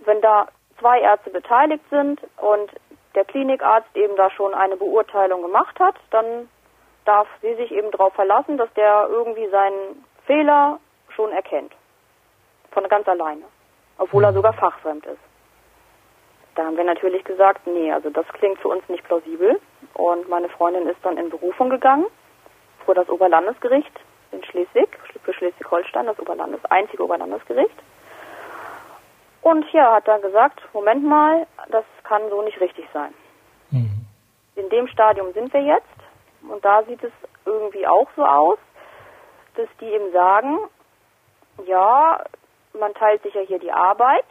wenn 0.06 0.22
da 0.22 0.48
zwei 0.80 1.00
Ärzte 1.00 1.30
beteiligt 1.30 1.84
sind 1.90 2.20
und 2.38 2.72
der 3.16 3.26
Klinikarzt 3.26 3.96
eben 3.96 4.16
da 4.16 4.30
schon 4.32 4.54
eine 4.54 4.76
Beurteilung 4.76 5.44
gemacht 5.44 5.80
hat, 5.80 5.96
dann 6.10 6.50
darf 7.06 7.28
sie 7.42 7.54
sich 7.56 7.72
eben 7.72 7.92
darauf 7.92 8.14
verlassen, 8.14 8.58
dass 8.58 8.74
der 8.74 9.08
irgendwie 9.10 9.48
seinen 9.50 10.04
Fehler 10.26 10.80
schon 11.10 11.32
erkennt. 11.32 11.74
Von 12.72 12.88
ganz 12.88 13.08
alleine. 13.08 13.44
Obwohl 13.98 14.24
er 14.24 14.34
sogar 14.34 14.54
fachfremd 14.54 15.06
ist. 15.06 15.20
Da 16.56 16.66
haben 16.66 16.78
wir 16.78 16.84
natürlich 16.84 17.24
gesagt, 17.24 17.66
nee, 17.66 17.92
also 17.92 18.10
das 18.10 18.28
klingt 18.28 18.60
für 18.60 18.68
uns 18.68 18.88
nicht 18.88 19.04
plausibel. 19.04 19.60
Und 19.94 20.30
meine 20.30 20.50
Freundin 20.50 20.88
ist 20.88 21.00
dann 21.04 21.18
in 21.18 21.30
Berufung 21.30 21.70
gegangen 21.70 22.06
vor 22.86 22.96
das 22.96 23.10
Oberlandesgericht 23.10 23.92
in 24.32 24.44
Schleswig, 24.44 24.90
für 25.24 25.34
Schleswig-Holstein, 25.34 26.08
das 26.08 26.20
Oberlandes, 26.20 26.60
einzige 26.66 27.04
Oberlandesgericht. 27.04 27.76
Und 29.42 29.66
ja, 29.74 29.96
hat 29.96 30.08
da 30.08 30.18
gesagt, 30.18 30.62
Moment 30.74 31.04
mal, 31.04 31.46
das 31.70 31.84
kann 32.04 32.22
so 32.30 32.42
nicht 32.42 32.60
richtig 32.62 32.86
sein. 32.94 33.14
Mhm. 33.72 34.06
In 34.56 34.70
dem 34.70 34.88
Stadium 34.88 35.34
sind 35.34 35.54
wir 35.54 35.62
jetzt. 35.62 35.88
Und 36.50 36.64
da 36.64 36.84
sieht 36.84 37.04
es 37.04 37.12
irgendwie 37.46 37.88
auch 37.88 38.08
so 38.16 38.26
aus, 38.26 38.58
dass 39.56 39.68
die 39.80 39.94
ihm 39.94 40.12
sagen, 40.12 40.60
ja, 41.66 42.24
man 42.80 42.94
teilt 42.94 43.24
sich 43.24 43.34
ja 43.34 43.42
hier 43.42 43.60
die 43.60 43.72
Arbeit. 43.72 44.26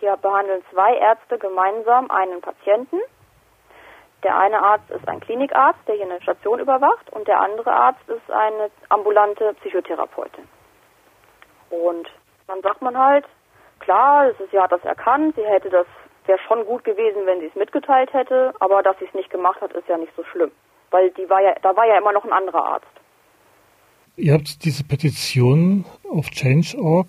Hier 0.00 0.16
behandeln 0.16 0.62
zwei 0.72 0.96
Ärzte 0.96 1.38
gemeinsam 1.38 2.10
einen 2.10 2.40
Patienten. 2.40 3.00
Der 4.22 4.38
eine 4.38 4.58
Arzt 4.58 4.90
ist 4.90 5.06
ein 5.08 5.20
Klinikarzt, 5.20 5.80
der 5.86 5.96
hier 5.96 6.06
eine 6.06 6.20
Station 6.22 6.58
überwacht, 6.58 7.10
und 7.12 7.28
der 7.28 7.40
andere 7.40 7.72
Arzt 7.72 8.08
ist 8.08 8.30
eine 8.30 8.70
ambulante 8.88 9.54
Psychotherapeutin. 9.60 10.48
Und 11.70 12.08
dann 12.46 12.62
sagt 12.62 12.82
man 12.82 12.98
halt, 12.98 13.24
klar, 13.80 14.28
ist, 14.28 14.38
sie 14.50 14.58
hat 14.58 14.72
das 14.72 14.84
erkannt, 14.84 15.36
sie 15.36 15.44
hätte 15.44 15.70
das, 15.70 15.86
wäre 16.24 16.38
schon 16.48 16.64
gut 16.64 16.84
gewesen, 16.84 17.26
wenn 17.26 17.40
sie 17.40 17.46
es 17.46 17.54
mitgeteilt 17.54 18.12
hätte, 18.12 18.52
aber 18.58 18.82
dass 18.82 18.98
sie 18.98 19.04
es 19.04 19.14
nicht 19.14 19.30
gemacht 19.30 19.60
hat, 19.60 19.72
ist 19.72 19.88
ja 19.88 19.96
nicht 19.96 20.14
so 20.16 20.24
schlimm 20.24 20.50
weil 20.90 21.10
die 21.10 21.28
war 21.28 21.42
ja, 21.42 21.54
da 21.62 21.76
war 21.76 21.86
ja 21.86 21.98
immer 21.98 22.12
noch 22.12 22.24
ein 22.24 22.32
anderer 22.32 22.64
Arzt. 22.64 22.86
Ihr 24.16 24.32
habt 24.32 24.64
diese 24.64 24.84
Petition 24.84 25.84
auf 26.10 26.30
Change.org 26.30 27.08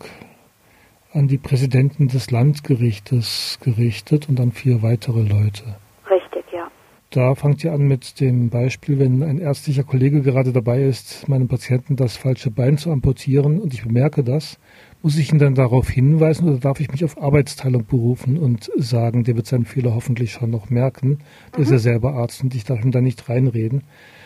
an 1.17 1.27
die 1.27 1.39
Präsidenten 1.39 2.07
des 2.07 2.29
Landgerichtes 2.29 3.57
gerichtet 3.61 4.29
und 4.29 4.39
an 4.39 4.51
vier 4.51 4.83
weitere 4.83 5.21
Leute. 5.21 5.75
Richtig, 6.09 6.45
ja. 6.53 6.69
Da 7.09 7.33
fangt 7.33 7.63
ihr 7.63 7.73
an 7.73 7.87
mit 7.87 8.19
dem 8.19 8.49
Beispiel, 8.49 8.99
wenn 8.99 9.23
ein 9.23 9.39
ärztlicher 9.39 9.83
Kollege 9.83 10.21
gerade 10.21 10.53
dabei 10.53 10.83
ist, 10.83 11.27
meinem 11.27 11.47
Patienten 11.47 11.95
das 11.95 12.17
falsche 12.17 12.51
Bein 12.51 12.77
zu 12.77 12.91
amputieren 12.91 13.59
und 13.59 13.73
ich 13.73 13.83
bemerke 13.83 14.23
das, 14.23 14.59
muss 15.01 15.17
ich 15.17 15.31
ihn 15.31 15.39
dann 15.39 15.55
darauf 15.55 15.89
hinweisen 15.89 16.47
oder 16.47 16.59
darf 16.59 16.79
ich 16.79 16.91
mich 16.91 17.03
auf 17.03 17.17
Arbeitsteilung 17.19 17.85
berufen 17.85 18.37
und 18.37 18.69
sagen, 18.75 19.23
der 19.23 19.35
wird 19.35 19.47
seinen 19.47 19.65
Fehler 19.65 19.95
hoffentlich 19.95 20.31
schon 20.31 20.51
noch 20.51 20.69
merken. 20.69 21.19
Der 21.53 21.59
mhm. 21.59 21.63
ist 21.63 21.71
ja 21.71 21.79
selber 21.79 22.13
Arzt 22.13 22.43
und 22.43 22.53
ich 22.53 22.63
darf 22.63 22.83
ihm 22.83 22.91
da 22.91 23.01
nicht 23.01 23.27
reinreden. 23.27 23.83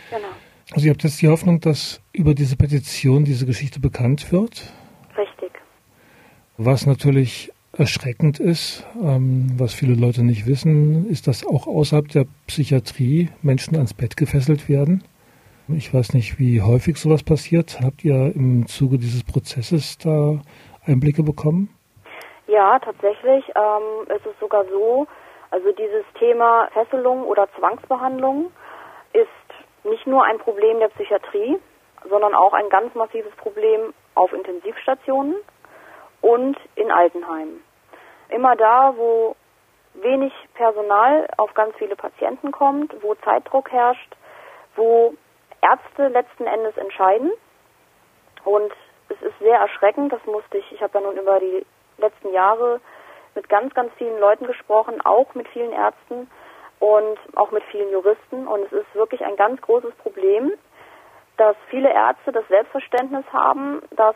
Genau. 0.09 0.27
Also 0.71 0.87
ihr 0.87 0.91
habt 0.91 1.03
jetzt 1.03 1.21
die 1.21 1.29
Hoffnung, 1.29 1.61
dass 1.61 2.01
über 2.11 2.35
diese 2.35 2.57
Petition 2.57 3.23
diese 3.23 3.45
Geschichte 3.45 3.79
bekannt 3.79 4.31
wird. 4.33 4.73
Was 6.58 6.86
natürlich 6.86 7.52
erschreckend 7.78 8.39
ist, 8.39 8.86
ähm, 9.02 9.47
was 9.58 9.74
viele 9.74 9.95
Leute 9.95 10.24
nicht 10.24 10.45
wissen, 10.45 11.10
ist, 11.10 11.28
dass 11.28 11.45
auch 11.45 11.68
außerhalb 11.68 12.08
der 12.10 12.26
Psychiatrie 12.47 13.30
Menschen 13.41 13.76
ans 13.76 13.93
Bett 13.93 14.18
gefesselt 14.18 14.68
werden. 14.68 15.04
Ich 15.70 15.93
weiß 15.93 16.14
nicht, 16.14 16.38
wie 16.38 16.62
häufig 16.62 16.97
sowas 16.97 17.24
passiert. 17.24 17.80
Habt 17.82 18.04
ihr 18.04 18.36
im 18.36 18.68
Zuge 18.68 18.97
dieses 18.97 19.24
Prozesses 19.24 19.97
da 19.97 20.41
Einblicke 20.86 21.24
bekommen? 21.24 21.70
Ja, 22.47 22.78
tatsächlich 22.80 23.45
ähm, 23.56 24.08
ist 24.14 24.26
es 24.26 24.38
sogar 24.41 24.66
so, 24.66 25.08
also 25.52 25.72
dieses 25.72 26.04
Thema 26.20 26.68
Fesselung 26.74 27.24
oder 27.24 27.47
Zwangsbehandlung 27.58 28.52
ist 29.14 29.89
nicht 29.89 30.06
nur 30.06 30.26
ein 30.26 30.38
Problem 30.39 30.80
der 30.80 30.89
Psychiatrie, 30.89 31.58
sondern 32.10 32.34
auch 32.34 32.54
ein 32.54 32.68
ganz 32.70 32.93
massives 32.95 33.34
Problem 33.38 33.93
auf 34.16 34.34
Intensivstationen 34.34 35.36
und 36.22 36.57
in 36.76 36.91
Altenheimen. 36.91 37.63
Immer 38.30 38.55
da, 38.55 38.93
wo 38.95 39.36
wenig 39.93 40.34
Personal 40.53 41.28
auf 41.38 41.53
ganz 41.53 41.76
viele 41.78 41.95
Patienten 41.95 42.51
kommt, 42.51 42.95
wo 43.03 43.15
Zeitdruck 43.15 43.72
herrscht, 43.72 44.15
wo 44.76 45.13
Ärzte 45.61 46.07
letzten 46.07 46.45
Endes 46.45 46.78
entscheiden. 46.78 47.32
Und 48.43 48.72
es 49.09 49.22
ist 49.22 49.38
sehr 49.39 49.57
erschreckend, 49.57 50.13
das 50.13 50.26
musste 50.26 50.57
ich, 50.57 50.72
ich 50.72 50.82
habe 50.82 50.99
ja 50.99 51.05
nun 51.05 51.17
über 51.17 51.39
die 51.39 51.65
letzten 51.97 52.32
Jahre 52.34 52.80
mit 53.36 53.49
ganz, 53.49 53.74
ganz 53.74 53.91
vielen 53.97 54.19
Leuten 54.19 54.45
gesprochen, 54.47 55.01
auch 55.01 55.36
mit 55.36 55.47
vielen 55.49 55.72
Ärzten 55.72 56.30
und 56.80 57.17
auch 57.36 57.51
mit 57.51 57.63
vielen 57.65 57.91
Juristen. 57.91 58.47
Und 58.47 58.63
es 58.65 58.72
ist 58.72 58.95
wirklich 58.95 59.24
ein 59.24 59.36
ganz 59.36 59.61
großes 59.61 59.93
Problem, 59.95 60.53
dass 61.38 61.55
viele 61.69 61.91
Ärzte 61.93 62.32
das 62.32 62.47
Selbstverständnis 62.47 63.26
haben, 63.32 63.82
dass 63.91 64.15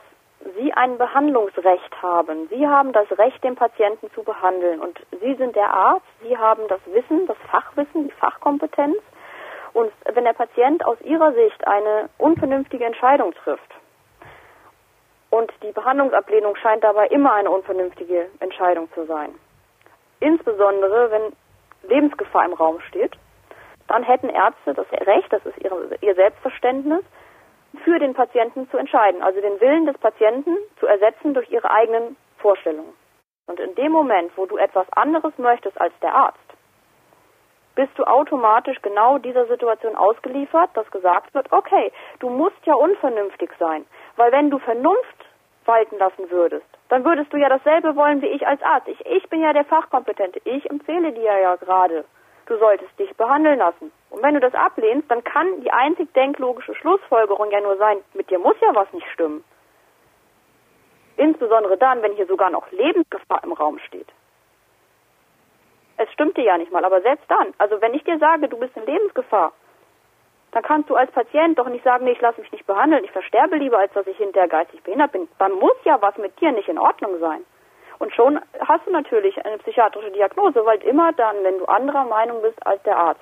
sie 0.58 0.74
ein 0.74 0.98
Behandlungsrecht 0.98 2.02
haben. 2.02 2.48
Sie 2.50 2.68
haben 2.68 2.94
das 2.94 3.10
Recht, 3.18 3.44
den 3.44 3.56
Patienten 3.56 4.12
zu 4.14 4.24
behandeln. 4.24 4.80
Und 4.80 5.00
Sie 5.22 5.36
sind 5.36 5.56
der 5.56 5.72
Arzt, 5.72 6.06
Sie 6.22 6.38
haben 6.38 6.68
das 6.68 6.80
Wissen, 6.86 7.26
das 7.28 7.38
Fachwissen, 7.50 8.08
die 8.08 8.14
Fachkompetenz. 8.14 8.98
Und 9.74 9.92
wenn 10.14 10.24
der 10.24 10.34
Patient 10.34 10.86
aus 10.86 11.00
Ihrer 11.02 11.34
Sicht 11.34 11.68
eine 11.68 12.10
unvernünftige 12.18 12.86
Entscheidung 12.86 13.34
trifft, 13.34 13.74
Und 15.36 15.52
die 15.64 15.74
Behandlungsablehnung 15.74 16.56
scheint 16.56 16.82
dabei 16.82 17.08
immer 17.08 17.34
eine 17.34 17.52
unvernünftige 17.52 18.30
Entscheidung 18.40 18.90
zu 18.94 19.06
sein. 19.06 19.36
Insbesondere, 20.22 21.12
wenn 21.12 21.34
Lebensgefahr 21.90 22.46
im 22.46 22.54
Raum 22.54 22.80
steht, 22.88 23.12
dann 23.88 24.04
hätten 24.04 24.30
Ärzte 24.30 24.74
das 24.74 24.90
Recht, 24.92 25.32
das 25.34 25.46
ist 25.46 25.58
ihr 26.02 26.16
Selbstverständnis, 26.16 27.04
für 27.78 27.99
den 27.99 28.13
Patienten 28.13 28.69
zu 28.69 28.78
entscheiden, 28.78 29.21
also 29.21 29.41
den 29.41 29.59
Willen 29.59 29.86
des 29.86 29.97
Patienten 29.97 30.55
zu 30.80 30.88
ersetzen 30.88 31.34
durch 31.34 31.49
ihre 31.49 31.69
eigenen 31.69 32.17
Vorstellungen. 32.38 32.93
Und 33.47 33.59
in 33.59 33.76
dem 33.76 33.91
Moment, 33.91 34.32
wo 34.36 34.45
du 34.45 34.57
etwas 34.57 34.91
anderes 34.93 35.38
möchtest 35.38 35.80
als 35.80 35.93
der 36.01 36.13
Arzt, 36.13 36.39
bist 37.76 37.91
du 37.97 38.03
automatisch 38.05 38.82
genau 38.82 39.17
dieser 39.17 39.45
Situation 39.47 39.95
ausgeliefert, 39.95 40.69
dass 40.73 40.89
gesagt 40.91 41.34
wird, 41.34 41.51
okay, 41.51 41.91
du 42.19 42.30
musst 42.30 42.65
ja 42.65 42.73
unvernünftig 42.73 43.51
sein, 43.59 43.86
weil 44.15 44.32
wenn 44.32 44.49
du 44.49 44.59
Vernunft 44.59 45.26
walten 45.65 45.97
lassen 45.97 46.30
würdest, 46.32 46.65
dann 46.89 47.03
würdest 47.03 47.34
du 47.34 47.38
ja 47.38 47.49
dasselbe 47.49 47.95
wollen 47.95 48.21
wie 48.21 48.28
ich 48.28 48.47
als 48.47 48.61
Arzt. 48.61 48.88
Ich, 48.88 49.05
ich 49.05 49.28
bin 49.30 49.41
ja 49.41 49.51
der 49.53 49.65
Fachkompetente. 49.65 50.39
Ich 50.45 50.69
empfehle 50.69 51.11
dir 51.11 51.39
ja 51.39 51.55
gerade, 51.55 52.05
du 52.46 52.58
solltest 52.58 52.98
dich 53.00 53.16
behandeln 53.16 53.60
lassen. 53.60 53.91
Und 54.10 54.24
wenn 54.24 54.34
du 54.34 54.39
das 54.39 54.54
ablehnst, 54.54 55.10
dann 55.10 55.24
kann 55.24 55.62
die 55.62 55.72
einzig 55.72 56.14
denklogische 56.14 56.76
Schlussfolgerung 56.76 57.52
ja 57.52 57.62
nur 57.62 57.78
sein, 57.78 57.98
mit 58.14 58.30
dir 58.30 58.39
muss 58.39 58.56
ja 58.62 58.74
was 58.74 58.91
nicht 58.93 59.08
stimmen. 59.14 59.43
Insbesondere 61.18 61.78
dann, 61.78 62.02
wenn 62.02 62.14
hier 62.14 62.28
sogar 62.28 62.50
noch 62.50 62.70
Lebensgefahr 62.72 63.43
im 63.43 63.54
Raum 63.54 63.80
steht. 63.80 64.08
Es 65.98 66.12
stimmte 66.12 66.41
ja 66.41 66.58
nicht 66.58 66.72
mal, 66.72 66.84
aber 66.84 67.02
selbst 67.02 67.30
dann, 67.30 67.54
also 67.58 67.82
wenn 67.82 67.93
ich 67.93 68.04
dir 68.04 68.20
sage, 68.20 68.50
du 68.50 68.58
bist 68.58 68.76
in 68.76 68.86
Lebensgefahr, 68.86 69.54
dann 70.52 70.64
kannst 70.64 70.89
du 70.89 70.96
als 70.96 71.12
Patient 71.12 71.58
doch 71.58 71.68
nicht 71.68 71.84
sagen, 71.84 72.06
nee, 72.06 72.12
ich 72.12 72.22
lasse 72.22 72.39
mich 72.39 72.52
nicht 72.52 72.66
behandeln, 72.66 73.04
ich 73.04 73.12
versterbe 73.12 73.58
lieber, 73.58 73.80
als 73.80 73.91
dass 73.93 74.08
ich 74.08 74.18
hinterher 74.18 74.48
geistig 74.48 74.84
behindert 74.84 75.12
bin. 75.12 75.28
Dann 75.38 75.54
muss 75.54 75.76
ja 75.84 76.02
was 76.02 76.18
mit 76.18 76.39
dir 76.39 76.52
nicht 76.52 76.70
in 76.70 76.80
Ordnung 76.80 77.20
sein. 77.20 77.46
Und 78.00 78.14
schon 78.14 78.39
hast 78.60 78.86
du 78.86 78.91
natürlich 78.91 79.43
eine 79.46 79.58
psychiatrische 79.60 80.12
Diagnose, 80.12 80.66
weil 80.66 80.82
immer 80.84 81.14
dann, 81.14 81.36
wenn 81.43 81.58
du 81.58 81.66
anderer 81.66 82.06
Meinung 82.06 82.41
bist 82.41 82.66
als 82.66 82.82
der 82.84 82.98
Arzt 82.98 83.22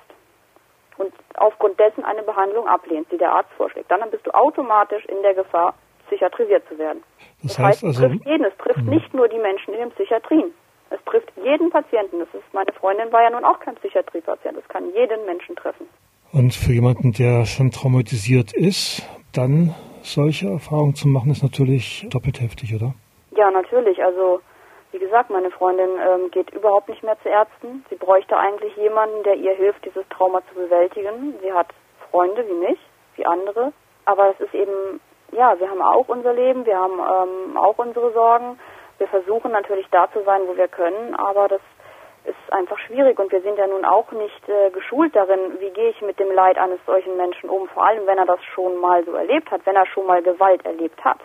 und 0.96 1.12
aufgrund 1.36 1.78
dessen 1.78 2.04
eine 2.04 2.22
Behandlung 2.22 2.66
ablehnst, 2.66 3.10
die 3.12 3.18
der 3.18 3.32
Arzt 3.32 3.50
vorschlägt, 3.56 3.90
dann 3.90 4.10
bist 4.10 4.26
du 4.26 4.34
automatisch 4.34 5.04
in 5.06 5.22
der 5.22 5.34
Gefahr, 5.34 5.74
psychiatrisiert 6.06 6.66
zu 6.68 6.78
werden. 6.78 7.02
Das, 7.42 7.56
das 7.56 7.58
heißt, 7.58 7.66
heißt, 7.66 7.82
es 7.82 8.02
also, 8.02 8.08
trifft 8.08 8.26
jeden, 8.26 8.44
es 8.44 8.56
trifft 8.58 8.84
mh. 8.84 8.90
nicht 8.90 9.14
nur 9.14 9.28
die 9.28 9.38
Menschen 9.38 9.74
in 9.74 9.80
den 9.80 9.90
Psychiatrien. 9.90 10.52
Es 10.90 11.02
trifft 11.04 11.32
jeden 11.42 11.70
Patienten. 11.70 12.20
Das 12.20 12.28
ist, 12.34 12.52
meine 12.52 12.72
Freundin 12.72 13.12
war 13.12 13.22
ja 13.22 13.30
nun 13.30 13.44
auch 13.44 13.58
kein 13.60 13.74
Psychiatriepatient. 13.76 14.56
Es 14.58 14.68
kann 14.68 14.92
jeden 14.94 15.24
Menschen 15.26 15.56
treffen. 15.56 15.86
Und 16.32 16.54
für 16.54 16.72
jemanden, 16.72 17.12
der 17.12 17.46
schon 17.46 17.70
traumatisiert 17.70 18.52
ist, 18.52 19.02
dann 19.32 19.74
solche 20.02 20.48
Erfahrungen 20.48 20.94
zu 20.94 21.08
machen, 21.08 21.30
ist 21.30 21.42
natürlich 21.42 22.06
doppelt 22.10 22.40
heftig, 22.40 22.74
oder? 22.74 22.94
Ja, 23.36 23.50
natürlich. 23.50 24.02
Also, 24.02 24.40
gesagt, 25.04 25.30
meine 25.30 25.50
Freundin 25.50 25.90
ähm, 25.98 26.30
geht 26.30 26.50
überhaupt 26.50 26.88
nicht 26.88 27.02
mehr 27.02 27.20
zu 27.22 27.28
Ärzten. 27.28 27.84
Sie 27.90 27.96
bräuchte 27.96 28.36
eigentlich 28.36 28.74
jemanden, 28.76 29.22
der 29.22 29.34
ihr 29.34 29.54
hilft, 29.54 29.84
dieses 29.84 30.08
Trauma 30.08 30.40
zu 30.48 30.54
bewältigen. 30.54 31.38
Sie 31.42 31.52
hat 31.52 31.68
Freunde 32.10 32.46
wie 32.48 32.66
mich, 32.66 32.78
wie 33.16 33.26
andere. 33.26 33.72
Aber 34.04 34.30
es 34.30 34.40
ist 34.40 34.54
eben, 34.54 35.00
ja, 35.32 35.58
wir 35.58 35.70
haben 35.70 35.82
auch 35.82 36.08
unser 36.08 36.32
Leben, 36.32 36.66
wir 36.66 36.78
haben 36.78 36.98
ähm, 36.98 37.56
auch 37.56 37.78
unsere 37.78 38.12
Sorgen. 38.12 38.58
Wir 38.98 39.08
versuchen 39.08 39.52
natürlich 39.52 39.86
da 39.90 40.10
zu 40.12 40.22
sein, 40.22 40.42
wo 40.46 40.56
wir 40.56 40.68
können, 40.68 41.14
aber 41.14 41.48
das 41.48 41.60
ist 42.24 42.52
einfach 42.52 42.78
schwierig 42.78 43.18
und 43.18 43.30
wir 43.32 43.42
sind 43.42 43.58
ja 43.58 43.66
nun 43.66 43.84
auch 43.84 44.10
nicht 44.12 44.48
äh, 44.48 44.70
geschult 44.70 45.14
darin, 45.14 45.60
wie 45.60 45.70
gehe 45.70 45.90
ich 45.90 46.00
mit 46.00 46.18
dem 46.18 46.32
Leid 46.32 46.56
eines 46.56 46.78
solchen 46.86 47.16
Menschen 47.16 47.50
um, 47.50 47.68
vor 47.68 47.84
allem 47.84 48.06
wenn 48.06 48.16
er 48.16 48.24
das 48.24 48.42
schon 48.54 48.78
mal 48.78 49.04
so 49.04 49.12
erlebt 49.12 49.50
hat, 49.50 49.66
wenn 49.66 49.76
er 49.76 49.86
schon 49.86 50.06
mal 50.06 50.22
Gewalt 50.22 50.64
erlebt 50.64 51.04
hat. 51.04 51.18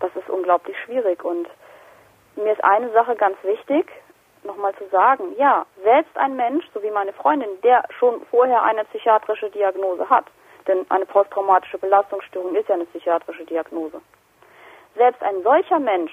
Das 0.00 0.10
ist 0.16 0.28
unglaublich 0.28 0.76
schwierig 0.84 1.24
und 1.24 1.48
mir 2.36 2.52
ist 2.52 2.64
eine 2.64 2.90
Sache 2.92 3.16
ganz 3.16 3.36
wichtig, 3.42 3.86
nochmal 4.44 4.74
zu 4.76 4.86
sagen, 4.88 5.34
ja, 5.36 5.66
selbst 5.82 6.16
ein 6.16 6.36
Mensch, 6.36 6.64
so 6.72 6.82
wie 6.82 6.90
meine 6.90 7.12
Freundin, 7.12 7.48
der 7.62 7.84
schon 7.98 8.22
vorher 8.30 8.62
eine 8.62 8.84
psychiatrische 8.84 9.50
Diagnose 9.50 10.08
hat, 10.08 10.24
denn 10.66 10.86
eine 10.90 11.06
posttraumatische 11.06 11.78
Belastungsstörung 11.78 12.54
ist 12.54 12.68
ja 12.68 12.74
eine 12.74 12.86
psychiatrische 12.86 13.44
Diagnose. 13.44 14.00
Selbst 14.96 15.22
ein 15.22 15.42
solcher 15.42 15.78
Mensch 15.78 16.12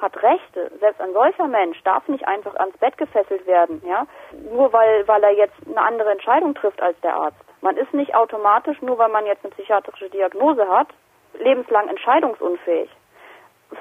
hat 0.00 0.22
Rechte. 0.22 0.70
Selbst 0.78 1.00
ein 1.00 1.12
solcher 1.12 1.46
Mensch 1.46 1.82
darf 1.82 2.06
nicht 2.08 2.26
einfach 2.28 2.54
ans 2.56 2.76
Bett 2.78 2.98
gefesselt 2.98 3.46
werden, 3.46 3.82
ja, 3.86 4.06
nur 4.50 4.72
weil, 4.72 5.06
weil 5.08 5.22
er 5.24 5.32
jetzt 5.32 5.54
eine 5.66 5.80
andere 5.80 6.10
Entscheidung 6.10 6.54
trifft 6.54 6.82
als 6.82 7.00
der 7.00 7.14
Arzt. 7.14 7.38
Man 7.62 7.76
ist 7.76 7.92
nicht 7.94 8.14
automatisch, 8.14 8.80
nur 8.82 8.98
weil 8.98 9.08
man 9.08 9.26
jetzt 9.26 9.44
eine 9.44 9.54
psychiatrische 9.54 10.10
Diagnose 10.10 10.68
hat, 10.68 10.88
lebenslang 11.38 11.88
entscheidungsunfähig. 11.88 12.90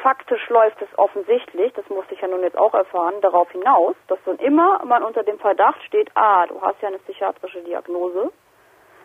Faktisch 0.01 0.49
läuft 0.49 0.81
es 0.81 0.97
offensichtlich, 0.97 1.71
das 1.73 1.87
musste 1.89 2.15
ich 2.15 2.21
ja 2.21 2.27
nun 2.27 2.41
jetzt 2.41 2.57
auch 2.57 2.73
erfahren, 2.73 3.21
darauf 3.21 3.49
hinaus, 3.51 3.95
dass 4.07 4.19
dann 4.25 4.37
immer 4.37 4.83
man 4.85 5.03
unter 5.03 5.23
dem 5.23 5.37
Verdacht 5.39 5.81
steht, 5.83 6.09
ah, 6.15 6.45
du 6.47 6.59
hast 6.61 6.81
ja 6.81 6.87
eine 6.87 6.99
psychiatrische 6.99 7.61
Diagnose. 7.61 8.31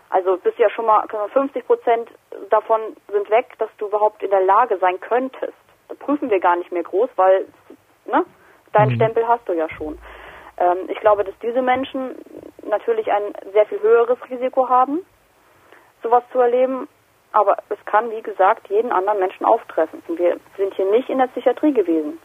Also 0.09 0.37
bist 0.39 0.59
ja 0.59 0.70
schon 0.70 0.87
mal 0.87 1.07
50 1.33 1.66
Prozent 1.66 2.11
davon 2.49 2.81
sind 3.12 3.31
weg, 3.31 3.55
dass 3.59 3.70
du 3.78 3.87
überhaupt 3.87 4.22
in 4.22 4.31
der 4.31 4.43
Lage 4.43 4.78
sein 4.78 4.99
könntest 5.01 5.55
prüfen 5.99 6.31
wir 6.31 6.41
gar 6.41 6.57
nicht 6.57 6.72
mehr 6.72 6.83
groß, 6.83 7.11
weil 7.16 7.47
ne, 8.07 8.24
deinen 8.72 8.91
mhm. 8.91 8.97
Stempel 8.97 9.26
hast 9.26 9.49
du 9.49 9.53
ja 9.53 9.68
schon. 9.70 9.99
Ähm, 10.59 10.89
ich 10.89 10.99
glaube, 11.01 11.24
dass 11.24 11.35
diese 11.43 11.62
Menschen 11.62 12.16
natürlich 12.62 13.11
ein 13.11 13.33
sehr 13.53 13.66
viel 13.66 13.81
höheres 13.81 14.18
Risiko 14.31 14.68
haben, 14.68 15.05
sowas 16.03 16.22
zu 16.33 16.39
erleben. 16.39 16.89
Aber 17.33 17.57
es 17.68 17.78
kann, 17.85 18.11
wie 18.11 18.22
gesagt, 18.22 18.68
jeden 18.68 18.93
anderen 18.93 19.20
Menschen 19.20 19.45
auftreffen. 19.47 20.03
Wir 20.09 20.39
sind 20.57 20.74
hier 20.74 20.91
nicht 20.91 21.09
in 21.09 21.18
der 21.18 21.28
Psychiatrie 21.28 21.72
gewesen. 21.72 22.18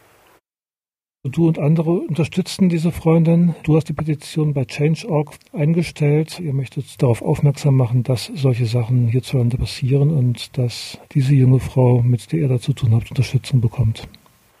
Du 1.32 1.48
und 1.48 1.58
andere 1.58 1.90
unterstützen 1.90 2.68
diese 2.68 2.92
Freundin. 2.92 3.56
Du 3.64 3.74
hast 3.74 3.88
die 3.88 3.92
Petition 3.92 4.54
bei 4.54 4.64
Change.org 4.64 5.30
eingestellt. 5.52 6.38
Ihr 6.38 6.54
möchtet 6.54 7.02
darauf 7.02 7.20
aufmerksam 7.20 7.76
machen, 7.76 8.04
dass 8.04 8.26
solche 8.26 8.66
Sachen 8.66 9.08
hierzulande 9.08 9.56
passieren 9.56 10.10
und 10.16 10.56
dass 10.56 11.00
diese 11.12 11.34
junge 11.34 11.58
Frau, 11.58 12.00
mit 12.04 12.30
der 12.32 12.40
ihr 12.40 12.48
da 12.48 12.58
zu 12.58 12.74
tun 12.74 12.94
habt, 12.94 13.10
Unterstützung 13.10 13.60
bekommt. 13.60 14.06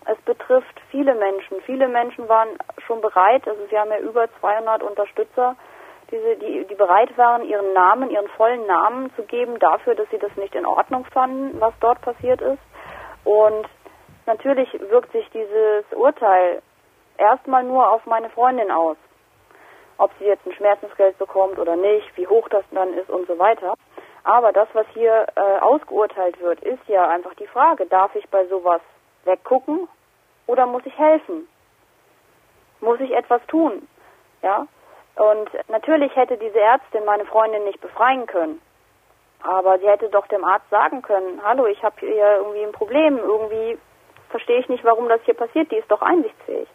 Es 0.06 0.18
betrifft 0.24 0.80
viele 0.90 1.14
Menschen. 1.14 1.58
Viele 1.66 1.86
Menschen 1.86 2.28
waren 2.28 2.48
schon 2.84 3.00
bereit, 3.00 3.46
also 3.46 3.60
wir 3.70 3.78
haben 3.78 3.90
ja 3.90 4.00
über 4.00 4.26
200 4.40 4.82
Unterstützer, 4.82 5.54
diese, 6.10 6.36
die, 6.36 6.66
die 6.66 6.74
bereit 6.74 7.16
waren, 7.18 7.44
ihren 7.44 7.72
Namen, 7.72 8.10
ihren 8.10 8.28
vollen 8.28 8.66
Namen 8.66 9.14
zu 9.16 9.22
geben 9.22 9.58
dafür, 9.58 9.94
dass 9.94 10.08
sie 10.10 10.18
das 10.18 10.34
nicht 10.36 10.54
in 10.54 10.66
Ordnung 10.66 11.04
fanden, 11.06 11.60
was 11.60 11.74
dort 11.80 12.00
passiert 12.00 12.40
ist. 12.40 12.62
Und 13.24 13.66
Natürlich 14.26 14.68
wirkt 14.90 15.12
sich 15.12 15.28
dieses 15.30 15.84
Urteil 15.92 16.60
erstmal 17.16 17.62
nur 17.62 17.88
auf 17.90 18.04
meine 18.06 18.28
Freundin 18.28 18.72
aus. 18.72 18.96
Ob 19.98 20.10
sie 20.18 20.24
jetzt 20.24 20.44
ein 20.44 20.52
Schmerzensgeld 20.52 21.16
bekommt 21.16 21.58
oder 21.58 21.76
nicht, 21.76 22.16
wie 22.16 22.26
hoch 22.26 22.48
das 22.48 22.64
dann 22.72 22.92
ist 22.94 23.08
und 23.08 23.26
so 23.28 23.38
weiter. 23.38 23.74
Aber 24.24 24.52
das, 24.52 24.68
was 24.72 24.86
hier 24.92 25.26
äh, 25.36 25.40
ausgeurteilt 25.60 26.40
wird, 26.40 26.60
ist 26.60 26.86
ja 26.88 27.08
einfach 27.08 27.34
die 27.34 27.46
Frage, 27.46 27.86
darf 27.86 28.14
ich 28.16 28.28
bei 28.28 28.44
sowas 28.46 28.80
weggucken 29.24 29.88
oder 30.48 30.66
muss 30.66 30.84
ich 30.84 30.98
helfen? 30.98 31.48
Muss 32.80 32.98
ich 32.98 33.12
etwas 33.12 33.40
tun? 33.46 33.88
Ja? 34.42 34.66
Und 35.16 35.50
natürlich 35.68 36.14
hätte 36.14 36.36
diese 36.36 36.60
Ärztin 36.60 37.04
meine 37.04 37.24
Freundin 37.24 37.64
nicht 37.64 37.80
befreien 37.80 38.26
können. 38.26 38.60
Aber 39.42 39.78
sie 39.78 39.88
hätte 39.88 40.08
doch 40.08 40.26
dem 40.26 40.44
Arzt 40.44 40.68
sagen 40.70 41.02
können, 41.02 41.40
hallo, 41.42 41.66
ich 41.66 41.82
habe 41.82 41.96
hier 42.00 42.36
irgendwie 42.36 42.62
ein 42.62 42.72
Problem, 42.72 43.18
irgendwie 43.18 43.78
verstehe 44.30 44.58
ich 44.58 44.68
nicht, 44.68 44.84
warum 44.84 45.08
das 45.08 45.20
hier 45.22 45.34
passiert. 45.34 45.70
Die 45.70 45.76
ist 45.76 45.90
doch 45.90 46.02
einsichtsfähig. 46.02 46.68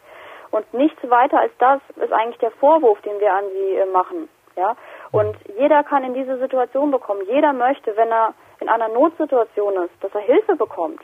Und 0.50 0.72
nichts 0.74 0.98
weiter 1.08 1.40
als 1.40 1.52
das 1.58 1.80
ist 1.96 2.12
eigentlich 2.12 2.38
der 2.38 2.50
Vorwurf, 2.52 3.00
den 3.02 3.18
wir 3.20 3.32
an 3.32 3.44
sie 3.52 3.76
äh, 3.76 3.86
machen. 3.86 4.28
Ja? 4.56 4.76
Und 5.10 5.36
jeder 5.56 5.82
kann 5.84 6.04
in 6.04 6.14
diese 6.14 6.38
Situation 6.38 6.90
bekommen. 6.90 7.22
Jeder 7.26 7.52
möchte, 7.52 7.96
wenn 7.96 8.10
er 8.10 8.34
in 8.60 8.68
einer 8.68 8.88
Notsituation 8.88 9.84
ist, 9.84 9.94
dass 10.00 10.14
er 10.14 10.20
Hilfe 10.20 10.56
bekommt. 10.56 11.00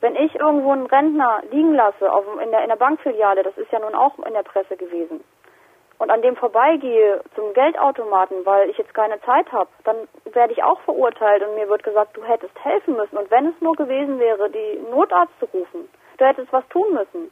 Wenn 0.00 0.16
ich 0.16 0.34
irgendwo 0.34 0.72
einen 0.72 0.86
Rentner 0.86 1.42
liegen 1.50 1.74
lasse 1.74 2.10
auf, 2.12 2.24
in, 2.42 2.50
der, 2.50 2.62
in 2.62 2.68
der 2.68 2.76
Bankfiliale, 2.76 3.42
das 3.42 3.56
ist 3.56 3.70
ja 3.72 3.78
nun 3.78 3.94
auch 3.94 4.18
in 4.18 4.34
der 4.34 4.42
Presse 4.42 4.76
gewesen, 4.76 5.24
und 6.04 6.10
an 6.10 6.20
dem 6.20 6.36
vorbeigehe 6.36 7.22
zum 7.34 7.54
Geldautomaten, 7.54 8.44
weil 8.44 8.68
ich 8.68 8.76
jetzt 8.76 8.92
keine 8.92 9.18
Zeit 9.22 9.50
habe, 9.52 9.70
dann 9.84 9.96
werde 10.32 10.52
ich 10.52 10.62
auch 10.62 10.78
verurteilt 10.82 11.42
und 11.42 11.54
mir 11.54 11.66
wird 11.70 11.82
gesagt, 11.82 12.14
du 12.14 12.22
hättest 12.22 12.52
helfen 12.62 12.94
müssen. 12.94 13.16
Und 13.16 13.30
wenn 13.30 13.46
es 13.46 13.60
nur 13.62 13.74
gewesen 13.74 14.18
wäre, 14.18 14.50
die 14.50 14.84
Notarzt 14.90 15.32
zu 15.40 15.46
rufen, 15.46 15.88
du 16.18 16.24
hättest 16.26 16.52
was 16.52 16.68
tun 16.68 16.92
müssen. 16.92 17.30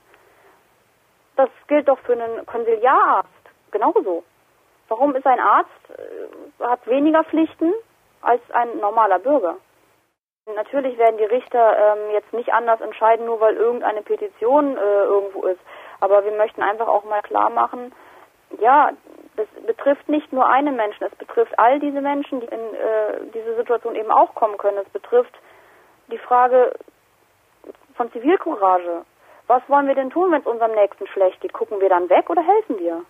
Das 1.36 1.50
gilt 1.68 1.86
doch 1.86 1.98
für 1.98 2.14
einen 2.14 2.46
Konsiliararzt 2.46 3.28
genauso. 3.72 4.24
Warum 4.88 5.14
ist 5.16 5.26
ein 5.26 5.40
Arzt, 5.40 5.68
äh, 5.90 6.64
hat 6.64 6.86
weniger 6.86 7.24
Pflichten 7.24 7.74
als 8.22 8.40
ein 8.52 8.78
normaler 8.78 9.18
Bürger? 9.18 9.56
Natürlich 10.46 10.96
werden 10.96 11.18
die 11.18 11.24
Richter 11.24 11.76
ähm, 11.76 12.10
jetzt 12.12 12.32
nicht 12.32 12.54
anders 12.54 12.80
entscheiden, 12.80 13.26
nur 13.26 13.38
weil 13.40 13.54
irgendeine 13.54 14.00
Petition 14.00 14.78
äh, 14.78 15.02
irgendwo 15.04 15.44
ist. 15.44 15.60
Aber 16.00 16.24
wir 16.24 16.32
möchten 16.32 16.62
einfach 16.62 16.88
auch 16.88 17.04
mal 17.04 17.22
klar 17.22 17.50
machen, 17.50 17.92
ja, 18.61 18.90
das 19.36 19.46
betrifft 19.66 20.09
nicht 20.09 20.32
nur 20.32 20.46
einen 20.46 20.76
Menschen, 20.76 21.05
es 21.05 21.14
betrifft 21.16 21.59
all 21.59 21.80
diese 21.80 22.00
Menschen, 22.00 22.40
die 22.40 22.46
in 22.46 22.61
äh, 22.61 23.20
diese 23.34 23.57
Situation 23.57 23.94
eben 23.94 24.11
auch 24.11 24.34
kommen 24.34 24.59
können. 24.59 24.78
Es 24.78 24.88
betrifft 24.90 25.32
die 26.11 26.18
Frage, 26.18 26.72
von 27.96 28.11
Zivilcourage. 28.12 29.05
Was 29.46 29.62
wollen 29.68 29.86
wir 29.86 29.94
denn 29.94 30.11
tun, 30.11 30.32
wenn 30.32 30.40
es 30.40 30.46
unserem 30.46 30.72
Nächsten 30.72 31.07
schlecht 31.09 31.40
geht? 31.40 31.53
Gucken 31.53 31.80
wir 31.80 31.88
dann 31.88 32.09
weg 32.09 32.30
oder 32.30 32.42
helfen 32.42 32.78
wir? 32.78 33.03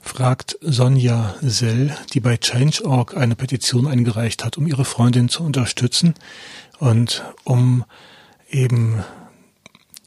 Fragt 0.00 0.56
Sonja 0.60 1.34
Sell, 1.40 1.96
die 2.12 2.20
bei 2.20 2.36
Change.org 2.36 3.16
eine 3.16 3.36
Petition 3.36 3.86
eingereicht 3.86 4.44
hat, 4.44 4.58
um 4.58 4.66
ihre 4.66 4.84
Freundin 4.84 5.28
zu 5.28 5.44
unterstützen 5.44 6.14
und 6.80 7.24
um 7.44 7.84
eben 8.50 9.04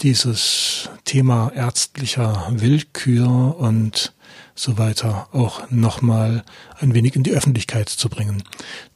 dieses 0.02 0.90
Thema 1.06 1.52
ärztlicher 1.54 2.48
Willkür 2.50 3.58
und 3.58 4.14
so 4.56 4.78
weiter 4.78 5.28
auch 5.32 5.70
nochmal 5.70 6.44
ein 6.80 6.94
wenig 6.94 7.16
in 7.16 7.24
die 7.24 7.32
Öffentlichkeit 7.32 7.90
zu 7.90 8.10
bringen. 8.10 8.44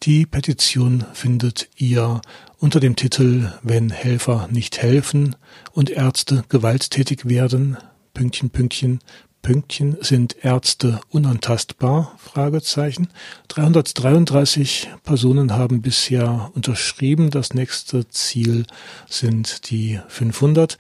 Die 0.03 0.25
Petition 0.25 1.05
findet 1.13 1.69
ihr 1.77 2.21
unter 2.57 2.79
dem 2.79 2.95
Titel 2.95 3.51
Wenn 3.61 3.89
Helfer 3.89 4.47
nicht 4.51 4.81
helfen 4.81 5.35
und 5.71 5.89
Ärzte 5.89 6.43
gewalttätig 6.49 7.25
werden, 7.25 7.77
Pünktchen, 8.13 8.49
Pünktchen, 8.49 8.99
Pünktchen 9.45 9.97
sind 10.01 10.43
Ärzte 10.43 10.99
unantastbar? 11.11 12.15
Fragezeichen. 12.17 13.09
333 13.49 14.89
Personen 15.03 15.53
haben 15.53 15.83
bisher 15.83 16.49
unterschrieben. 16.55 17.29
Das 17.29 17.53
nächste 17.53 18.09
Ziel 18.09 18.65
sind 19.07 19.69
die 19.69 19.99
500. 20.07 20.79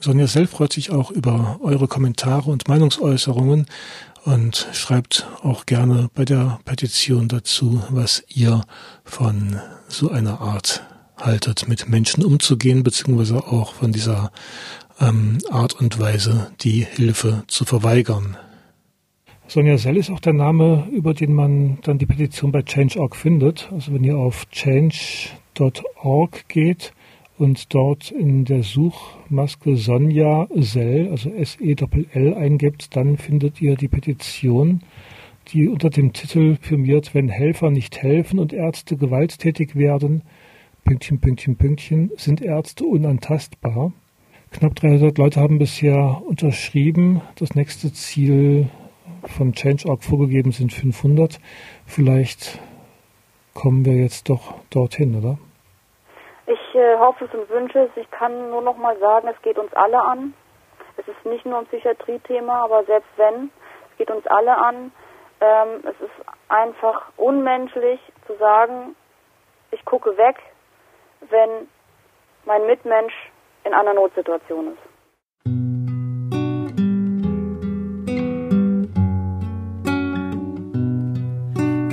Sonja 0.00 0.26
Sell 0.26 0.48
freut 0.48 0.72
sich 0.72 0.90
auch 0.90 1.12
über 1.12 1.60
eure 1.62 1.86
Kommentare 1.86 2.50
und 2.50 2.66
Meinungsäußerungen 2.66 3.66
und 4.24 4.66
schreibt 4.72 5.28
auch 5.44 5.64
gerne 5.64 6.10
bei 6.12 6.24
der 6.24 6.58
Petition 6.64 7.28
dazu, 7.28 7.84
was 7.90 8.24
ihr 8.26 8.62
von 9.04 9.60
so 9.86 10.10
einer 10.10 10.40
Art 10.40 10.82
haltet, 11.24 11.68
mit 11.68 11.88
Menschen 11.88 12.24
umzugehen, 12.24 12.82
beziehungsweise 12.82 13.46
auch 13.46 13.74
von 13.74 13.92
dieser 13.92 14.32
ähm, 15.02 15.38
Art 15.50 15.74
und 15.74 15.98
Weise, 15.98 16.52
die 16.60 16.86
Hilfe 16.86 17.44
zu 17.48 17.64
verweigern. 17.64 18.36
Sonja 19.48 19.76
Sell 19.76 19.98
ist 19.98 20.10
auch 20.10 20.20
der 20.20 20.32
Name, 20.32 20.86
über 20.90 21.12
den 21.12 21.34
man 21.34 21.78
dann 21.82 21.98
die 21.98 22.06
Petition 22.06 22.52
bei 22.52 22.62
Change.org 22.62 23.16
findet. 23.16 23.68
Also 23.72 23.92
wenn 23.92 24.04
ihr 24.04 24.16
auf 24.16 24.48
change.org 24.50 26.48
geht, 26.48 26.94
und 27.38 27.74
dort 27.74 28.12
in 28.12 28.44
der 28.44 28.62
Suchmaske 28.62 29.76
Sonja 29.76 30.46
Sell, 30.54 31.08
also 31.10 31.30
S-E-L-L 31.30 32.34
eingibt, 32.34 32.94
dann 32.94 33.16
findet 33.16 33.60
ihr 33.60 33.74
die 33.74 33.88
Petition, 33.88 34.82
die 35.48 35.66
unter 35.66 35.90
dem 35.90 36.12
Titel 36.12 36.56
firmiert, 36.60 37.14
wenn 37.14 37.28
Helfer 37.28 37.70
nicht 37.70 38.00
helfen 38.00 38.38
und 38.38 38.52
Ärzte 38.52 38.96
gewalttätig 38.96 39.74
werden, 39.74 40.22
Pünktchen, 40.84 41.20
Pünktchen, 41.20 41.56
Pünktchen, 41.56 42.10
sind 42.16 42.40
Ärzte 42.42 42.84
unantastbar. 42.84 43.92
Knapp 44.52 44.74
300 44.76 45.16
Leute 45.16 45.40
haben 45.40 45.58
bisher 45.58 46.20
unterschrieben. 46.26 47.22
Das 47.38 47.54
nächste 47.54 47.90
Ziel 47.92 48.68
von 49.24 49.54
Change.org 49.54 50.04
vorgegeben 50.04 50.52
sind 50.52 50.74
500. 50.74 51.40
Vielleicht 51.86 52.60
kommen 53.54 53.86
wir 53.86 53.94
jetzt 53.94 54.28
doch 54.28 54.54
dorthin, 54.68 55.16
oder? 55.16 55.38
Ich 56.46 56.74
äh, 56.74 56.98
hoffe 56.98 57.24
es 57.24 57.34
und 57.34 57.48
wünsche 57.48 57.78
es. 57.78 57.90
Ich 57.96 58.10
kann 58.10 58.50
nur 58.50 58.60
noch 58.60 58.76
mal 58.76 58.98
sagen, 58.98 59.26
es 59.28 59.40
geht 59.40 59.56
uns 59.58 59.72
alle 59.72 60.02
an. 60.02 60.34
Es 60.98 61.08
ist 61.08 61.24
nicht 61.24 61.46
nur 61.46 61.58
ein 61.58 61.66
Psychiatrie-Thema, 61.66 62.64
aber 62.64 62.84
selbst 62.84 63.08
wenn, 63.16 63.50
es 63.90 63.96
geht 63.96 64.10
uns 64.10 64.26
alle 64.26 64.54
an. 64.54 64.92
Ähm, 65.40 65.80
es 65.84 65.98
ist 65.98 66.26
einfach 66.48 67.10
unmenschlich 67.16 68.00
zu 68.26 68.36
sagen, 68.36 68.94
ich 69.70 69.82
gucke 69.86 70.16
weg, 70.18 70.36
wenn 71.30 71.68
mein 72.44 72.66
Mitmensch 72.66 73.14
in 73.64 73.74
einer 73.74 73.94
Notsituation 73.94 74.68
ist. 74.68 74.92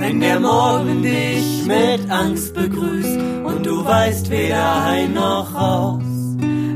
Wenn 0.00 0.20
der 0.20 0.40
Morgen 0.40 1.02
dich 1.02 1.66
mit 1.66 2.10
Angst 2.10 2.54
begrüßt 2.54 3.20
und 3.44 3.64
du 3.64 3.84
weißt 3.84 4.30
weder 4.30 4.84
ein 4.84 5.14
noch 5.14 5.54
raus. 5.54 6.02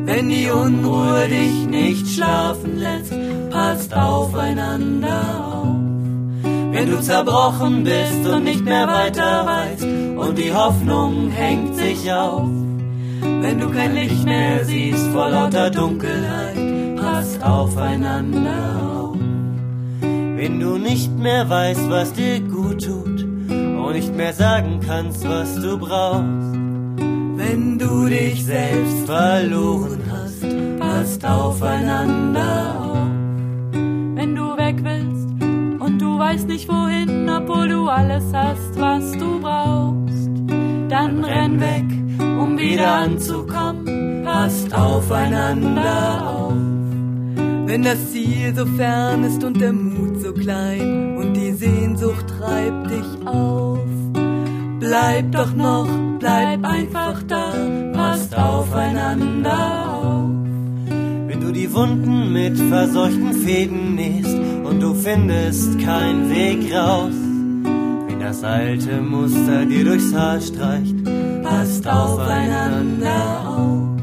Wenn 0.06 0.28
die 0.28 0.50
Unruhe 0.50 1.26
dich 1.28 1.66
nicht 1.66 2.06
schlafen 2.14 2.78
lässt, 2.78 3.12
passt 3.50 3.94
aufeinander 3.94 5.22
auf. 5.42 5.64
Wenn 6.72 6.90
du 6.90 7.00
zerbrochen 7.00 7.84
bist 7.84 8.26
und 8.28 8.44
nicht 8.44 8.64
mehr 8.64 8.86
weiter 8.86 9.46
weißt 9.46 9.84
und 9.84 10.38
die 10.38 10.52
Hoffnung 10.52 11.30
hängt 11.30 11.74
sich 11.76 12.12
auf. 12.12 12.48
Wenn 13.44 13.60
du 13.60 13.70
kein 13.70 13.94
Licht 13.94 14.24
mehr 14.24 14.64
siehst 14.64 15.06
vor 15.08 15.28
lauter 15.28 15.70
Dunkelheit, 15.70 16.96
passt 16.96 17.44
aufeinander 17.44 18.80
auf. 18.82 19.18
Wenn 20.00 20.60
du 20.60 20.78
nicht 20.78 21.10
mehr 21.18 21.46
weißt, 21.50 21.90
was 21.90 22.14
dir 22.14 22.40
gut 22.40 22.86
tut, 22.86 23.22
und 23.22 23.92
nicht 23.92 24.16
mehr 24.16 24.32
sagen 24.32 24.80
kannst, 24.80 25.28
was 25.28 25.60
du 25.60 25.76
brauchst. 25.76 26.54
Wenn 27.36 27.78
du 27.78 28.06
dich 28.06 28.46
selbst 28.46 29.04
verloren 29.04 30.00
hast, 30.10 30.80
passt 30.80 31.26
aufeinander 31.26 32.80
auf. 32.80 33.08
Wenn 33.72 34.34
du 34.34 34.56
weg 34.56 34.76
willst 34.82 35.28
und 35.82 35.98
du 36.00 36.18
weißt 36.18 36.48
nicht 36.48 36.66
wohin, 36.66 37.28
obwohl 37.28 37.68
du 37.68 37.88
alles 37.88 38.24
hast, 38.32 38.80
was 38.80 39.12
du 39.12 39.38
brauchst, 39.38 40.30
dann 40.88 41.22
renn 41.22 41.60
weg, 41.60 42.03
um 42.38 42.58
wieder 42.58 42.92
anzukommen, 42.92 44.22
passt 44.24 44.74
aufeinander 44.74 46.26
auf. 46.26 46.52
Wenn 47.66 47.82
das 47.82 48.12
Ziel 48.12 48.54
so 48.54 48.66
fern 48.66 49.24
ist 49.24 49.42
und 49.42 49.60
der 49.60 49.72
Mut 49.72 50.20
so 50.20 50.32
klein 50.32 51.16
und 51.16 51.34
die 51.34 51.52
Sehnsucht 51.52 52.26
treibt 52.28 52.90
dich 52.90 53.26
auf, 53.26 53.78
bleib 54.78 55.32
doch 55.32 55.54
noch, 55.54 55.88
bleib 56.18 56.64
einfach 56.64 57.22
da, 57.26 57.52
passt 57.92 58.36
aufeinander 58.36 59.88
auf. 59.92 60.30
Wenn 61.26 61.40
du 61.40 61.52
die 61.52 61.72
Wunden 61.72 62.32
mit 62.32 62.58
verseuchten 62.58 63.32
Fäden 63.32 63.94
nähst 63.94 64.36
und 64.64 64.80
du 64.80 64.94
findest 64.94 65.78
keinen 65.80 66.30
Weg 66.30 66.72
raus, 66.72 67.14
wenn 68.06 68.20
das 68.20 68.44
alte 68.44 69.00
Muster 69.00 69.64
dir 69.64 69.84
durchs 69.84 70.14
Haar 70.14 70.40
streicht, 70.40 71.03
passt 71.44 71.86
aufeinander 71.86 73.48
auf. 73.48 74.02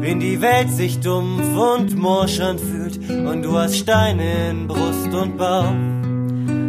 Wenn 0.00 0.18
die 0.18 0.40
Welt 0.40 0.70
sich 0.70 0.98
dumpf 1.00 1.56
und 1.56 1.96
morschend 1.96 2.60
fühlt 2.60 2.98
und 3.08 3.42
du 3.42 3.56
hast 3.56 3.76
Steine 3.76 4.50
in 4.50 4.66
Brust 4.66 5.12
und 5.12 5.36
Bauch, 5.36 5.72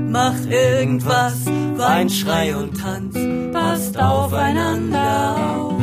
mach 0.10 0.46
irgendwas, 0.46 1.46
wein, 1.76 2.10
schrei 2.10 2.56
und 2.56 2.80
tanz, 2.80 3.18
passt 3.52 4.00
aufeinander 4.00 5.36
auf. 5.58 5.82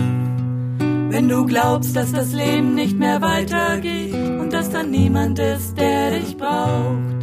Wenn 1.08 1.28
du 1.28 1.44
glaubst, 1.44 1.96
dass 1.96 2.12
das 2.12 2.32
Leben 2.32 2.74
nicht 2.76 2.96
mehr 2.96 3.20
weitergeht 3.20 4.14
und 4.14 4.52
dass 4.52 4.70
dann 4.70 4.90
niemand 4.90 5.40
ist, 5.40 5.76
der 5.76 6.12
dich 6.12 6.36
braucht, 6.36 7.20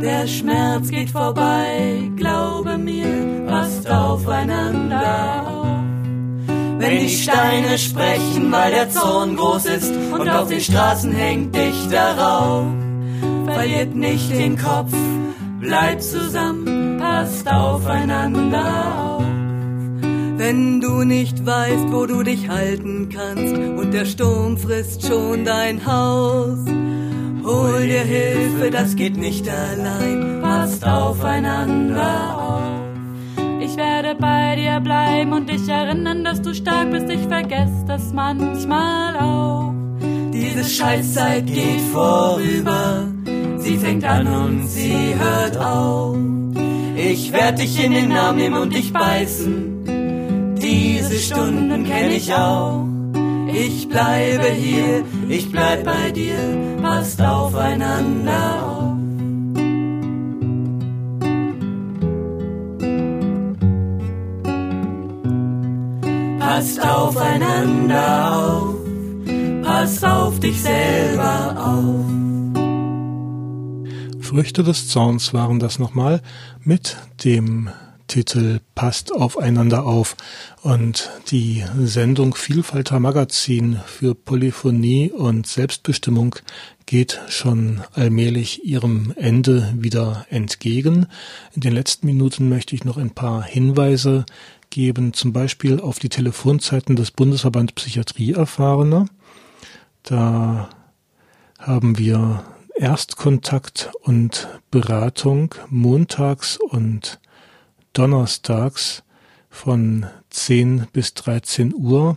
der 0.00 0.26
Schmerz 0.26 0.88
geht 0.88 1.10
vorbei, 1.10 2.10
glaube 2.16 2.78
mir, 2.78 3.44
passt 3.46 3.90
aufeinander 3.90 5.46
auf. 5.46 5.77
Wenn 6.88 7.06
die 7.06 7.10
Steine 7.10 7.76
sprechen, 7.76 8.50
weil 8.50 8.72
der 8.72 8.88
Zorn 8.88 9.36
groß 9.36 9.66
ist 9.66 9.92
und 9.92 10.26
auf 10.26 10.48
den 10.48 10.60
Straßen 10.60 11.12
hängt 11.12 11.54
dich 11.54 11.86
darauf, 11.90 12.64
verliert 13.44 13.94
nicht 13.94 14.32
den 14.32 14.56
Kopf, 14.56 14.94
bleibt 15.60 16.02
zusammen, 16.02 16.96
passt 16.98 17.46
aufeinander 17.46 18.94
auf. 18.96 19.22
Wenn 20.38 20.80
du 20.80 21.04
nicht 21.04 21.44
weißt, 21.44 21.92
wo 21.92 22.06
du 22.06 22.22
dich 22.22 22.48
halten 22.48 23.10
kannst 23.14 23.54
und 23.54 23.92
der 23.92 24.06
Sturm 24.06 24.56
frisst 24.56 25.06
schon 25.06 25.44
dein 25.44 25.84
Haus, 25.84 26.58
hol 27.44 27.86
dir 27.86 28.00
Hilfe, 28.00 28.70
das 28.70 28.96
geht 28.96 29.18
nicht 29.18 29.46
allein, 29.46 30.40
passt 30.40 30.86
aufeinander 30.86 32.38
auf. 32.38 32.77
Ich 33.78 33.84
werde 33.84 34.16
bei 34.16 34.56
dir 34.56 34.80
bleiben 34.80 35.32
und 35.32 35.48
dich 35.48 35.68
erinnern, 35.68 36.24
dass 36.24 36.42
du 36.42 36.52
stark 36.52 36.90
bist. 36.90 37.08
Ich 37.08 37.28
vergesse 37.28 37.84
das 37.86 38.12
manchmal 38.12 39.16
auch. 39.18 39.72
Diese 40.32 40.64
Scheißzeit 40.64 41.46
geht 41.46 41.80
vorüber. 41.92 43.06
Sie 43.58 43.78
fängt 43.78 44.02
an 44.02 44.26
und 44.26 44.66
sie 44.66 45.14
hört 45.16 45.58
auf. 45.58 46.16
Ich 46.96 47.32
werde 47.32 47.58
dich 47.58 47.84
in 47.84 47.92
den 47.92 48.10
Arm 48.10 48.38
nehmen 48.38 48.60
und 48.60 48.74
dich 48.74 48.92
beißen. 48.92 50.56
Diese 50.60 51.14
Stunden 51.16 51.84
kenne 51.84 52.16
ich 52.16 52.34
auch. 52.34 52.84
Ich 53.46 53.88
bleibe 53.88 54.48
hier, 54.56 55.04
ich 55.28 55.52
bleib 55.52 55.84
bei 55.84 56.10
dir, 56.10 56.34
passt 56.82 57.22
aufeinander 57.22 58.66
auf. 58.66 58.77
Passt 66.48 66.80
aufeinander 66.80 68.34
auf, 68.34 68.76
pass 69.62 70.02
auf 70.02 70.40
dich 70.40 70.62
selber 70.62 71.54
auf. 71.58 72.06
Früchte 74.24 74.62
des 74.62 74.88
Zorns 74.88 75.34
waren 75.34 75.58
das 75.58 75.78
nochmal 75.78 76.22
mit 76.64 76.96
dem 77.22 77.68
Titel 78.06 78.60
Passt 78.74 79.12
aufeinander 79.12 79.84
auf 79.84 80.16
und 80.62 81.10
die 81.30 81.66
Sendung 81.80 82.34
Vielfalter 82.34 82.98
Magazin 82.98 83.80
für 83.84 84.14
Polyphonie 84.14 85.12
und 85.12 85.46
Selbstbestimmung 85.46 86.36
geht 86.86 87.20
schon 87.28 87.82
allmählich 87.92 88.64
ihrem 88.64 89.12
Ende 89.16 89.74
wieder 89.76 90.24
entgegen. 90.30 91.06
In 91.54 91.60
den 91.60 91.74
letzten 91.74 92.06
Minuten 92.06 92.48
möchte 92.48 92.74
ich 92.74 92.84
noch 92.84 92.96
ein 92.96 93.10
paar 93.10 93.44
Hinweise 93.44 94.24
geben, 94.78 95.12
zum 95.12 95.32
Beispiel 95.32 95.80
auf 95.80 95.98
die 95.98 96.08
Telefonzeiten 96.08 96.94
des 96.94 97.10
Bundesverband 97.10 97.74
Psychiatrie 97.74 98.34
Erfahrener. 98.34 99.06
Da 100.04 100.70
haben 101.58 101.98
wir 101.98 102.44
Erstkontakt 102.76 103.90
und 104.02 104.46
Beratung 104.70 105.56
montags 105.68 106.58
und 106.58 107.18
donnerstags 107.92 109.02
von 109.50 110.06
10 110.30 110.86
bis 110.92 111.14
13 111.14 111.74
Uhr 111.74 112.16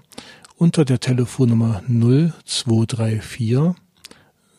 unter 0.56 0.86
der 0.86 1.00
Telefonnummer 1.00 1.82
0234 1.88 3.74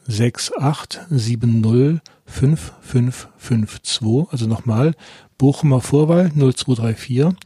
6870 0.09 2.01
5552, 2.27 4.33
also 4.33 4.49
nochmal 4.49 4.97
Bochumer 5.39 5.81
Vorwahl 5.81 6.31
0234 6.31 7.37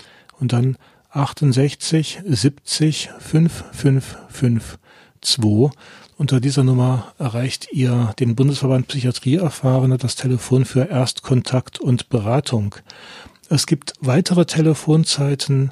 und 0.41 0.53
dann 0.53 0.77
68 1.11 2.21
70 2.25 3.11
5552. 3.19 4.79
Unter 6.19 6.41
dieser 6.41 6.65
Nummer 6.65 7.13
erreicht 7.19 7.69
ihr 7.73 8.15
den 8.19 8.37
Bundesverband 8.37 8.89
Psychiatrie 8.89 9.37
Erfahrene 9.37 9.99
das 9.99 10.15
Telefon 10.15 10.65
für 10.65 10.89
Erstkontakt 10.89 11.79
und 11.79 12.09
Beratung. 12.09 12.75
Es 13.49 13.67
gibt 13.67 13.93
weitere 14.01 14.47
Telefonzeiten, 14.47 15.71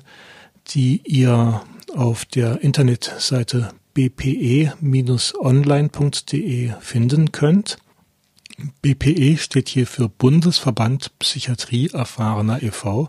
die 0.68 1.02
ihr 1.04 1.62
auf 1.94 2.24
der 2.24 2.62
Internetseite 2.62 3.70
bpe-online.de 3.94 6.72
finden 6.80 7.32
könnt. 7.32 7.76
BPE 8.82 9.36
steht 9.38 9.68
hier 9.68 9.86
für 9.86 10.08
Bundesverband 10.08 11.16
Psychiatrie 11.18 11.90
Erfahrener 11.92 12.62
e.V. 12.62 13.08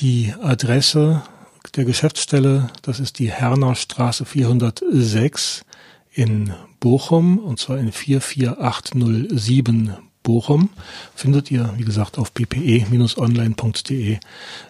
Die 0.00 0.34
Adresse 0.42 1.22
der 1.76 1.84
Geschäftsstelle, 1.84 2.68
das 2.82 2.98
ist 2.98 3.20
die 3.20 3.30
Herner 3.30 3.76
Straße 3.76 4.24
406 4.24 5.64
in 6.12 6.52
Bochum, 6.80 7.38
und 7.38 7.60
zwar 7.60 7.78
in 7.78 7.92
44807 7.92 9.92
Bochum 10.24 10.70
findet 11.14 11.52
ihr, 11.52 11.72
wie 11.76 11.84
gesagt, 11.84 12.18
auf 12.18 12.32
bpe-online.de. 12.32 14.18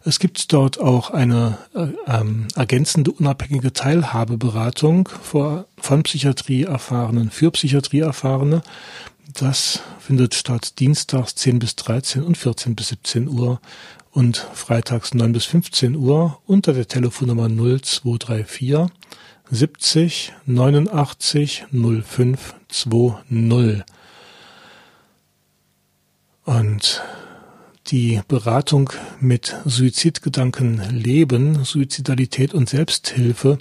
Es 0.04 0.18
gibt 0.18 0.52
dort 0.52 0.78
auch 0.78 1.08
eine 1.10 1.56
äh, 1.74 1.86
ähm, 2.06 2.48
ergänzende 2.54 3.12
unabhängige 3.12 3.72
Teilhabeberatung 3.72 5.08
vor, 5.08 5.64
von 5.78 6.02
Psychiatrieerfahrenen 6.02 7.30
für 7.30 7.50
Psychiatrieerfahrene. 7.50 8.62
Das 9.32 9.80
findet 10.00 10.34
statt 10.34 10.78
dienstags 10.80 11.34
10 11.36 11.60
bis 11.60 11.76
13 11.76 12.22
und 12.22 12.36
14 12.36 12.76
bis 12.76 12.88
17 12.88 13.28
Uhr 13.28 13.58
und 14.14 14.36
freitags 14.36 15.12
9 15.12 15.32
bis 15.32 15.44
15 15.44 15.96
Uhr 15.96 16.40
unter 16.46 16.72
der 16.72 16.86
Telefonnummer 16.86 17.48
0234 17.48 18.86
70 19.50 20.32
89 20.46 21.66
05 21.72 22.54
20. 22.68 23.82
Und 26.44 27.02
die 27.88 28.20
Beratung 28.28 28.90
mit 29.20 29.56
Suizidgedanken 29.64 30.80
leben, 30.90 31.64
Suizidalität 31.64 32.54
und 32.54 32.68
Selbsthilfe, 32.68 33.58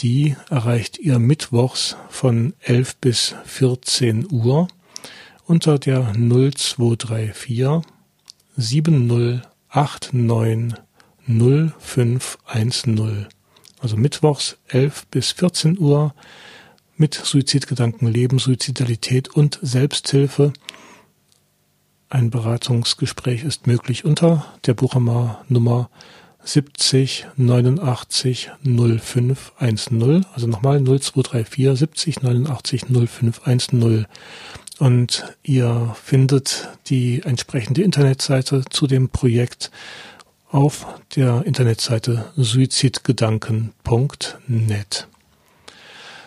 die 0.00 0.34
erreicht 0.48 0.98
ihr 0.98 1.18
mittwochs 1.18 1.96
von 2.08 2.54
11 2.62 2.96
bis 2.96 3.34
14 3.44 4.28
Uhr 4.30 4.68
unter 5.46 5.78
der 5.78 6.14
0234 6.14 7.82
7089 9.74 10.74
0510. 11.26 13.26
Also 13.80 13.96
mittwochs 13.96 14.58
11 14.68 15.06
bis 15.06 15.32
14 15.32 15.78
Uhr 15.78 16.14
mit 16.96 17.14
Suizidgedanken 17.14 18.08
leben, 18.08 18.38
Suizidalität 18.38 19.28
und 19.28 19.58
Selbsthilfe 19.60 20.52
ein 22.14 22.30
Beratungsgespräch 22.30 23.42
ist 23.42 23.66
möglich 23.66 24.04
unter 24.04 24.46
der 24.66 24.74
Buchemer 24.74 25.44
Nummer 25.48 25.90
70 26.44 27.26
89 27.36 28.52
05 28.62 29.52
10. 29.58 30.24
Also 30.32 30.46
nochmal 30.46 30.80
0234 30.80 31.76
70 31.76 32.22
89 32.22 32.84
05 32.88 33.42
10. 33.42 34.06
Und 34.78 35.24
ihr 35.42 35.96
findet 36.02 36.68
die 36.86 37.22
entsprechende 37.22 37.82
Internetseite 37.82 38.64
zu 38.70 38.86
dem 38.86 39.08
Projekt 39.08 39.70
auf 40.50 40.86
der 41.16 41.46
Internetseite 41.46 42.26
suizidgedanken.net. 42.36 45.08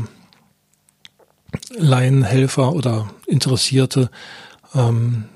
Laienhelfer 1.70 2.74
oder 2.74 3.10
Interessierte 3.26 4.12
ähm, 4.76 5.30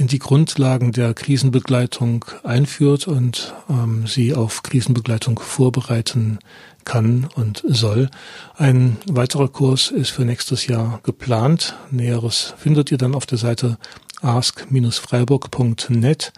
in 0.00 0.08
die 0.08 0.18
Grundlagen 0.18 0.90
der 0.92 1.12
Krisenbegleitung 1.12 2.24
einführt 2.42 3.06
und 3.06 3.52
ähm, 3.68 4.06
sie 4.06 4.34
auf 4.34 4.62
Krisenbegleitung 4.62 5.38
vorbereiten 5.38 6.38
kann 6.86 7.28
und 7.34 7.62
soll. 7.66 8.08
Ein 8.56 8.96
weiterer 9.06 9.48
Kurs 9.48 9.90
ist 9.90 10.08
für 10.08 10.24
nächstes 10.24 10.66
Jahr 10.66 11.00
geplant. 11.02 11.76
Näheres 11.90 12.54
findet 12.56 12.90
ihr 12.90 12.96
dann 12.96 13.14
auf 13.14 13.26
der 13.26 13.36
Seite 13.36 13.76
ask-freiburg.net 14.22 16.32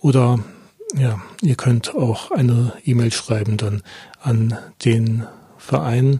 oder 0.00 0.40
ja, 0.96 1.22
ihr 1.40 1.54
könnt 1.54 1.94
auch 1.94 2.32
eine 2.32 2.72
E-Mail 2.84 3.12
schreiben 3.12 3.56
dann 3.56 3.84
an 4.20 4.58
den 4.84 5.24
Verein 5.56 6.18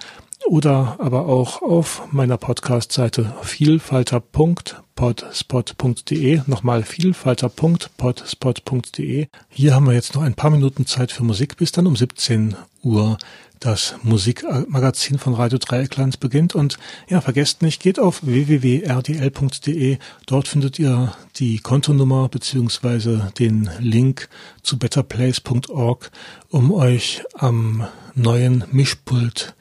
oder 0.47 0.95
aber 0.99 1.27
auch 1.27 1.61
auf 1.61 2.07
meiner 2.11 2.37
Podcast-Seite 2.37 3.33
vielfalter.podspot.de. 3.41 6.41
Nochmal 6.47 6.83
vielfalter.podspot.de. 6.83 9.27
Hier 9.49 9.75
haben 9.75 9.87
wir 9.87 9.93
jetzt 9.93 10.15
noch 10.15 10.21
ein 10.21 10.35
paar 10.35 10.51
Minuten 10.51 10.85
Zeit 10.85 11.11
für 11.11 11.23
Musik, 11.23 11.57
bis 11.57 11.71
dann 11.71 11.87
um 11.87 11.95
17 11.95 12.55
Uhr 12.83 13.17
das 13.63 13.95
Musikmagazin 14.03 15.17
von 15.17 15.33
Radio 15.33 15.57
Dreieckland 15.57 16.19
beginnt. 16.19 16.53
Und 16.53 16.77
ja, 17.07 17.21
vergesst 17.21 17.61
nicht, 17.61 17.81
geht 17.81 17.97
auf 17.97 18.25
www.rdl.de. 18.25 19.97
Dort 20.25 20.47
findet 20.49 20.79
ihr 20.79 21.13
die 21.37 21.59
Kontonummer 21.59 22.27
beziehungsweise 22.27 23.31
den 23.39 23.69
Link 23.79 24.27
zu 24.63 24.77
betterplace.org, 24.77 26.11
um 26.49 26.73
euch 26.73 27.23
am 27.35 27.87
neuen 28.15 28.65
Mischpult 28.71 29.55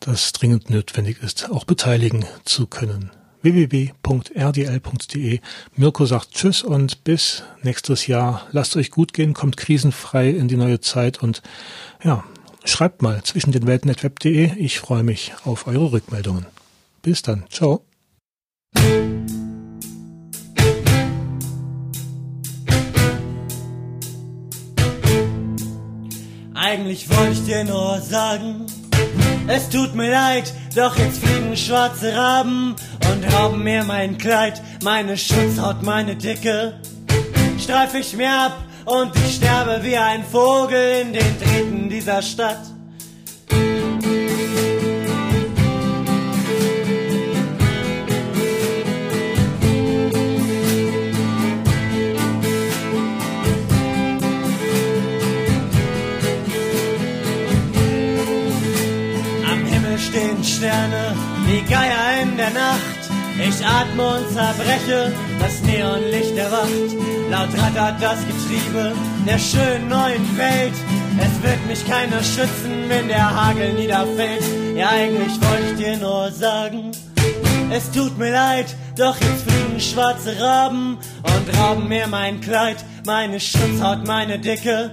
das 0.00 0.32
dringend 0.32 0.70
notwendig 0.70 1.22
ist, 1.22 1.50
auch 1.50 1.64
beteiligen 1.64 2.24
zu 2.44 2.66
können. 2.66 3.10
www.rdl.de. 3.42 5.40
Mirko 5.76 6.06
sagt 6.06 6.32
Tschüss 6.32 6.62
und 6.62 7.04
bis 7.04 7.42
nächstes 7.62 8.06
Jahr. 8.06 8.46
Lasst 8.52 8.76
euch 8.76 8.90
gut 8.90 9.12
gehen, 9.12 9.34
kommt 9.34 9.56
krisenfrei 9.56 10.30
in 10.30 10.48
die 10.48 10.56
neue 10.56 10.80
Zeit 10.80 11.22
und 11.22 11.42
ja, 12.02 12.24
schreibt 12.64 13.02
mal 13.02 13.22
zwischen 13.22 13.52
den 13.52 13.66
Welten.web.de. 13.66 14.56
Ich 14.56 14.80
freue 14.80 15.02
mich 15.02 15.32
auf 15.44 15.66
eure 15.66 15.92
Rückmeldungen. 15.92 16.46
Bis 17.02 17.22
dann. 17.22 17.44
Ciao. 17.50 17.84
Eigentlich 26.54 27.08
wollte 27.08 27.32
ich 27.32 27.44
dir 27.44 27.64
nur 27.64 28.00
sagen, 28.00 28.66
es 29.48 29.68
tut 29.68 29.94
mir 29.94 30.10
leid, 30.10 30.52
doch 30.74 30.96
jetzt 30.98 31.24
fliegen 31.24 31.56
schwarze 31.56 32.14
Raben 32.14 32.76
und 33.10 33.32
rauben 33.32 33.62
mir 33.62 33.84
mein 33.84 34.18
Kleid, 34.18 34.60
meine 34.82 35.16
Schutzhaut, 35.16 35.82
meine 35.82 36.16
Dicke. 36.16 36.80
Streif 37.58 37.94
ich 37.94 38.16
mir 38.16 38.30
ab 38.30 38.64
und 38.84 39.14
ich 39.16 39.36
sterbe 39.36 39.82
wie 39.82 39.96
ein 39.96 40.24
Vogel 40.24 41.02
in 41.02 41.12
den 41.12 41.38
Drähten 41.38 41.88
dieser 41.88 42.22
Stadt. 42.22 42.75
Stehen 60.16 60.44
Sterne 60.44 61.14
wie 61.46 61.60
Geier 61.62 62.22
in 62.22 62.36
der 62.36 62.50
Nacht. 62.50 63.02
Ich 63.38 63.66
atme 63.66 64.16
und 64.16 64.30
zerbreche, 64.30 65.12
das 65.38 65.60
Neonlicht 65.62 66.36
erwacht. 66.38 66.70
Laut 67.30 67.50
rattert 67.58 68.00
das 68.00 68.18
Getriebe 68.20 68.92
der 69.26 69.38
schönen 69.38 69.88
neuen 69.88 70.38
Welt. 70.38 70.72
Es 71.18 71.42
wird 71.42 71.66
mich 71.66 71.86
keiner 71.86 72.22
schützen, 72.22 72.88
wenn 72.88 73.08
der 73.08 73.28
Hagel 73.28 73.74
niederfällt. 73.74 74.42
Ja, 74.74 74.88
eigentlich 74.88 75.34
wollte 75.42 75.64
ich 75.72 75.84
dir 75.84 75.96
nur 75.98 76.30
sagen, 76.30 76.92
es 77.70 77.90
tut 77.90 78.16
mir 78.16 78.32
leid, 78.32 78.74
doch 78.96 79.16
jetzt 79.20 79.50
fliegen 79.50 79.80
schwarze 79.80 80.40
Raben 80.40 80.96
und 81.24 81.58
rauben 81.58 81.88
mir 81.88 82.06
mein 82.06 82.40
Kleid, 82.40 82.82
meine 83.04 83.38
Schutzhaut, 83.38 84.06
meine 84.06 84.38
Dicke. 84.38 84.92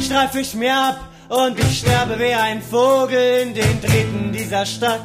Streif 0.00 0.36
ich 0.36 0.54
mir 0.54 0.76
ab, 0.76 1.08
und 1.28 1.58
ich 1.58 1.78
sterbe 1.78 2.18
wie 2.18 2.34
ein 2.34 2.62
Vogel 2.62 3.42
in 3.42 3.54
den 3.54 3.80
Drähten 3.80 4.32
dieser 4.32 4.64
Stadt. 4.64 5.04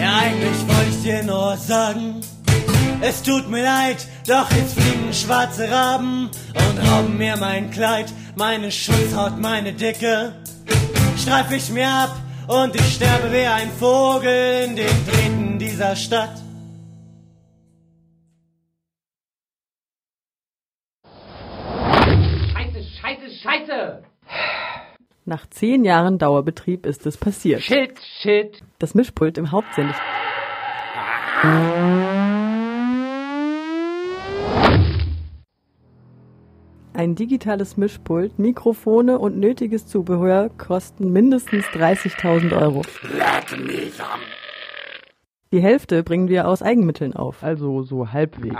Ja, 0.00 0.18
eigentlich 0.18 0.68
wollte 0.68 0.90
ich 0.90 1.02
dir 1.02 1.22
nur 1.22 1.56
sagen, 1.56 2.20
es 3.00 3.22
tut 3.22 3.48
mir 3.48 3.64
leid, 3.64 4.06
doch 4.26 4.50
jetzt 4.52 4.74
fliegen 4.74 5.12
schwarze 5.12 5.70
Raben 5.70 6.30
und 6.54 6.88
rauben 6.90 7.16
mir 7.16 7.36
mein 7.36 7.70
Kleid 7.70 8.12
meine 8.36 8.70
Schutzhaut, 8.70 9.38
meine 9.40 9.72
Dicke, 9.72 10.32
streif 11.16 11.50
ich 11.52 11.70
mir 11.70 11.88
ab 11.88 12.16
und 12.48 12.74
ich 12.74 12.94
sterbe 12.94 13.32
wie 13.32 13.46
ein 13.46 13.70
Vogel 13.70 14.64
in 14.68 14.76
den 14.76 15.06
Drähten 15.06 15.58
dieser 15.58 15.96
Stadt. 15.96 16.40
Scheiße, 22.52 22.82
scheiße, 23.00 23.30
scheiße! 23.42 24.02
Nach 25.26 25.46
zehn 25.48 25.84
Jahren 25.84 26.18
Dauerbetrieb 26.18 26.84
ist 26.84 27.06
es 27.06 27.16
passiert. 27.16 27.62
Shit, 27.62 27.98
shit. 28.20 28.62
Das 28.78 28.94
Mischpult 28.94 29.38
im 29.38 29.52
Hauptsende. 29.52 29.94
Ein 36.96 37.16
digitales 37.16 37.76
Mischpult, 37.76 38.38
Mikrofone 38.38 39.18
und 39.18 39.36
nötiges 39.36 39.88
Zubehör 39.88 40.48
kosten 40.48 41.12
mindestens 41.12 41.64
30.000 41.66 42.56
Euro. 42.56 42.82
Die 45.50 45.60
Hälfte 45.60 46.04
bringen 46.04 46.28
wir 46.28 46.46
aus 46.46 46.62
Eigenmitteln 46.62 47.12
auf, 47.12 47.42
also 47.42 47.82
so 47.82 48.12
halbwegs. 48.12 48.54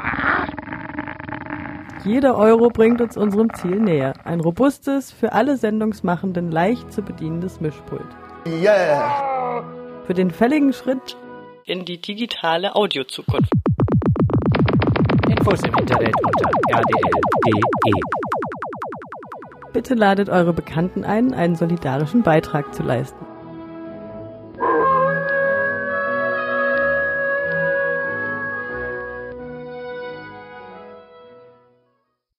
Jeder 2.04 2.36
Euro 2.36 2.70
bringt 2.70 3.00
uns 3.00 3.16
unserem 3.16 3.54
Ziel 3.54 3.78
näher. 3.78 4.14
Ein 4.24 4.40
robustes, 4.40 5.12
für 5.12 5.32
alle 5.32 5.56
Sendungsmachenden 5.56 6.50
leicht 6.50 6.92
zu 6.92 7.02
bedienendes 7.02 7.60
Mischpult. 7.60 8.08
Yeah. 8.46 9.64
Für 10.06 10.14
den 10.14 10.32
fälligen 10.32 10.72
Schritt 10.72 11.16
in 11.66 11.84
die 11.84 12.00
digitale 12.00 12.74
Audiozukunft. 12.74 13.52
Infos 15.30 15.62
im 15.62 15.74
Internet 15.78 16.14
unter 16.22 16.50
rdl.de. 16.72 18.23
Bitte 19.74 19.94
ladet 19.94 20.28
eure 20.28 20.52
Bekannten 20.52 21.04
ein, 21.04 21.34
einen 21.34 21.56
solidarischen 21.56 22.22
Beitrag 22.22 22.72
zu 22.72 22.84
leisten. 22.84 23.23